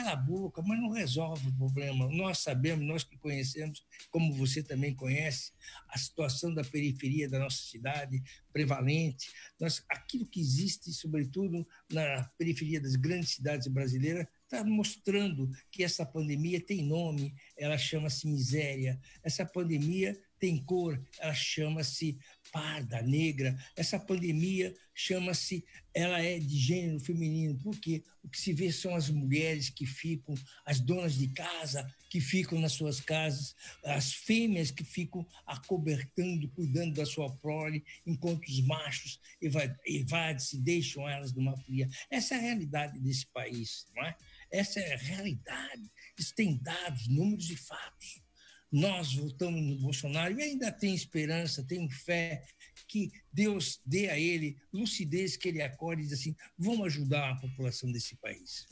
mas 0.67 0.81
não 0.81 0.91
resolve 0.91 1.49
o 1.49 1.57
problema. 1.57 2.09
Nós 2.09 2.39
sabemos, 2.39 2.87
nós 2.87 3.05
que 3.05 3.17
conhecemos, 3.19 3.85
como 4.11 4.33
você 4.35 4.63
também 4.63 4.95
conhece, 4.95 5.53
a 5.89 5.99
situação 5.99 6.53
da 6.53 6.65
periferia 6.65 7.29
da 7.29 7.39
nossa 7.39 7.63
cidade 7.63 8.23
prevalente, 8.53 9.31
nós, 9.59 9.85
aquilo 9.89 10.27
que 10.27 10.41
existe, 10.41 10.93
sobretudo 10.93 11.67
na 11.91 12.25
periferia 12.39 12.81
das 12.81 12.97
grandes 12.97 13.31
cidades 13.31 13.67
brasileiras, 13.69 14.27
está 14.47 14.65
mostrando 14.65 15.51
que 15.71 15.83
essa 15.83 16.07
pandemia 16.07 16.61
tem 16.61 16.83
nome, 16.83 17.35
ela 17.57 17.77
chama-se 17.77 18.27
miséria. 18.27 18.99
Essa 19.23 19.45
pandemia 19.45 20.19
tem 20.39 20.63
cor, 20.65 21.03
ela 21.19 21.35
chama-se 21.35 22.19
parda, 22.53 23.03
negra. 23.03 23.59
Essa 23.77 23.99
pandemia 23.99 24.75
chama-se, 24.95 25.65
ela 25.93 26.23
é 26.23 26.39
de 26.39 26.57
gênero 26.57 27.01
feminino, 27.01 27.59
porque 27.63 28.05
o 28.23 28.29
que 28.29 28.41
se 28.41 28.53
vê 28.53 28.71
são 28.71 28.95
as 28.95 29.11
mulheres 29.11 29.69
que 29.69 29.85
ficam, 29.85 30.35
as 30.65 30.79
donas 30.81 31.15
de 31.15 31.29
casa 31.29 31.87
que 32.09 32.21
ficam 32.21 32.61
nas 32.61 32.73
suas 32.73 33.01
casas, 33.01 33.55
as 33.85 34.13
fêmeas 34.13 34.71
que 34.71 34.85
ficam 34.85 35.27
acobertando, 35.45 36.49
cuidando 36.51 36.95
da 36.95 37.05
sua 37.05 37.31
prole, 37.39 37.85
enquanto 38.07 38.47
os 38.47 38.61
machos 38.61 39.21
eva- 39.43 39.77
evadem-se, 39.85 40.59
deixam 40.59 41.09
elas 41.09 41.33
numa 41.33 41.57
fria. 41.57 41.89
Essa 42.11 42.35
é 42.35 42.39
a 42.39 42.43
realidade 42.43 43.01
desse 43.01 43.27
país, 43.27 43.87
não 43.95 44.05
é? 44.05 44.17
Essa 44.51 44.81
é 44.81 44.95
a 44.95 44.99
realidade. 44.99 45.91
Isso 46.19 46.35
tem 46.35 46.57
dados, 46.59 47.09
números 47.09 47.51
e 47.51 47.57
fatos. 47.57 48.23
Nós 48.71 49.15
votamos 49.15 49.63
no 49.63 49.79
Bolsonaro 49.79 50.39
e 50.39 50.43
ainda 50.43 50.73
tem 50.73 50.95
esperança, 50.95 51.65
tem 51.65 51.89
fé 51.89 52.45
que 52.89 53.11
Deus 53.33 53.81
dê 53.85 54.09
a 54.11 54.19
ele 54.19 54.57
lucidez, 54.73 55.37
que 55.37 55.49
ele 55.49 55.63
acorde 55.63 56.03
e 56.03 56.05
diz 56.05 56.21
assim: 56.21 56.35
vamos 56.59 56.87
ajudar 56.87 57.31
a 57.31 57.37
população 57.37 57.91
desse 57.91 58.17
país. 58.17 58.67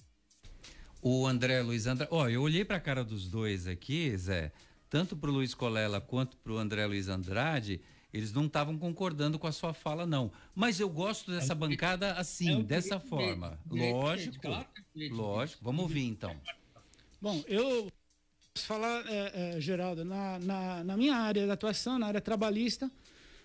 O 1.01 1.27
André 1.27 1.61
Luiz 1.63 1.87
Andrade. 1.87 2.13
Ó, 2.13 2.29
eu 2.29 2.43
olhei 2.43 2.65
para 2.65 2.77
a 2.77 2.81
cara 2.81 3.05
dos 3.05 3.29
dois 3.29 3.67
aqui, 3.67 4.17
Zé, 4.17 4.53
tanto 4.89 5.17
para 5.17 5.31
o 5.31 5.33
Luiz 5.33 5.55
Colela 5.55 6.01
quanto 6.01 6.37
para 6.39 6.53
o 6.53 6.59
André 6.59 6.87
Luiz 6.87 7.09
Andrade. 7.09 7.81
Eles 8.15 8.33
não 8.33 8.47
estavam 8.47 8.79
concordando 8.79 9.41
com 9.41 9.49
a 9.49 9.51
sua 9.51 9.75
fala, 9.75 10.07
não. 10.07 10.31
Mas 10.55 10.79
eu 10.79 10.89
gosto 10.89 11.33
dessa 11.33 11.53
é 11.53 11.57
bancada 11.57 12.13
assim, 12.13 12.61
é 12.61 12.63
dessa 12.63 13.01
forma. 13.01 13.59
lógico, 13.69 14.47
lógico. 15.11 15.65
Vamos 15.65 15.83
ouvir 15.83 16.05
então. 16.05 16.37
Bom, 17.21 17.43
eu 17.49 17.91
posso 18.55 18.67
falar, 18.69 19.05
é, 19.09 19.57
é, 19.57 19.61
Geraldo, 19.61 20.05
na, 20.05 20.39
na, 20.39 20.85
na 20.85 20.97
minha 20.97 21.17
área 21.17 21.45
de 21.45 21.51
atuação, 21.51 21.99
na 21.99 22.07
área 22.07 22.21
trabalhista, 22.21 22.89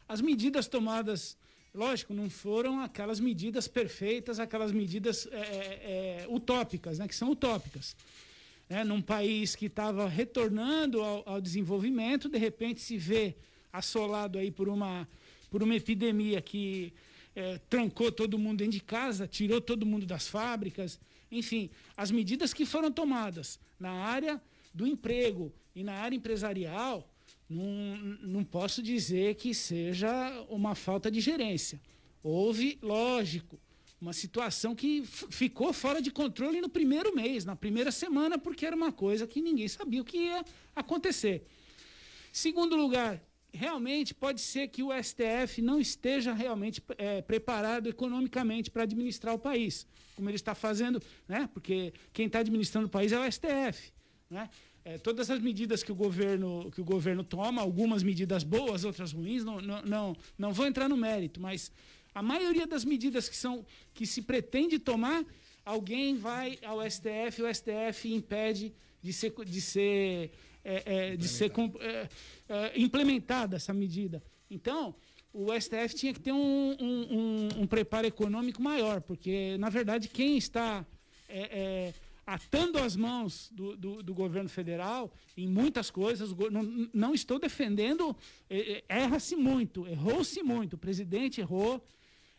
as 0.08 0.22
medidas 0.22 0.68
tomadas, 0.68 1.36
lógico, 1.74 2.14
não 2.14 2.30
foram 2.30 2.80
aquelas 2.80 3.20
medidas 3.20 3.68
perfeitas, 3.68 4.40
aquelas 4.40 4.72
medidas 4.72 5.28
é, 5.32 5.36
é, 5.36 6.26
é 6.26 6.28
utópicas, 6.30 7.00
né, 7.00 7.08
que 7.08 7.16
são 7.16 7.32
utópicas. 7.32 7.96
Né, 8.70 8.84
num 8.84 9.02
país 9.02 9.56
que 9.56 9.66
estava 9.66 10.08
retornando 10.08 11.02
ao, 11.02 11.28
ao, 11.28 11.42
desenvolvimento, 11.42 12.30
de 12.30 12.38
repente 12.38 12.82
se 12.82 13.00
vê 13.00 13.36
assolado 13.72 14.38
aí 14.38 14.52
por 14.52 14.70
uma, 14.70 15.08
por 15.50 15.64
uma 15.64 15.76
epidemia 15.76 16.42
que 16.42 16.94
é, 17.36 17.60
trancou 17.70 18.12
todo 18.12 18.38
mundo 18.38 18.60
dentro 18.60 18.74
de 18.74 18.82
casa, 18.82 19.28
tirou 19.28 19.62
todo 19.62 19.86
mundo 19.86 20.06
das 20.06 20.28
fábricas, 20.28 21.00
enfim, 21.32 21.70
as 21.96 22.12
medidas 22.12 22.54
que 22.54 22.66
foram 22.66 22.92
tomadas 22.92 23.60
na 23.80 23.92
área 23.92 24.42
do 24.74 24.88
emprego 24.88 25.54
e 25.76 25.84
na 25.84 25.94
área 25.94 26.16
empresarial 26.16 27.08
não, 27.50 27.98
não 28.22 28.44
posso 28.44 28.82
dizer 28.82 29.36
que 29.36 29.54
seja 29.54 30.10
uma 30.50 30.76
falta 30.76 31.10
de 31.10 31.20
gerência. 31.20 31.80
Houve, 32.22 32.78
lógico, 32.82 33.60
uma 34.02 34.14
situação 34.14 34.76
que 34.76 35.04
ficou 35.06 35.74
fora 35.74 36.02
de 36.02 36.12
controle 36.12 36.62
no 36.62 36.70
primeiro 36.70 37.16
mês, 37.16 37.44
na 37.46 37.56
primeira 37.56 37.92
semana, 37.92 38.38
porque 38.38 38.66
era 38.66 38.76
uma 38.76 38.92
coisa 38.92 39.28
que 39.28 39.42
ninguém 39.42 39.68
sabia 39.68 40.02
o 40.02 40.06
que 40.06 40.18
ia 40.18 40.44
acontecer. 40.76 41.46
Segundo 42.32 42.76
lugar, 42.76 43.22
realmente 43.54 44.14
pode 44.14 44.42
ser 44.42 44.68
que 44.68 44.84
o 44.84 44.90
STF 44.92 45.62
não 45.62 45.80
esteja 45.80 46.34
realmente 46.34 46.82
é, 46.98 47.22
preparado 47.22 47.90
economicamente 47.90 48.70
para 48.70 48.84
administrar 48.84 49.34
o 49.34 49.40
país, 49.40 49.88
como 50.16 50.30
ele 50.30 50.36
está 50.36 50.54
fazendo, 50.54 51.02
né? 51.28 51.50
porque 51.54 51.94
quem 52.14 52.28
está 52.28 52.40
administrando 52.40 52.88
o 52.88 52.90
país 52.90 53.12
é 53.12 53.20
o 53.20 53.32
STF. 53.32 53.92
Né? 54.30 54.50
É, 54.86 54.98
todas 54.98 55.30
as 55.30 55.40
medidas 55.40 55.84
que 55.84 55.92
o 55.92 55.96
governo 55.96 56.72
que 56.72 56.82
o 56.82 56.84
governo 56.84 57.24
toma, 57.24 57.62
algumas 57.62 58.04
medidas 58.04 58.44
boas, 58.44 58.84
outras 58.86 59.12
ruins, 59.12 59.44
não, 59.44 59.60
não, 59.60 59.82
não, 59.82 60.18
não 60.38 60.54
vou 60.54 60.66
entrar 60.66 60.88
no 60.88 60.96
mérito, 60.96 61.40
mas 61.40 61.72
a 62.14 62.22
maioria 62.22 62.66
das 62.66 62.86
medidas 62.86 63.28
que 63.28 63.36
são 63.36 63.66
que 63.94 64.06
se 64.06 64.22
pretende 64.22 64.80
tomar, 64.80 65.26
alguém 65.66 66.16
vai 66.16 66.58
ao 66.64 66.80
STF, 66.90 67.42
o 67.42 67.54
STF 67.54 68.14
impede 68.14 68.74
de 69.02 69.14
ser 69.14 69.34
de 69.46 69.62
ser 69.62 70.32
é, 70.64 71.12
é, 71.12 71.16
de 71.16 71.28
ser 71.28 71.52
é, 71.80 72.10
é, 72.50 72.80
implementada 72.80 73.56
essa 73.56 73.74
medida. 73.74 74.22
Então, 74.50 74.96
o 75.32 75.48
STF 75.60 75.96
tinha 75.96 76.14
que 76.14 76.20
ter 76.20 76.32
um, 76.32 76.76
um, 76.80 77.18
um, 77.18 77.48
um 77.62 77.68
preparo 77.68 78.08
econômico 78.08 78.62
maior, 78.62 79.02
porque 79.02 79.58
na 79.60 79.70
verdade 79.70 80.08
quem 80.08 80.38
está 80.38 80.86
é, 81.28 81.94
atando 82.26 82.80
as 82.80 82.96
mãos 82.96 83.50
do, 83.52 83.78
do, 83.78 84.04
do, 84.04 84.14
governo 84.14 84.50
federal 84.50 85.14
em 85.38 85.48
muitas 85.48 85.92
coisas. 85.92 86.32
Não, 86.52 86.90
não 86.94 87.14
estou 87.14 87.40
defendendo, 87.40 88.16
erra-se 88.88 89.36
muito, 89.36 89.88
errou-se 89.88 90.42
muito. 90.42 90.74
O 90.74 90.78
presidente 90.78 91.42
errou. 91.42 91.84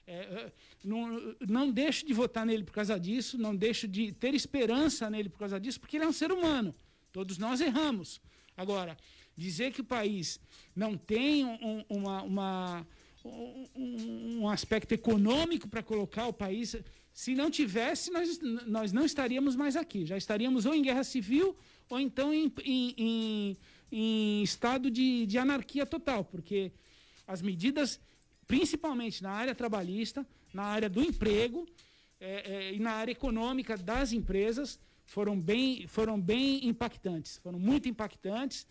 É, 0.06 0.50
não, 0.84 1.36
não 1.48 1.70
deixo 1.70 2.04
de 2.04 2.12
votar 2.12 2.44
nele 2.44 2.64
por 2.64 2.72
causa 2.72 2.98
disso, 2.98 3.38
não 3.38 3.54
deixo 3.54 3.86
de 3.86 4.10
ter 4.10 4.34
esperança 4.34 5.08
nele 5.08 5.28
por 5.28 5.38
causa 5.38 5.60
disso, 5.60 5.78
porque 5.78 5.96
ele 5.96 6.04
é 6.04 6.08
um 6.08 6.12
ser 6.12 6.32
humano. 6.32 6.74
Todos 7.12 7.38
nós 7.38 7.60
erramos. 7.60 8.20
Agora, 8.56 8.96
dizer 9.36 9.72
que 9.72 9.80
o 9.80 9.84
país 9.84 10.40
não 10.74 10.96
tem 10.96 11.44
um, 11.44 11.84
uma, 11.88 12.22
uma 12.22 12.86
um, 13.24 14.40
um 14.40 14.48
aspecto 14.48 14.92
econômico 14.92 15.68
para 15.68 15.82
colocar 15.82 16.26
o 16.26 16.32
país 16.32 16.76
se 17.12 17.34
não 17.34 17.50
tivesse, 17.50 18.10
nós, 18.10 18.38
nós 18.66 18.92
não 18.92 19.04
estaríamos 19.04 19.56
mais 19.56 19.76
aqui. 19.76 20.06
Já 20.06 20.16
estaríamos 20.16 20.64
ou 20.64 20.74
em 20.74 20.82
guerra 20.82 21.04
civil 21.04 21.56
ou 21.88 21.98
então 21.98 22.32
em, 22.32 22.52
em, 22.64 22.94
em, 22.96 23.56
em 23.90 24.42
estado 24.42 24.90
de, 24.90 25.26
de 25.26 25.36
anarquia 25.36 25.84
total, 25.84 26.24
porque 26.24 26.72
as 27.26 27.42
medidas, 27.42 28.00
principalmente 28.46 29.22
na 29.22 29.32
área 29.32 29.54
trabalhista, 29.54 30.26
na 30.52 30.62
área 30.62 30.88
do 30.88 31.02
emprego 31.02 31.66
é, 32.20 32.68
é, 32.68 32.74
e 32.74 32.78
na 32.78 32.92
área 32.92 33.12
econômica 33.12 33.76
das 33.76 34.12
empresas, 34.12 34.78
foram 35.10 35.36
bem, 35.40 35.88
foram 35.88 36.20
bem 36.20 36.68
impactantes, 36.68 37.38
foram 37.38 37.58
muito 37.58 37.88
impactantes. 37.88 38.64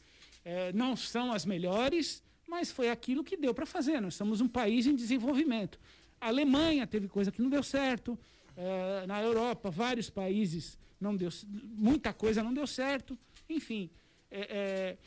É, 0.46 0.72
não 0.72 0.96
são 0.96 1.34
as 1.34 1.46
melhores, 1.46 2.24
mas 2.48 2.72
foi 2.72 2.90
aquilo 2.90 3.26
que 3.26 3.36
deu 3.36 3.54
para 3.54 3.66
fazer. 3.66 4.00
Nós 4.00 4.16
somos 4.16 4.40
um 4.40 4.48
país 4.48 4.88
em 4.88 4.96
desenvolvimento. 4.96 5.78
A 6.20 6.28
Alemanha 6.28 6.88
teve 6.88 7.10
coisa 7.10 7.30
que 7.30 7.42
não 7.42 7.50
deu 7.50 7.62
certo. 7.62 8.18
É, 8.56 9.06
na 9.06 9.22
Europa, 9.22 9.70
vários 9.70 10.10
países 10.10 10.78
não 11.00 11.14
deu, 11.14 11.30
muita 11.76 12.14
coisa 12.14 12.42
não 12.42 12.54
deu 12.54 12.66
certo. 12.66 13.20
Enfim, 13.50 13.90
é, 14.32 14.40
é, 14.40 14.98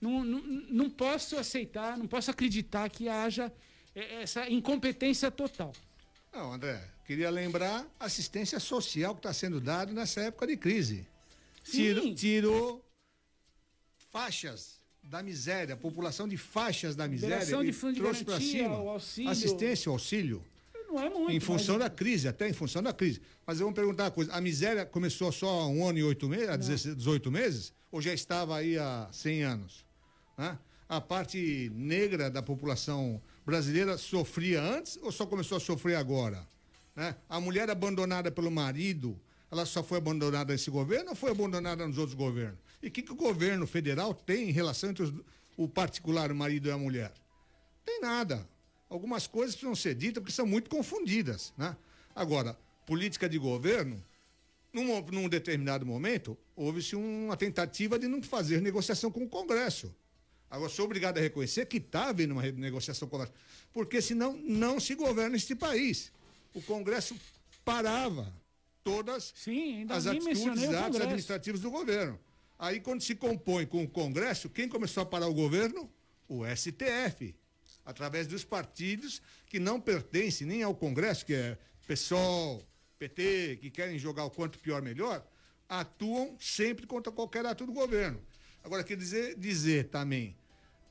não, 0.00 0.24
não, 0.24 0.40
não 0.40 0.88
posso 0.88 1.36
aceitar, 1.36 1.98
não 1.98 2.06
posso 2.06 2.30
acreditar 2.30 2.88
que 2.88 3.06
haja 3.06 3.52
é, 3.94 4.22
essa 4.22 4.48
incompetência 4.48 5.30
total. 5.30 5.72
Não, 6.32 6.54
André, 6.54 6.82
queria 7.10 7.28
lembrar 7.28 7.84
assistência 7.98 8.60
social 8.60 9.14
que 9.16 9.18
está 9.18 9.32
sendo 9.32 9.60
dada 9.60 9.92
nessa 9.92 10.20
época 10.20 10.46
de 10.46 10.56
crise. 10.56 11.04
Tirou, 11.64 12.14
tirou 12.14 12.84
faixas 14.12 14.76
da 15.02 15.20
miséria, 15.20 15.76
população 15.76 16.28
de 16.28 16.36
faixas 16.36 16.94
da 16.94 17.08
miséria 17.08 17.64
de 17.64 17.72
fundo 17.72 17.94
de 17.94 18.00
trouxe 18.00 18.24
para 18.24 18.38
cima 18.38 18.76
auxílio. 18.76 19.28
assistência, 19.28 19.90
auxílio. 19.90 20.44
Não 20.88 21.02
é 21.02 21.10
muito. 21.10 21.32
Em 21.32 21.40
função 21.40 21.78
mas... 21.78 21.84
da 21.84 21.90
crise, 21.90 22.28
até 22.28 22.48
em 22.48 22.52
função 22.52 22.80
da 22.80 22.92
crise. 22.92 23.20
Mas 23.44 23.58
eu 23.58 23.66
vou 23.66 23.74
perguntar 23.74 24.04
uma 24.04 24.10
coisa: 24.12 24.32
a 24.32 24.40
miséria 24.40 24.86
começou 24.86 25.32
só 25.32 25.48
há 25.48 25.66
um 25.66 25.84
ano 25.84 25.98
e 25.98 26.04
oito 26.04 26.28
meses, 26.28 26.48
há 26.48 26.56
18 26.56 27.28
meses? 27.32 27.72
Ou 27.90 28.00
já 28.00 28.14
estava 28.14 28.56
aí 28.56 28.78
há 28.78 29.08
100 29.10 29.42
anos? 29.42 29.84
Né? 30.38 30.56
A 30.88 31.00
parte 31.00 31.72
negra 31.74 32.30
da 32.30 32.40
população 32.40 33.20
brasileira 33.44 33.98
sofria 33.98 34.62
antes 34.62 34.96
ou 35.02 35.10
só 35.10 35.26
começou 35.26 35.56
a 35.56 35.60
sofrer 35.60 35.96
agora? 35.96 36.46
Né? 37.00 37.16
A 37.30 37.40
mulher 37.40 37.70
abandonada 37.70 38.30
pelo 38.30 38.50
marido, 38.50 39.18
ela 39.50 39.64
só 39.64 39.82
foi 39.82 39.96
abandonada 39.96 40.52
nesse 40.52 40.70
governo 40.70 41.08
ou 41.08 41.16
foi 41.16 41.30
abandonada 41.30 41.88
nos 41.88 41.96
outros 41.96 42.14
governos? 42.14 42.58
E 42.82 42.88
o 42.88 42.90
que, 42.90 43.00
que 43.00 43.10
o 43.10 43.16
governo 43.16 43.66
federal 43.66 44.12
tem 44.12 44.50
em 44.50 44.52
relação 44.52 44.90
entre 44.90 45.04
os, 45.04 45.14
o 45.56 45.66
particular, 45.66 46.30
o 46.30 46.34
marido 46.34 46.68
e 46.68 46.70
a 46.70 46.76
mulher? 46.76 47.10
Tem 47.86 48.02
nada. 48.02 48.46
Algumas 48.86 49.26
coisas 49.26 49.54
precisam 49.54 49.74
ser 49.74 49.94
ditas 49.94 50.20
porque 50.22 50.30
são 50.30 50.44
muito 50.44 50.68
confundidas. 50.68 51.54
Né? 51.56 51.74
Agora, 52.14 52.54
política 52.84 53.30
de 53.30 53.38
governo, 53.38 54.04
num, 54.70 55.00
num 55.00 55.26
determinado 55.26 55.86
momento, 55.86 56.36
houve-se 56.54 56.96
uma 56.96 57.34
tentativa 57.34 57.98
de 57.98 58.08
não 58.08 58.22
fazer 58.22 58.60
negociação 58.60 59.10
com 59.10 59.24
o 59.24 59.28
Congresso. 59.28 59.90
Agora, 60.50 60.68
sou 60.68 60.84
obrigado 60.84 61.16
a 61.16 61.20
reconhecer 61.22 61.64
que 61.64 61.78
está 61.78 62.10
havendo 62.10 62.34
uma 62.34 62.42
negociação 62.42 63.08
com 63.08 63.16
o 63.16 63.20
Congresso, 63.20 63.40
porque 63.72 64.02
senão 64.02 64.36
não 64.36 64.78
se 64.78 64.94
governa 64.94 65.34
este 65.36 65.54
país. 65.54 66.12
O 66.54 66.62
Congresso 66.62 67.16
parava 67.64 68.32
todas 68.82 69.32
Sim, 69.36 69.86
as 69.88 70.06
atitudes, 70.06 70.74
atos 70.74 71.00
administrativos 71.00 71.60
do 71.60 71.70
governo. 71.70 72.18
Aí, 72.58 72.80
quando 72.80 73.02
se 73.02 73.14
compõe 73.14 73.66
com 73.66 73.82
o 73.84 73.88
Congresso, 73.88 74.50
quem 74.50 74.68
começou 74.68 75.02
a 75.02 75.06
parar 75.06 75.28
o 75.28 75.34
governo? 75.34 75.90
O 76.28 76.44
STF, 76.44 77.34
através 77.84 78.26
dos 78.26 78.44
partidos 78.44 79.22
que 79.46 79.58
não 79.58 79.80
pertencem 79.80 80.46
nem 80.46 80.62
ao 80.62 80.74
Congresso, 80.74 81.24
que 81.24 81.34
é 81.34 81.58
PSOL, 81.86 82.62
PT, 82.98 83.58
que 83.60 83.70
querem 83.70 83.98
jogar 83.98 84.24
o 84.24 84.30
quanto 84.30 84.58
pior 84.58 84.82
melhor, 84.82 85.26
atuam 85.68 86.36
sempre 86.38 86.86
contra 86.86 87.10
qualquer 87.10 87.46
ato 87.46 87.64
do 87.64 87.72
governo. 87.72 88.20
Agora, 88.62 88.84
quer 88.84 88.96
dizer, 88.96 89.36
dizer 89.38 89.88
também, 89.88 90.36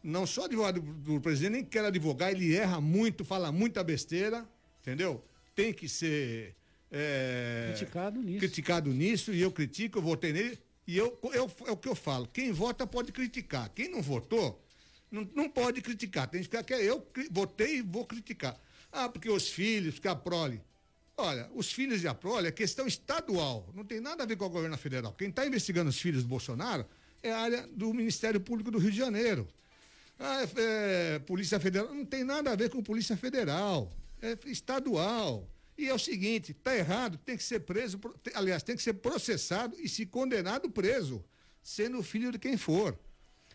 não 0.03 0.25
sou 0.25 0.45
advogado 0.45 0.81
do, 0.81 0.93
do 0.93 1.21
presidente, 1.21 1.51
nem 1.51 1.65
quero 1.65 1.87
advogar, 1.87 2.31
ele 2.31 2.55
erra 2.55 2.81
muito, 2.81 3.23
fala 3.23 3.51
muita 3.51 3.83
besteira, 3.83 4.47
entendeu? 4.81 5.23
Tem 5.59 5.73
que 5.73 5.89
ser 5.89 6.55
é, 6.89 7.71
criticado 7.71 8.21
nisso. 8.21 8.39
Criticado 8.39 8.93
nisso, 8.93 9.33
e 9.33 9.41
eu 9.41 9.51
critico, 9.51 9.97
eu 9.97 10.01
votei 10.01 10.31
nele, 10.31 10.57
e 10.87 10.97
eu, 10.97 11.19
eu, 11.33 11.51
é 11.67 11.71
o 11.71 11.77
que 11.77 11.89
eu 11.89 11.95
falo: 11.95 12.27
quem 12.27 12.51
vota 12.51 12.87
pode 12.87 13.11
criticar. 13.11 13.69
Quem 13.75 13.89
não 13.89 14.01
votou, 14.01 14.63
não, 15.11 15.29
não 15.35 15.49
pode 15.49 15.81
criticar. 15.81 16.27
Tem 16.27 16.39
que 16.39 16.45
ficar 16.45 16.63
que 16.63 16.73
eu 16.73 17.05
votei 17.29 17.77
e 17.77 17.81
vou 17.81 18.05
criticar. 18.05 18.59
Ah, 18.91 19.09
porque 19.09 19.29
os 19.29 19.49
filhos, 19.49 19.95
porque 19.95 20.07
a 20.07 20.15
prole. 20.15 20.61
Olha, 21.17 21.49
os 21.53 21.69
filhos 21.69 21.99
de 21.99 22.07
Aprole 22.07 22.47
é 22.47 22.51
questão 22.51 22.87
estadual, 22.87 23.69
não 23.75 23.83
tem 23.83 23.99
nada 23.99 24.23
a 24.23 24.25
ver 24.25 24.37
com 24.37 24.45
o 24.45 24.49
governo 24.49 24.77
federal. 24.77 25.11
Quem 25.11 25.27
está 25.27 25.45
investigando 25.45 25.89
os 25.89 25.99
filhos 25.99 26.23
do 26.23 26.29
Bolsonaro 26.29 26.85
é 27.21 27.29
a 27.29 27.39
área 27.39 27.67
do 27.67 27.93
Ministério 27.93 28.39
Público 28.39 28.71
do 28.71 28.77
Rio 28.77 28.89
de 28.89 28.97
Janeiro. 28.97 29.45
Ah, 30.17 30.43
é, 30.43 31.15
é, 31.15 31.19
Polícia 31.19 31.59
Federal 31.59 31.93
não 31.93 32.05
tem 32.05 32.23
nada 32.23 32.51
a 32.51 32.55
ver 32.55 32.69
com 32.69 32.81
Polícia 32.81 33.17
Federal, 33.17 33.91
é 34.21 34.37
estadual. 34.45 35.47
E 35.77 35.87
é 35.87 35.93
o 35.93 35.99
seguinte, 35.99 36.53
tá 36.53 36.75
errado, 36.75 37.17
tem 37.17 37.37
que 37.37 37.43
ser 37.43 37.61
preso, 37.61 37.99
aliás, 38.33 38.61
tem 38.61 38.75
que 38.75 38.83
ser 38.83 38.95
processado 38.95 39.77
e 39.79 39.87
se 39.87 40.05
condenado 40.05 40.69
preso, 40.69 41.23
sendo 41.63 42.03
filho 42.03 42.33
de 42.33 42.37
quem 42.37 42.57
for. 42.57 42.99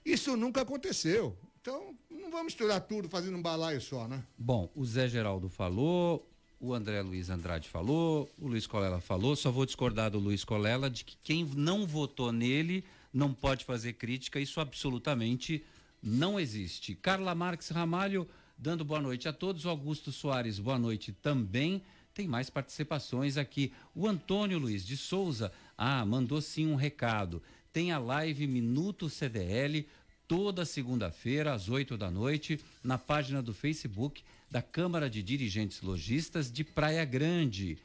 Isso 0.05 0.35
nunca 0.37 0.63
aconteceu. 0.63 1.37
Então, 1.61 1.95
não 2.11 2.31
vamos 2.31 2.47
misturar 2.47 2.81
tudo 2.81 3.09
fazendo 3.11 3.37
um 3.37 3.43
balaio 3.43 3.81
só, 3.81 4.09
né? 4.09 4.25
Bom, 4.39 4.71
o 4.75 4.85
Zé 4.87 5.07
Geraldo 5.07 5.51
falou, 5.51 6.27
o 6.59 6.73
André 6.73 7.03
Luiz 7.03 7.29
Andrade 7.29 7.69
falou, 7.69 8.29
o 8.39 8.49
Luiz 8.49 8.67
Colela 8.67 9.01
falou, 9.01 9.37
só 9.37 9.51
vou 9.51 9.67
discordar 9.67 10.11
do 10.11 10.19
Luiz 10.19 10.45
Colela 10.45 10.89
de 10.89 11.05
que 11.05 11.19
quem 11.23 11.45
não 11.45 11.87
votou 11.87 12.33
nele 12.33 12.85
não 13.13 13.35
pode 13.35 13.67
fazer 13.67 13.93
crítica, 13.95 14.41
isso 14.41 14.61
absolutamente 14.61 15.63
não 16.03 16.41
existe. 16.41 16.95
Carla 16.95 17.35
Marques 17.35 17.69
Ramalho 17.69 18.27
dando 18.65 18.83
boa 18.83 18.99
noite 18.99 19.29
a 19.29 19.33
todos, 19.33 19.67
o 19.67 19.69
Augusto 19.69 20.11
Soares, 20.11 20.59
boa 20.59 20.79
noite 20.79 21.13
também. 21.13 21.83
Tem 22.15 22.27
mais 22.27 22.49
participações 22.49 23.37
aqui. 23.37 23.71
O 23.95 24.09
Antônio 24.09 24.59
Luiz 24.59 24.87
de 24.87 24.97
Souza, 24.97 25.53
ah, 25.77 26.03
mandou 26.07 26.41
sim 26.41 26.67
um 26.67 26.75
recado. 26.75 27.43
Tem 27.75 27.93
a 27.93 27.99
live 27.99 28.47
Minuto 28.47 29.11
CDL 29.11 29.87
toda 30.27 30.65
segunda-feira 30.65 31.53
às 31.53 31.69
8 31.69 31.99
da 31.99 32.11
noite 32.11 32.59
na 32.83 32.97
página 32.97 33.43
do 33.43 33.53
Facebook 33.53 34.23
da 34.51 34.63
Câmara 34.63 35.11
de 35.11 35.23
Dirigentes 35.23 35.83
Logistas 35.83 36.51
de 36.51 36.65
Praia 36.65 37.05
Grande. 37.05 37.77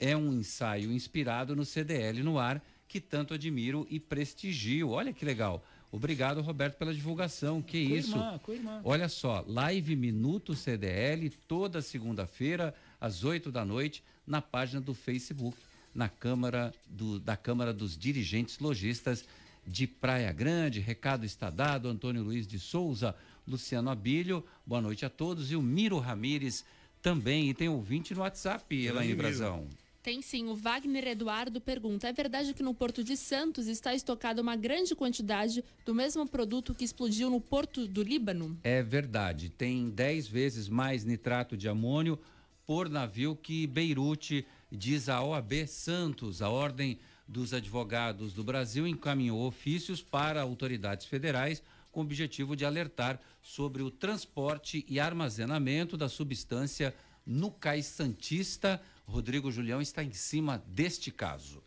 É 0.00 0.16
um 0.16 0.32
ensaio 0.32 0.90
inspirado 0.90 1.54
no 1.54 1.66
CDL 1.66 2.22
no 2.22 2.38
ar 2.38 2.64
que 2.88 3.02
tanto 3.02 3.34
admiro 3.34 3.86
e 3.90 4.00
prestigio. 4.00 4.92
Olha 4.92 5.12
que 5.12 5.26
legal. 5.26 5.62
Obrigado, 5.92 6.40
Roberto, 6.40 6.78
pela 6.78 6.94
divulgação. 6.94 7.60
Que 7.60 7.86
com 7.86 7.94
isso? 7.94 8.16
Irmã, 8.16 8.40
irmã. 8.48 8.80
Olha 8.82 9.08
só, 9.10 9.44
live 9.46 9.94
Minuto 9.94 10.54
CDL 10.54 11.28
toda 11.46 11.82
segunda-feira 11.82 12.74
às 12.98 13.22
8 13.22 13.52
da 13.52 13.62
noite 13.62 14.02
na 14.26 14.40
página 14.40 14.80
do 14.80 14.94
Facebook 14.94 15.54
na 15.94 16.08
Câmara 16.08 16.72
do, 16.88 17.18
da 17.18 17.36
Câmara 17.36 17.74
dos 17.74 17.96
Dirigentes 17.96 18.58
Logistas 18.58 19.24
de 19.66 19.86
Praia 19.86 20.32
Grande. 20.32 20.80
Recado 20.80 21.26
está 21.26 21.50
dado, 21.50 21.88
Antônio 21.88 22.22
Luiz 22.22 22.46
de 22.46 22.58
Souza, 22.58 23.14
Luciano 23.46 23.90
Abílio, 23.90 24.44
boa 24.64 24.80
noite 24.80 25.04
a 25.04 25.10
todos. 25.10 25.52
E 25.52 25.56
o 25.56 25.62
Miro 25.62 25.98
Ramires 25.98 26.64
também. 27.02 27.50
E 27.50 27.54
tem 27.54 27.68
ouvinte 27.68 28.14
no 28.14 28.20
WhatsApp, 28.20 28.74
Elaine 28.74 29.14
Brazão. 29.14 29.68
Tem 30.02 30.20
sim. 30.20 30.48
O 30.48 30.56
Wagner 30.56 31.06
Eduardo 31.06 31.60
pergunta: 31.60 32.08
é 32.08 32.12
verdade 32.12 32.52
que 32.52 32.62
no 32.62 32.74
Porto 32.74 33.04
de 33.04 33.16
Santos 33.16 33.68
está 33.68 33.94
estocada 33.94 34.42
uma 34.42 34.56
grande 34.56 34.96
quantidade 34.96 35.64
do 35.84 35.94
mesmo 35.94 36.26
produto 36.26 36.74
que 36.74 36.84
explodiu 36.84 37.30
no 37.30 37.40
Porto 37.40 37.86
do 37.86 38.02
Líbano? 38.02 38.58
É 38.64 38.82
verdade. 38.82 39.48
Tem 39.48 39.88
10 39.88 40.26
vezes 40.26 40.68
mais 40.68 41.04
nitrato 41.04 41.56
de 41.56 41.68
amônio 41.68 42.18
por 42.66 42.88
navio 42.88 43.36
que 43.36 43.64
Beirute, 43.66 44.44
diz 44.70 45.08
a 45.08 45.22
OAB 45.22 45.66
Santos, 45.68 46.42
a 46.42 46.50
Ordem 46.50 46.98
dos 47.28 47.54
Advogados 47.54 48.32
do 48.32 48.42
Brasil 48.42 48.88
encaminhou 48.88 49.46
ofícios 49.46 50.02
para 50.02 50.42
autoridades 50.42 51.06
federais 51.06 51.62
com 51.92 52.00
o 52.00 52.02
objetivo 52.02 52.56
de 52.56 52.64
alertar 52.64 53.20
sobre 53.40 53.82
o 53.82 53.90
transporte 53.90 54.84
e 54.88 54.98
armazenamento 54.98 55.96
da 55.96 56.08
substância 56.08 56.92
no 57.24 57.52
cais 57.52 57.86
Santista. 57.86 58.82
Rodrigo 59.06 59.50
Julião 59.50 59.80
está 59.80 60.02
em 60.02 60.12
cima 60.12 60.62
deste 60.66 61.10
caso. 61.10 61.62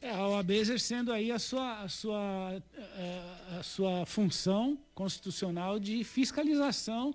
É, 0.00 0.10
a 0.10 0.26
OAB 0.26 0.50
exercendo 0.50 1.12
aí 1.12 1.30
a 1.30 1.38
sua, 1.38 1.82
a 1.82 1.88
sua, 1.88 2.62
é, 2.96 3.58
a 3.58 3.62
sua 3.62 4.04
função 4.04 4.76
constitucional 4.94 5.78
de 5.78 6.02
fiscalização 6.02 7.14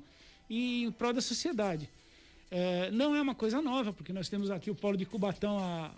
e 0.50 0.84
em 0.84 0.92
prol 0.92 1.12
da 1.12 1.22
sociedade. 1.22 1.90
É, 2.50 2.90
não 2.92 3.14
é 3.14 3.22
uma 3.22 3.36
coisa 3.36 3.62
nova, 3.62 3.92
porque 3.92 4.14
nós 4.14 4.30
temos 4.30 4.50
aqui 4.50 4.72
o 4.72 4.76
Polo 4.76 4.96
de 4.96 5.06
Cubatão 5.06 5.60
há 5.60 5.92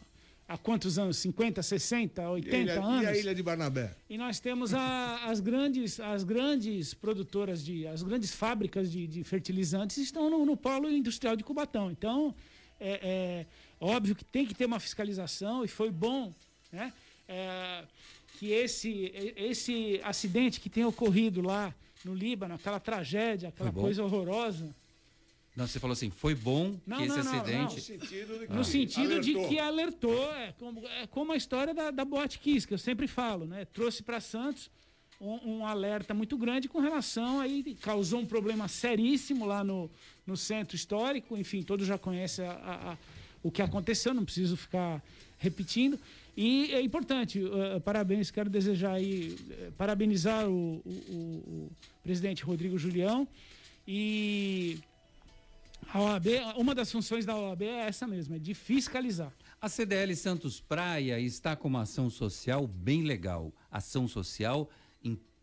há 0.49 0.57
quantos 0.57 0.97
anos? 0.97 1.17
50, 1.17 1.61
60, 1.61 2.27
80 2.27 2.57
e 2.57 2.61
ilha, 2.61 2.83
anos? 2.83 3.03
E 3.03 3.05
a 3.05 3.17
Ilha 3.17 3.35
de 3.35 3.43
Barnabé? 3.43 3.95
E 4.09 4.17
nós 4.17 4.39
temos 4.39 4.73
a, 4.73 5.29
as, 5.29 5.39
grandes, 5.39 5.99
as 5.99 6.23
grandes 6.23 6.95
produtoras, 6.95 7.63
de, 7.63 7.85
as 7.85 8.01
grandes 8.01 8.33
fábricas 8.33 8.91
de, 8.91 9.05
de 9.05 9.23
fertilizantes 9.23 9.97
estão 9.97 10.27
no, 10.29 10.43
no, 10.43 10.57
polo 10.57 10.89
industrial 10.89 11.35
de 11.35 11.43
Cubatão. 11.43 11.91
Então, 11.91 12.33
é, 12.79 12.99
é, 13.03 13.45
óbvio 13.79 14.15
que 14.15 14.23
tem 14.23 14.45
que 14.45 14.53
ter 14.53 14.65
uma 14.65 14.79
fiscalização 14.79 15.63
e 15.63 15.67
foi 15.67 15.91
bom 15.91 16.33
né, 16.71 16.93
é, 17.27 17.83
que 18.37 18.51
esse, 18.51 19.11
esse 19.35 19.99
acidente 20.03 20.59
que 20.59 20.69
tem 20.69 20.85
ocorrido 20.85 21.41
lá 21.41 21.73
no 22.05 22.13
Líbano, 22.13 22.55
aquela 22.55 22.79
tragédia, 22.79 23.49
aquela 23.49 23.71
coisa 23.71 24.03
horrorosa, 24.03 24.73
não, 25.55 25.67
você 25.67 25.77
falou 25.77 25.91
assim, 25.91 26.09
foi 26.09 26.33
bom 26.33 26.77
não, 26.87 26.97
que 26.99 27.03
esse 27.03 27.21
não, 27.21 27.33
acidente. 27.33 27.51
Não, 27.51 27.75
no 27.75 27.81
sentido, 27.81 28.39
de 28.39 28.47
que, 28.47 28.53
no 28.53 28.63
sentido 28.63 29.19
de 29.19 29.33
que 29.33 29.59
alertou. 29.59 30.33
É 30.33 30.53
como, 30.57 30.87
é 30.87 31.07
como 31.07 31.33
a 31.33 31.35
história 31.35 31.73
da, 31.73 31.91
da 31.91 32.05
Boate 32.05 32.39
Kiss, 32.39 32.65
que 32.65 32.73
eu 32.73 32.77
sempre 32.77 33.07
falo, 33.07 33.45
né? 33.45 33.65
Trouxe 33.65 34.01
para 34.01 34.21
Santos 34.21 34.71
um, 35.19 35.57
um, 35.57 35.65
alerta 35.65 36.13
muito 36.13 36.37
grande 36.37 36.69
com 36.69 36.79
relação 36.79 37.39
aí, 37.39 37.75
causou 37.81 38.21
um 38.21 38.25
problema 38.25 38.67
seríssimo 38.67 39.45
lá 39.45 39.63
no, 39.63 39.89
no 40.25 40.37
centro 40.37 40.75
histórico. 40.75 41.37
Enfim, 41.37 41.61
todos 41.61 41.85
já 41.85 41.97
conhecem 41.97 42.45
a, 42.45 42.51
a, 42.51 42.91
a, 42.93 42.97
o 43.43 43.51
que 43.51 43.61
aconteceu, 43.61 44.13
não 44.13 44.23
preciso 44.23 44.55
ficar 44.55 45.03
repetindo. 45.37 45.99
E 46.35 46.73
é 46.73 46.81
importante, 46.81 47.39
uh, 47.39 47.81
parabéns, 47.81 48.31
quero 48.31 48.49
desejar 48.49 48.93
aí, 48.93 49.35
uh, 49.49 49.71
parabenizar 49.73 50.47
o, 50.47 50.81
o, 50.85 50.89
o, 50.89 51.15
o 51.15 51.71
presidente 52.01 52.43
Rodrigo 52.43 52.77
Julião 52.77 53.27
e 53.85 54.79
a 55.91 55.99
OAB, 55.99 56.27
uma 56.55 56.75
das 56.75 56.91
funções 56.91 57.25
da 57.25 57.35
OAB 57.35 57.63
é 57.63 57.87
essa 57.87 58.05
mesmo, 58.05 58.35
é 58.35 58.39
de 58.39 58.53
fiscalizar. 58.53 59.33
A 59.59 59.67
CDL 59.67 60.15
Santos 60.15 60.61
Praia 60.61 61.19
está 61.19 61.55
com 61.55 61.67
uma 61.67 61.81
ação 61.81 62.09
social 62.09 62.67
bem 62.67 63.03
legal. 63.03 63.51
Ação 63.71 64.07
social 64.07 64.69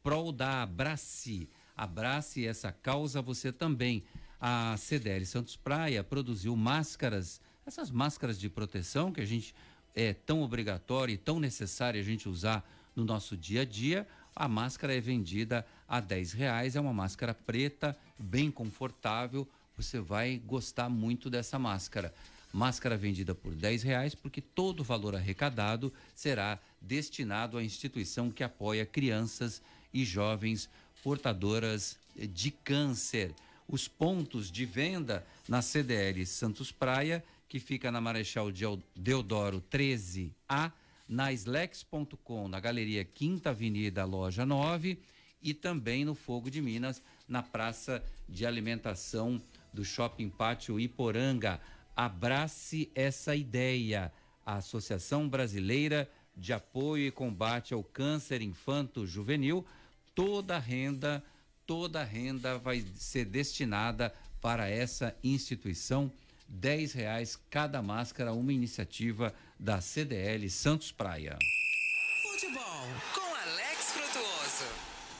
prol 0.06 0.30
da 0.30 0.62
Abrace. 0.62 1.48
Abrace 1.76 2.46
essa 2.46 2.70
causa 2.70 3.20
você 3.20 3.50
também. 3.50 4.04
A 4.40 4.76
CDL 4.76 5.26
Santos 5.26 5.56
Praia 5.56 6.04
produziu 6.04 6.54
máscaras, 6.54 7.40
essas 7.66 7.90
máscaras 7.90 8.38
de 8.38 8.48
proteção 8.48 9.10
que 9.10 9.20
a 9.20 9.24
gente 9.24 9.52
é 9.96 10.14
tão 10.14 10.42
obrigatório 10.42 11.12
e 11.12 11.18
tão 11.18 11.40
necessário 11.40 11.98
a 11.98 12.04
gente 12.04 12.28
usar 12.28 12.64
no 12.94 13.04
nosso 13.04 13.36
dia 13.36 13.62
a 13.62 13.64
dia. 13.64 14.06
A 14.36 14.46
máscara 14.46 14.94
é 14.94 15.00
vendida 15.00 15.66
a 15.88 15.98
10 15.98 16.34
reais, 16.34 16.76
é 16.76 16.80
uma 16.80 16.94
máscara 16.94 17.34
preta, 17.34 17.98
bem 18.16 18.48
confortável, 18.48 19.44
você 19.76 19.98
vai 19.98 20.40
gostar 20.46 20.88
muito 20.88 21.28
dessa 21.28 21.58
máscara. 21.58 22.14
Máscara 22.52 22.96
vendida 22.96 23.34
por 23.34 23.56
10 23.56 23.82
reais, 23.82 24.14
porque 24.14 24.40
todo 24.40 24.80
o 24.80 24.84
valor 24.84 25.16
arrecadado 25.16 25.92
será 26.14 26.60
destinado 26.80 27.58
à 27.58 27.64
instituição 27.64 28.30
que 28.30 28.44
apoia 28.44 28.86
crianças 28.86 29.60
e 29.92 30.04
jovens 30.04 30.68
portadoras 31.02 31.98
de 32.16 32.50
câncer. 32.50 33.34
Os 33.68 33.88
pontos 33.88 34.50
de 34.50 34.64
venda 34.64 35.26
na 35.48 35.60
CDL 35.60 36.24
Santos 36.24 36.70
Praia, 36.70 37.24
que 37.48 37.58
fica 37.58 37.90
na 37.90 38.00
Marechal 38.00 38.50
Deodoro 38.94 39.62
13A, 39.70 40.72
na 41.08 41.32
Slex.com, 41.32 42.48
na 42.48 42.58
Galeria 42.58 43.04
Quinta 43.04 43.50
Avenida, 43.50 44.04
loja 44.04 44.44
9, 44.44 44.98
e 45.42 45.54
também 45.54 46.04
no 46.04 46.14
Fogo 46.14 46.50
de 46.50 46.60
Minas, 46.60 47.02
na 47.28 47.42
Praça 47.42 48.02
de 48.28 48.44
Alimentação 48.44 49.40
do 49.72 49.84
Shopping 49.84 50.28
Pátio 50.28 50.80
Iporanga. 50.80 51.60
Abrace 51.94 52.90
essa 52.94 53.36
ideia. 53.36 54.12
A 54.44 54.56
Associação 54.56 55.28
Brasileira 55.28 56.10
de 56.36 56.52
Apoio 56.52 57.06
e 57.06 57.10
Combate 57.10 57.72
ao 57.72 57.82
Câncer 57.82 58.42
Infanto-Juvenil, 58.42 59.64
toda 60.14 60.56
a 60.56 60.58
renda, 60.58 61.24
toda 61.66 62.00
a 62.00 62.04
renda 62.04 62.58
vai 62.58 62.84
ser 62.94 63.24
destinada 63.24 64.14
para 64.40 64.68
essa 64.68 65.16
instituição. 65.24 66.12
R$ 66.62 66.86
reais 66.94 67.36
cada 67.50 67.82
máscara, 67.82 68.32
uma 68.32 68.52
iniciativa 68.52 69.34
da 69.58 69.80
CDL 69.80 70.48
Santos 70.48 70.92
Praia. 70.92 71.36
Futebol 72.22 72.86
com 73.14 73.34
Alex 73.34 73.92
Frutuoso. 73.92 74.72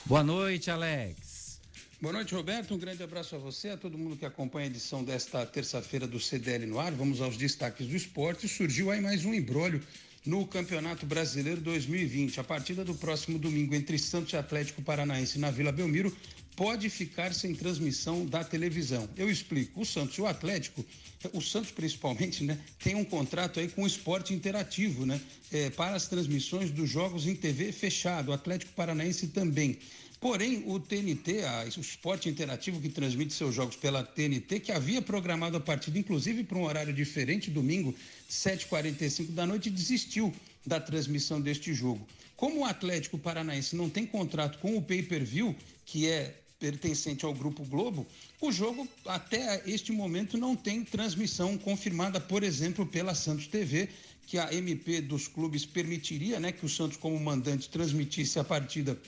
Boa 0.04 0.22
noite, 0.22 0.70
Alex. 0.70 1.60
Boa 2.00 2.12
noite, 2.12 2.34
Roberto. 2.34 2.74
Um 2.74 2.78
grande 2.78 3.02
abraço 3.02 3.34
a 3.34 3.38
você, 3.38 3.70
a 3.70 3.76
todo 3.76 3.98
mundo 3.98 4.16
que 4.16 4.26
acompanha 4.26 4.66
a 4.66 4.70
edição 4.70 5.02
desta 5.02 5.44
terça-feira 5.46 6.06
do 6.06 6.20
CDL 6.20 6.66
no 6.66 6.78
ar. 6.78 6.92
Vamos 6.92 7.20
aos 7.20 7.36
destaques 7.36 7.86
do 7.86 7.96
esporte. 7.96 8.46
Surgiu 8.46 8.90
aí 8.90 9.00
mais 9.00 9.24
um 9.24 9.34
embrólio 9.34 9.82
no 10.26 10.44
Campeonato 10.44 11.06
Brasileiro 11.06 11.60
2020. 11.60 12.40
A 12.40 12.44
partida 12.44 12.84
do 12.84 12.94
próximo 12.94 13.38
domingo 13.38 13.74
entre 13.74 13.98
Santos 13.98 14.32
e 14.32 14.36
Atlético 14.36 14.82
Paranaense 14.82 15.38
na 15.38 15.50
Vila 15.50 15.70
Belmiro 15.70 16.14
pode 16.56 16.90
ficar 16.90 17.32
sem 17.32 17.54
transmissão 17.54 18.26
da 18.26 18.42
televisão. 18.42 19.08
Eu 19.16 19.30
explico. 19.30 19.80
O 19.82 19.84
Santos 19.84 20.16
e 20.16 20.20
o 20.22 20.26
Atlético, 20.26 20.84
o 21.32 21.40
Santos 21.40 21.70
principalmente, 21.70 22.42
né, 22.42 22.58
tem 22.82 22.94
um 22.94 23.04
contrato 23.04 23.60
aí 23.60 23.68
com 23.68 23.82
o 23.82 23.86
esporte 23.86 24.34
interativo, 24.34 25.06
né, 25.06 25.20
é, 25.52 25.70
para 25.70 25.94
as 25.94 26.08
transmissões 26.08 26.70
dos 26.70 26.88
jogos 26.90 27.26
em 27.26 27.36
TV 27.36 27.70
fechado. 27.72 28.30
O 28.30 28.32
Atlético 28.32 28.72
Paranaense 28.72 29.28
também. 29.28 29.78
Porém, 30.20 30.64
o 30.66 30.80
TNT, 30.80 31.42
o 31.76 31.80
esporte 31.80 32.28
interativo 32.28 32.80
que 32.80 32.88
transmite 32.88 33.34
seus 33.34 33.54
jogos 33.54 33.76
pela 33.76 34.02
TNT, 34.02 34.60
que 34.60 34.72
havia 34.72 35.02
programado 35.02 35.56
a 35.58 35.60
partida, 35.60 35.98
inclusive 35.98 36.42
para 36.42 36.56
um 36.56 36.64
horário 36.64 36.92
diferente, 36.92 37.50
domingo, 37.50 37.94
7h45 38.30 39.32
da 39.32 39.46
noite, 39.46 39.68
desistiu 39.68 40.32
da 40.64 40.80
transmissão 40.80 41.40
deste 41.40 41.74
jogo. 41.74 42.06
Como 42.34 42.60
o 42.60 42.64
Atlético 42.64 43.18
Paranaense 43.18 43.76
não 43.76 43.88
tem 43.88 44.06
contrato 44.06 44.58
com 44.58 44.76
o 44.76 44.82
pay-per-view, 44.82 45.54
que 45.84 46.06
é 46.08 46.34
pertencente 46.58 47.24
ao 47.24 47.34
Grupo 47.34 47.64
Globo, 47.64 48.06
o 48.40 48.50
jogo 48.50 48.88
até 49.04 49.62
este 49.66 49.92
momento 49.92 50.38
não 50.38 50.56
tem 50.56 50.82
transmissão 50.82 51.58
confirmada, 51.58 52.18
por 52.18 52.42
exemplo, 52.42 52.86
pela 52.86 53.14
Santos 53.14 53.46
TV, 53.46 53.90
que 54.26 54.38
a 54.38 54.52
MP 54.52 55.00
dos 55.00 55.28
clubes 55.28 55.64
permitiria, 55.64 56.40
né, 56.40 56.50
que 56.50 56.66
o 56.66 56.68
Santos 56.68 56.96
como 56.96 57.18
mandante 57.20 57.68
transmitisse 57.68 58.38
a 58.38 58.44
partida 58.44 58.98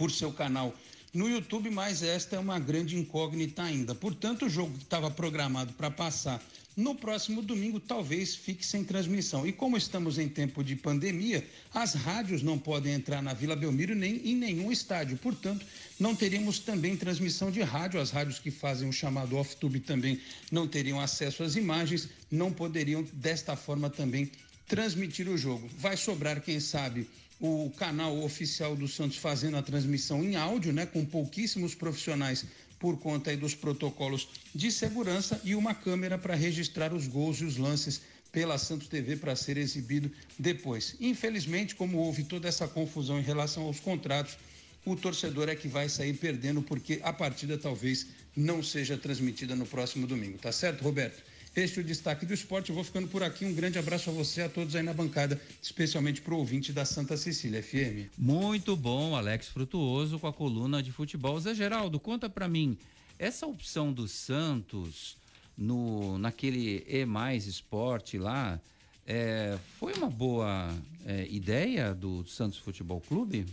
por 0.00 0.10
seu 0.10 0.32
canal 0.32 0.74
no 1.12 1.28
YouTube, 1.28 1.68
mas 1.68 2.02
esta 2.02 2.36
é 2.36 2.38
uma 2.38 2.58
grande 2.58 2.96
incógnita 2.96 3.62
ainda. 3.62 3.94
Portanto, 3.94 4.46
o 4.46 4.48
jogo 4.48 4.72
que 4.78 4.84
estava 4.84 5.10
programado 5.10 5.74
para 5.74 5.90
passar 5.90 6.42
no 6.74 6.94
próximo 6.94 7.42
domingo 7.42 7.78
talvez 7.78 8.34
fique 8.34 8.64
sem 8.64 8.82
transmissão. 8.82 9.46
E 9.46 9.52
como 9.52 9.76
estamos 9.76 10.18
em 10.18 10.26
tempo 10.26 10.64
de 10.64 10.74
pandemia, 10.74 11.46
as 11.74 11.92
rádios 11.92 12.42
não 12.42 12.58
podem 12.58 12.94
entrar 12.94 13.20
na 13.20 13.34
Vila 13.34 13.54
Belmiro 13.54 13.94
nem 13.94 14.16
em 14.26 14.34
nenhum 14.34 14.72
estádio. 14.72 15.18
Portanto, 15.18 15.66
não 15.98 16.16
teríamos 16.16 16.60
também 16.60 16.96
transmissão 16.96 17.50
de 17.50 17.60
rádio. 17.60 18.00
As 18.00 18.10
rádios 18.10 18.38
que 18.38 18.50
fazem 18.50 18.88
o 18.88 18.92
chamado 18.92 19.36
off-tube 19.36 19.80
também 19.80 20.18
não 20.50 20.66
teriam 20.66 20.98
acesso 20.98 21.42
às 21.42 21.56
imagens, 21.56 22.08
não 22.30 22.50
poderiam 22.50 23.06
desta 23.12 23.54
forma 23.54 23.90
também 23.90 24.30
transmitir 24.66 25.28
o 25.28 25.36
jogo. 25.36 25.68
Vai 25.76 25.98
sobrar, 25.98 26.40
quem 26.40 26.58
sabe, 26.58 27.06
o 27.40 27.70
canal 27.76 28.22
oficial 28.22 28.76
do 28.76 28.86
Santos 28.86 29.16
fazendo 29.16 29.56
a 29.56 29.62
transmissão 29.62 30.22
em 30.22 30.36
áudio, 30.36 30.72
né, 30.72 30.84
com 30.84 31.04
pouquíssimos 31.04 31.74
profissionais 31.74 32.44
por 32.78 32.98
conta 32.98 33.34
dos 33.36 33.54
protocolos 33.54 34.28
de 34.54 34.70
segurança 34.70 35.40
e 35.44 35.54
uma 35.54 35.74
câmera 35.74 36.18
para 36.18 36.34
registrar 36.34 36.92
os 36.92 37.06
gols 37.06 37.38
e 37.40 37.44
os 37.44 37.56
lances 37.56 38.02
pela 38.32 38.58
Santos 38.58 38.88
TV 38.88 39.16
para 39.16 39.34
ser 39.34 39.56
exibido 39.56 40.10
depois. 40.38 40.96
Infelizmente, 41.00 41.74
como 41.74 41.98
houve 41.98 42.24
toda 42.24 42.48
essa 42.48 42.68
confusão 42.68 43.18
em 43.18 43.22
relação 43.22 43.64
aos 43.64 43.80
contratos, 43.80 44.36
o 44.84 44.96
torcedor 44.96 45.48
é 45.48 45.54
que 45.54 45.68
vai 45.68 45.88
sair 45.88 46.14
perdendo 46.14 46.62
porque 46.62 47.00
a 47.02 47.12
partida 47.12 47.58
talvez 47.58 48.06
não 48.36 48.62
seja 48.62 48.96
transmitida 48.96 49.54
no 49.54 49.66
próximo 49.66 50.06
domingo. 50.06 50.38
Tá 50.38 50.52
certo, 50.52 50.82
Roberto? 50.82 51.22
Este 51.54 51.80
é 51.80 51.82
o 51.82 51.84
destaque 51.84 52.24
do 52.24 52.32
esporte. 52.32 52.68
Eu 52.68 52.76
vou 52.76 52.84
ficando 52.84 53.08
por 53.08 53.24
aqui. 53.24 53.44
Um 53.44 53.52
grande 53.52 53.78
abraço 53.78 54.08
a 54.08 54.12
você, 54.12 54.42
a 54.42 54.48
todos 54.48 54.76
aí 54.76 54.82
na 54.82 54.94
bancada, 54.94 55.40
especialmente 55.60 56.20
para 56.20 56.32
o 56.32 56.38
ouvinte 56.38 56.72
da 56.72 56.84
Santa 56.84 57.16
Cecília 57.16 57.60
FM. 57.60 58.08
Muito 58.16 58.76
bom, 58.76 59.16
Alex 59.16 59.48
Frutuoso, 59.48 60.18
com 60.20 60.28
a 60.28 60.32
coluna 60.32 60.80
de 60.80 60.92
futebol. 60.92 61.40
Zé 61.40 61.52
Geraldo, 61.52 61.98
conta 61.98 62.30
para 62.30 62.46
mim, 62.46 62.78
essa 63.18 63.46
opção 63.48 63.92
do 63.92 64.06
Santos 64.06 65.16
no 65.58 66.16
naquele 66.18 66.84
E 66.88 67.04
mais 67.04 67.46
esporte 67.46 68.16
lá, 68.16 68.60
é, 69.04 69.58
foi 69.78 69.92
uma 69.94 70.08
boa 70.08 70.72
é, 71.04 71.26
ideia 71.28 71.92
do 71.92 72.24
Santos 72.26 72.58
Futebol 72.58 73.00
Clube? 73.00 73.44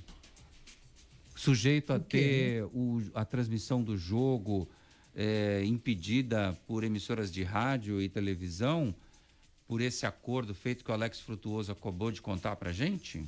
Sujeito 1.36 1.94
a 1.94 2.00
ter 2.00 2.64
o, 2.66 3.02
a 3.16 3.26
transmissão 3.26 3.82
do 3.82 3.98
jogo 3.98 4.70
é, 5.18 5.64
impedida 5.66 6.56
por 6.68 6.84
emissoras 6.84 7.32
de 7.32 7.44
rádio 7.44 8.00
e 8.00 8.08
televisão 8.08 8.94
por 9.68 9.82
esse 9.82 10.06
acordo 10.06 10.54
feito 10.54 10.86
que 10.86 10.92
o 10.92 10.94
Alex 10.94 11.20
Frutuoso 11.20 11.72
acabou 11.72 12.12
de 12.12 12.22
contar 12.22 12.56
para 12.56 12.72
gente? 12.72 13.26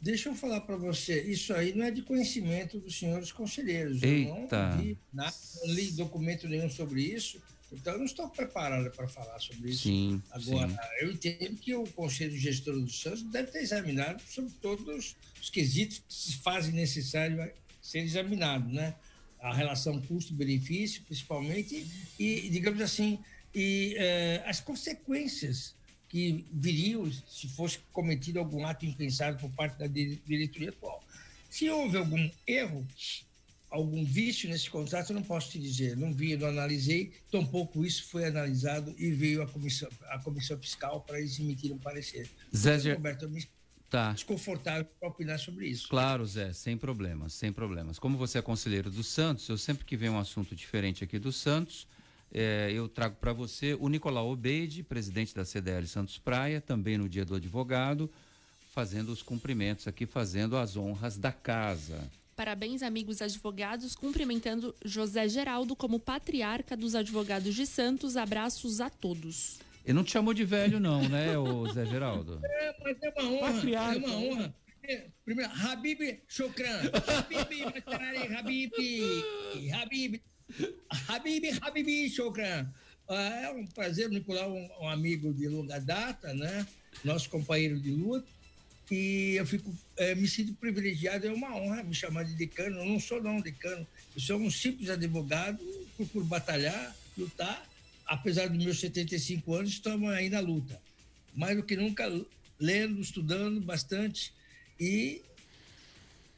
Deixa 0.00 0.30
eu 0.30 0.34
falar 0.34 0.62
para 0.62 0.76
você, 0.76 1.22
isso 1.22 1.52
aí 1.54 1.74
não 1.74 1.84
é 1.84 1.90
de 1.90 2.02
conhecimento 2.02 2.78
dos 2.78 2.98
senhores 2.98 3.30
conselheiros. 3.30 4.02
Eita. 4.02 4.56
Eu 4.56 4.76
não, 4.76 4.78
vi, 4.78 4.98
nada, 5.12 5.36
não 5.62 5.74
li 5.74 5.90
documento 5.92 6.48
nenhum 6.48 6.68
sobre 6.68 7.02
isso, 7.02 7.40
então 7.70 7.92
eu 7.92 7.98
não 7.98 8.06
estou 8.06 8.28
preparado 8.28 8.90
para 8.90 9.06
falar 9.06 9.38
sobre 9.38 9.70
isso. 9.70 9.84
Sim, 9.84 10.22
Agora, 10.30 10.68
sim. 10.68 10.76
eu 11.00 11.12
entendo 11.12 11.56
que 11.56 11.74
o 11.74 11.84
Conselho 11.84 12.36
Gestor 12.36 12.80
do 12.80 12.90
Santos 12.90 13.22
deve 13.22 13.50
ter 13.50 13.60
examinado 13.62 14.22
sobre 14.28 14.52
todos 14.60 15.16
os 15.40 15.50
quesitos 15.50 15.98
que 15.98 16.14
se 16.14 16.36
fazem 16.38 16.72
necessário 16.72 17.50
ser 17.80 18.00
examinado, 18.00 18.68
né? 18.70 18.94
A 19.44 19.52
relação 19.52 20.00
custo-benefício, 20.00 21.02
principalmente, 21.02 21.86
e, 22.18 22.48
digamos 22.48 22.80
assim, 22.80 23.18
e 23.54 23.94
eh, 23.98 24.42
as 24.46 24.58
consequências 24.58 25.74
que 26.08 26.46
viriam 26.50 27.12
se 27.28 27.46
fosse 27.48 27.78
cometido 27.92 28.38
algum 28.38 28.66
ato 28.66 28.86
impensado 28.86 29.38
por 29.38 29.50
parte 29.50 29.78
da 29.78 29.86
diretoria 29.86 30.70
atual. 30.70 31.04
Se 31.50 31.68
houve 31.68 31.98
algum 31.98 32.30
erro, 32.46 32.86
algum 33.70 34.02
vício 34.02 34.48
nesse 34.48 34.70
contrato, 34.70 35.10
eu 35.10 35.16
não 35.16 35.22
posso 35.22 35.50
te 35.50 35.58
dizer. 35.58 35.94
Não 35.94 36.12
vi, 36.12 36.36
não 36.36 36.48
analisei, 36.48 37.12
tampouco 37.30 37.84
isso 37.84 38.04
foi 38.04 38.24
analisado 38.24 38.94
e 38.98 39.10
veio 39.10 39.42
a 39.42 39.46
comissão, 39.46 39.90
a 40.08 40.18
comissão 40.20 40.58
fiscal 40.58 41.02
para 41.02 41.20
eles 41.20 41.38
emitirem 41.38 41.76
um 41.76 41.80
parecer. 41.80 42.30
Zé, 42.56 42.94
Roberto, 42.94 43.26
eu 43.26 43.30
me 43.30 43.46
Tá. 43.94 44.10
desconfortável 44.10 44.84
para 44.98 45.08
opinar 45.08 45.38
sobre 45.38 45.68
isso. 45.68 45.86
Claro, 45.88 46.26
Zé, 46.26 46.52
sem 46.52 46.76
problemas, 46.76 47.32
sem 47.32 47.52
problemas. 47.52 47.96
Como 47.96 48.18
você 48.18 48.38
é 48.38 48.42
conselheiro 48.42 48.90
do 48.90 49.04
Santos, 49.04 49.48
eu 49.48 49.56
sempre 49.56 49.84
que 49.84 49.96
vem 49.96 50.10
um 50.10 50.18
assunto 50.18 50.52
diferente 50.56 51.04
aqui 51.04 51.16
do 51.16 51.30
Santos, 51.30 51.86
eh, 52.32 52.72
eu 52.74 52.88
trago 52.88 53.14
para 53.20 53.32
você 53.32 53.72
o 53.78 53.88
Nicolau 53.88 54.32
Obeide, 54.32 54.82
presidente 54.82 55.32
da 55.32 55.44
CDL 55.44 55.86
Santos 55.86 56.18
Praia, 56.18 56.60
também 56.60 56.98
no 56.98 57.08
dia 57.08 57.24
do 57.24 57.36
advogado, 57.36 58.10
fazendo 58.74 59.10
os 59.10 59.22
cumprimentos 59.22 59.86
aqui, 59.86 60.06
fazendo 60.06 60.56
as 60.56 60.76
honras 60.76 61.16
da 61.16 61.30
casa. 61.30 62.10
Parabéns, 62.34 62.82
amigos 62.82 63.22
advogados, 63.22 63.94
cumprimentando 63.94 64.74
José 64.84 65.28
Geraldo 65.28 65.76
como 65.76 66.00
patriarca 66.00 66.76
dos 66.76 66.96
advogados 66.96 67.54
de 67.54 67.64
Santos. 67.64 68.16
Abraços 68.16 68.80
a 68.80 68.90
todos. 68.90 69.60
Ele 69.84 69.92
não 69.92 70.04
te 70.04 70.12
chamou 70.12 70.32
de 70.32 70.44
velho, 70.44 70.80
não, 70.80 71.06
né, 71.08 71.36
ô 71.36 71.70
Zé 71.72 71.84
Geraldo? 71.86 72.40
É, 72.64 72.74
mas 72.82 72.96
é 73.02 73.10
uma 73.10 73.30
honra. 73.30 73.52
Patriarca. 73.52 73.94
É 73.94 74.06
uma 74.06 74.16
honra. 74.16 74.54
É, 74.82 75.06
Primeiro, 75.24 75.52
Habib 75.52 76.20
Chokran. 76.28 76.80
Habib 77.06 77.64
Matari, 77.64 78.34
Habib. 78.34 78.72
Habib. 79.72 80.22
Habib, 81.08 81.44
Habib 81.60 82.10
Chokran. 82.10 82.66
Ah, 83.08 83.40
é 83.44 83.50
um 83.50 83.66
prazer, 83.66 84.08
Nicolau, 84.08 84.52
um, 84.54 84.68
um 84.80 84.88
amigo 84.88 85.32
de 85.32 85.48
longa 85.48 85.78
data, 85.78 86.32
né? 86.32 86.66
Nosso 87.04 87.28
companheiro 87.28 87.78
de 87.78 87.90
luta. 87.90 88.26
E 88.90 89.36
eu 89.36 89.46
fico, 89.46 89.74
eh, 89.96 90.14
me 90.14 90.28
sinto 90.28 90.52
privilegiado, 90.54 91.26
é 91.26 91.32
uma 91.32 91.54
honra 91.56 91.82
me 91.82 91.94
chamar 91.94 92.24
de 92.24 92.34
decano. 92.34 92.78
Eu 92.78 92.84
não 92.86 93.00
sou 93.00 93.22
não 93.22 93.40
decano, 93.40 93.86
eu 94.14 94.20
sou 94.20 94.38
um 94.38 94.50
simples 94.50 94.90
advogado, 94.90 95.58
procuro 95.96 96.24
batalhar, 96.24 96.94
lutar. 97.16 97.66
Apesar 98.06 98.48
dos 98.48 98.62
meus 98.62 98.80
75 98.80 99.54
anos, 99.54 99.70
estamos 99.70 100.10
aí 100.10 100.28
na 100.28 100.40
luta. 100.40 100.80
Mais 101.34 101.56
do 101.56 101.62
que 101.62 101.76
nunca, 101.76 102.06
lendo, 102.58 103.00
estudando 103.00 103.60
bastante 103.60 104.32
e 104.78 105.22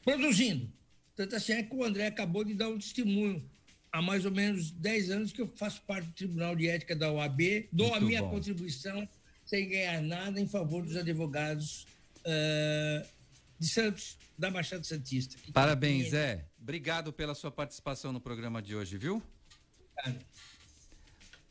produzindo. 0.03 0.71
Tanto 1.15 1.35
assim 1.35 1.53
é 1.53 1.63
que 1.63 1.75
o 1.75 1.83
André 1.83 2.07
acabou 2.07 2.43
de 2.43 2.53
dar 2.53 2.69
um 2.69 2.77
testemunho. 2.77 3.43
Há 3.91 4.01
mais 4.01 4.25
ou 4.25 4.31
menos 4.31 4.71
10 4.71 5.11
anos 5.11 5.31
que 5.31 5.41
eu 5.41 5.47
faço 5.55 5.81
parte 5.81 6.05
do 6.07 6.13
Tribunal 6.13 6.55
de 6.55 6.67
Ética 6.67 6.95
da 6.95 7.11
OAB, 7.11 7.67
dou 7.71 7.87
a 7.87 7.99
Muito 7.99 8.05
minha 8.07 8.21
bom. 8.21 8.29
contribuição 8.29 9.07
sem 9.45 9.67
ganhar 9.69 10.01
nada 10.01 10.39
em 10.39 10.47
favor 10.47 10.83
dos 10.85 10.95
advogados 10.95 11.87
eh, 12.23 13.05
de 13.57 13.67
Santos, 13.67 14.17
da 14.37 14.51
Baixada 14.51 14.83
Santista. 14.83 15.37
Parabéns, 15.53 16.09
Zé. 16.09 16.45
Obrigado 16.61 17.11
pela 17.13 17.33
sua 17.33 17.49
participação 17.49 18.11
no 18.11 18.19
programa 18.19 18.61
de 18.61 18.75
hoje, 18.75 18.97
viu? 18.97 19.23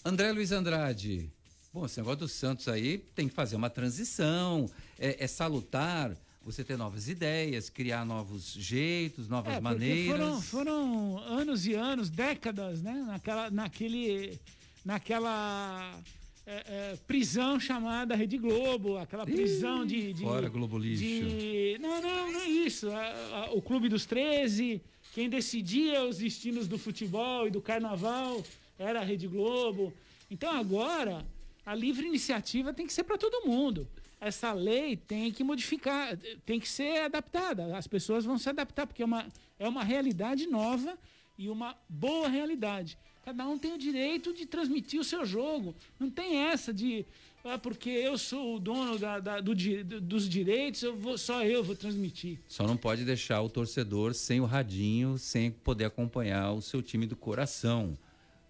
André 0.06 0.30
Luiz 0.30 0.52
Andrade. 0.52 1.28
Bom, 1.74 1.84
esse 1.84 1.98
negócio 1.98 2.20
do 2.20 2.28
Santos 2.28 2.68
aí 2.68 2.98
tem 3.14 3.28
que 3.28 3.34
fazer 3.34 3.56
uma 3.56 3.68
transição. 3.68 4.70
É, 4.98 5.24
é 5.24 5.26
salutar 5.26 6.16
você 6.44 6.62
ter 6.62 6.76
novas 6.78 7.08
ideias, 7.08 7.68
criar 7.68 8.04
novos 8.04 8.52
jeitos, 8.52 9.28
novas 9.28 9.54
É, 9.54 9.60
maneiras. 9.60 10.16
Foram, 10.16 10.40
foram 10.42 11.18
anos 11.18 11.66
e 11.66 11.74
anos, 11.74 12.08
décadas, 12.08 12.80
né? 12.82 12.92
Naquela, 13.04 13.50
naquele, 13.50 14.38
naquela 14.84 15.98
é, 16.46 16.52
é, 16.92 16.96
prisão 17.08 17.58
chamada 17.58 18.14
Rede 18.14 18.38
Globo, 18.38 18.96
aquela 18.98 19.26
prisão 19.26 19.84
de, 19.84 20.12
de. 20.12 20.22
Fora 20.22 20.48
Globo 20.48 20.78
Lixo. 20.78 21.02
de- 21.02 21.78
Não, 21.80 22.00
não, 22.00 22.32
não 22.32 22.40
é 22.42 22.48
isso. 22.48 22.88
A- 22.90 23.46
a- 23.48 23.50
o 23.52 23.60
Clube 23.60 23.88
dos 23.88 24.06
13, 24.06 24.80
quem 25.12 25.28
decidia 25.28 26.04
os 26.04 26.18
destinos 26.18 26.68
do 26.68 26.78
futebol 26.78 27.48
e 27.48 27.50
do 27.50 27.60
carnaval 27.60 28.42
era 28.78 29.00
a 29.00 29.04
Rede 29.04 29.26
Globo. 29.26 29.92
Então 30.30 30.50
agora, 30.50 31.24
a 31.64 31.74
livre 31.74 32.06
iniciativa 32.06 32.72
tem 32.72 32.86
que 32.86 32.92
ser 32.92 33.04
para 33.04 33.18
todo 33.18 33.46
mundo. 33.46 33.88
essa 34.20 34.52
lei 34.52 34.96
tem 34.96 35.30
que 35.30 35.44
modificar, 35.44 36.16
tem 36.44 36.58
que 36.58 36.68
ser 36.68 37.00
adaptada. 37.02 37.76
As 37.76 37.86
pessoas 37.86 38.24
vão 38.24 38.38
se 38.38 38.48
adaptar, 38.48 38.86
porque 38.86 39.02
é 39.02 39.04
uma, 39.04 39.26
é 39.58 39.68
uma 39.68 39.84
realidade 39.84 40.46
nova 40.46 40.98
e 41.36 41.50
uma 41.50 41.76
boa 41.88 42.28
realidade. 42.28 42.98
Cada 43.24 43.46
um 43.46 43.58
tem 43.58 43.72
o 43.72 43.78
direito 43.78 44.32
de 44.32 44.46
transmitir 44.46 45.00
o 45.00 45.04
seu 45.04 45.26
jogo. 45.26 45.74
Não 45.98 46.08
tem 46.08 46.36
essa 46.36 46.72
de 46.72 47.04
ah, 47.48 47.58
porque 47.58 47.90
eu 47.90 48.18
sou 48.18 48.56
o 48.56 48.58
dono 48.58 48.98
da, 48.98 49.20
da, 49.20 49.40
do, 49.40 49.54
dos 50.00 50.28
direitos, 50.28 50.82
eu 50.82 50.96
vou, 50.96 51.16
só 51.16 51.44
eu 51.44 51.62
vou 51.62 51.76
transmitir. 51.76 52.40
Só 52.48 52.66
não 52.66 52.76
pode 52.76 53.04
deixar 53.04 53.40
o 53.40 53.48
torcedor 53.48 54.14
sem 54.14 54.40
o 54.40 54.44
radinho, 54.44 55.16
sem 55.16 55.52
poder 55.52 55.84
acompanhar 55.84 56.52
o 56.52 56.60
seu 56.60 56.82
time 56.82 57.06
do 57.06 57.14
coração. 57.14 57.96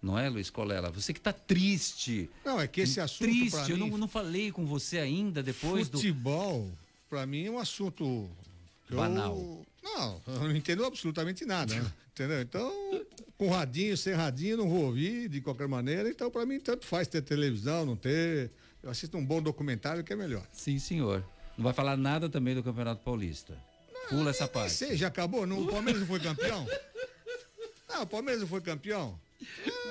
Não 0.01 0.17
é, 0.17 0.29
Luiz 0.29 0.49
Colela? 0.49 0.89
Você 0.91 1.11
que 1.11 1.19
está 1.19 1.33
triste. 1.33 2.29
Não, 2.45 2.61
é 2.61 2.67
que 2.67 2.81
esse 2.81 2.99
assunto. 2.99 3.27
Triste, 3.27 3.71
eu 3.71 3.77
mim, 3.77 3.89
não, 3.89 3.97
não 3.97 4.07
falei 4.07 4.51
com 4.51 4.65
você 4.65 4.99
ainda 4.99 5.41
depois 5.41 5.87
futebol, 5.87 5.89
do. 5.89 5.97
Futebol, 5.97 6.71
para 7.09 7.25
mim, 7.25 7.45
é 7.45 7.51
um 7.51 7.59
assunto. 7.59 8.29
Banal. 8.89 9.35
Eu... 9.35 9.65
Não, 9.83 10.21
eu 10.27 10.39
não 10.39 10.55
entendo 10.55 10.85
absolutamente 10.85 11.45
nada, 11.45 11.73
né? 11.73 11.93
entendeu? 12.13 12.41
Então, 12.41 12.71
com 13.37 13.49
radinho, 13.49 13.95
sem 13.97 14.13
radinho, 14.13 14.57
não 14.57 14.69
vou 14.69 14.85
ouvir 14.85 15.29
de 15.29 15.41
qualquer 15.41 15.67
maneira. 15.67 16.09
Então, 16.09 16.29
para 16.29 16.45
mim, 16.45 16.59
tanto 16.59 16.85
faz 16.85 17.07
ter 17.07 17.21
televisão, 17.21 17.85
não 17.85 17.95
ter. 17.95 18.51
Eu 18.81 18.89
assisto 18.89 19.17
um 19.17 19.25
bom 19.25 19.41
documentário 19.41 20.03
que 20.03 20.13
é 20.13 20.15
melhor. 20.15 20.45
Sim, 20.53 20.77
senhor. 20.79 21.23
Não 21.57 21.63
vai 21.63 21.73
falar 21.73 21.97
nada 21.97 22.29
também 22.29 22.53
do 22.53 22.61
Campeonato 22.61 23.01
Paulista. 23.03 23.57
Não, 23.93 24.19
Pula 24.19 24.29
essa 24.29 24.47
parte. 24.47 24.73
Sei, 24.73 24.95
já 24.95 25.07
acabou? 25.07 25.45
Não, 25.47 25.63
o 25.63 25.67
Palmeiras 25.67 26.01
não 26.01 26.07
foi 26.07 26.19
campeão? 26.19 26.65
Ah, 27.89 28.01
o 28.01 28.05
Palmeiras 28.05 28.41
não 28.41 28.49
foi 28.49 28.59
campeão? 28.59 29.17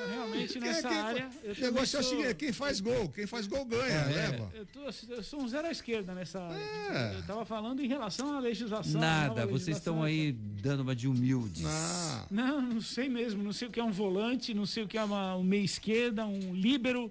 Realmente 0.08 0.58
nessa 0.58 0.88
quem, 0.88 0.98
área. 0.98 1.30
O 1.44 1.60
negócio 1.60 1.86
sou... 1.86 2.00
é 2.00 2.02
o 2.02 2.04
seguinte: 2.04 2.34
quem 2.34 2.52
faz 2.52 2.80
gol, 2.80 3.08
quem 3.08 3.26
faz 3.26 3.46
gol 3.46 3.64
ganha, 3.64 3.84
é, 3.84 4.06
leva. 4.06 4.50
Eu, 4.54 4.66
tô, 4.66 4.80
eu, 5.12 5.22
sou 5.22 5.40
um 5.40 5.48
zero 5.48 5.68
à 5.68 5.70
esquerda 5.70 6.14
nessa 6.14 6.40
área. 6.40 6.58
É. 6.58 7.14
Eu 7.14 7.20
estava 7.20 7.44
falando 7.44 7.80
em 7.80 7.86
relação 7.86 8.36
à 8.36 8.40
legislação. 8.40 9.00
Nada, 9.00 9.46
vocês 9.46 9.76
estão 9.76 10.02
aí 10.02 10.32
dando 10.32 10.80
uma 10.80 10.96
de 10.96 11.06
humildes. 11.06 11.62
Não. 11.62 12.26
não, 12.30 12.62
não 12.62 12.80
sei 12.80 13.08
mesmo. 13.08 13.42
Não 13.42 13.52
sei 13.52 13.68
o 13.68 13.70
que 13.70 13.78
é 13.78 13.84
um 13.84 13.92
volante, 13.92 14.52
não 14.52 14.66
sei 14.66 14.82
o 14.82 14.88
que 14.88 14.98
é 14.98 15.04
uma, 15.04 15.36
um 15.36 15.44
meia 15.44 15.64
esquerda, 15.64 16.26
um 16.26 16.54
líbero. 16.54 17.10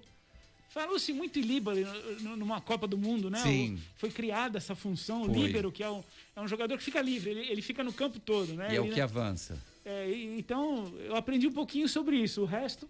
Falou-se 0.68 1.10
muito 1.10 1.38
em 1.38 1.42
líbero 1.42 1.78
numa 2.20 2.60
Copa 2.60 2.86
do 2.86 2.98
Mundo, 2.98 3.30
né? 3.30 3.38
Sim. 3.38 3.76
O, 3.76 3.98
foi 3.98 4.10
criada 4.10 4.58
essa 4.58 4.74
função, 4.74 5.22
o 5.22 5.26
líbero, 5.26 5.72
que 5.72 5.82
é, 5.82 5.88
o, 5.88 6.04
é 6.34 6.40
um 6.40 6.46
jogador 6.46 6.76
que 6.76 6.84
fica 6.84 7.00
livre, 7.00 7.30
ele, 7.30 7.40
ele 7.50 7.62
fica 7.62 7.82
no 7.82 7.94
campo 7.94 8.18
todo, 8.18 8.52
né? 8.52 8.74
E 8.74 8.76
é 8.76 8.80
o 8.80 8.92
que 8.92 9.00
avança. 9.00 9.58
É, 9.88 10.12
então, 10.36 10.92
eu 10.98 11.14
aprendi 11.14 11.46
um 11.46 11.52
pouquinho 11.52 11.88
sobre 11.88 12.16
isso. 12.16 12.42
O 12.42 12.44
resto. 12.44 12.88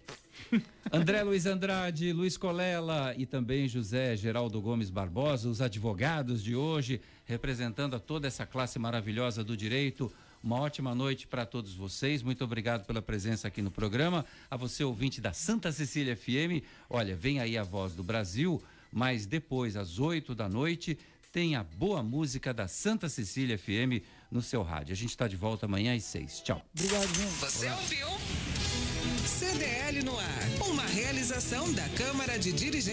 André 0.91 1.23
Luiz 1.23 1.45
Andrade, 1.45 2.11
Luiz 2.11 2.39
Colela 2.39 3.15
e 3.19 3.27
também 3.27 3.69
José 3.69 4.17
Geraldo 4.17 4.59
Gomes 4.63 4.89
Barbosa, 4.89 5.47
os 5.47 5.61
advogados 5.61 6.43
de 6.43 6.57
hoje, 6.57 7.03
representando 7.27 7.97
a 7.97 8.01
toda 8.01 8.27
essa 8.27 8.47
classe 8.47 8.79
maravilhosa 8.79 9.45
do 9.45 9.55
direito. 9.55 10.11
Uma 10.43 10.59
ótima 10.59 10.95
noite 10.95 11.27
para 11.27 11.45
todos 11.45 11.75
vocês. 11.75 12.23
Muito 12.23 12.43
obrigado 12.43 12.87
pela 12.87 13.03
presença 13.03 13.47
aqui 13.47 13.61
no 13.61 13.71
programa. 13.71 14.25
A 14.51 14.57
você, 14.57 14.83
ouvinte 14.83 15.21
da 15.21 15.35
Santa 15.35 15.71
Cecília 15.73 16.17
FM. 16.17 16.65
Olha, 16.89 17.15
vem 17.15 17.41
aí 17.41 17.59
a 17.59 17.63
voz 17.63 17.95
do 17.95 18.03
Brasil, 18.03 18.63
mas 18.91 19.27
depois, 19.27 19.77
às 19.77 19.99
8 19.99 20.35
da 20.35 20.49
noite, 20.49 20.99
tem 21.31 21.57
a 21.57 21.63
boa 21.63 22.03
música 22.03 22.55
da 22.55 22.67
Santa 22.67 23.11
Cecília 23.11 23.59
FM 23.59 24.03
no 24.31 24.43
seu 24.43 24.63
rádio. 24.63 24.93
A 24.93 24.97
gente 24.97 25.11
está 25.11 25.29
de 25.29 25.37
volta 25.37 25.67
amanhã 25.67 25.95
às 25.95 26.05
seis. 26.05 26.41
Tchau. 26.41 26.61
Obrigado, 26.75 27.07
gente. 27.15 27.33
Você 27.41 27.71
ouviu? 27.71 28.09
CDL 29.27 30.03
no 30.03 30.19
ar. 30.19 30.69
Uma 30.69 30.87
realização 30.87 31.73
da 31.73 31.89
Câmara 31.91 32.39
de 32.39 32.53
Dirigentes. 32.53 32.87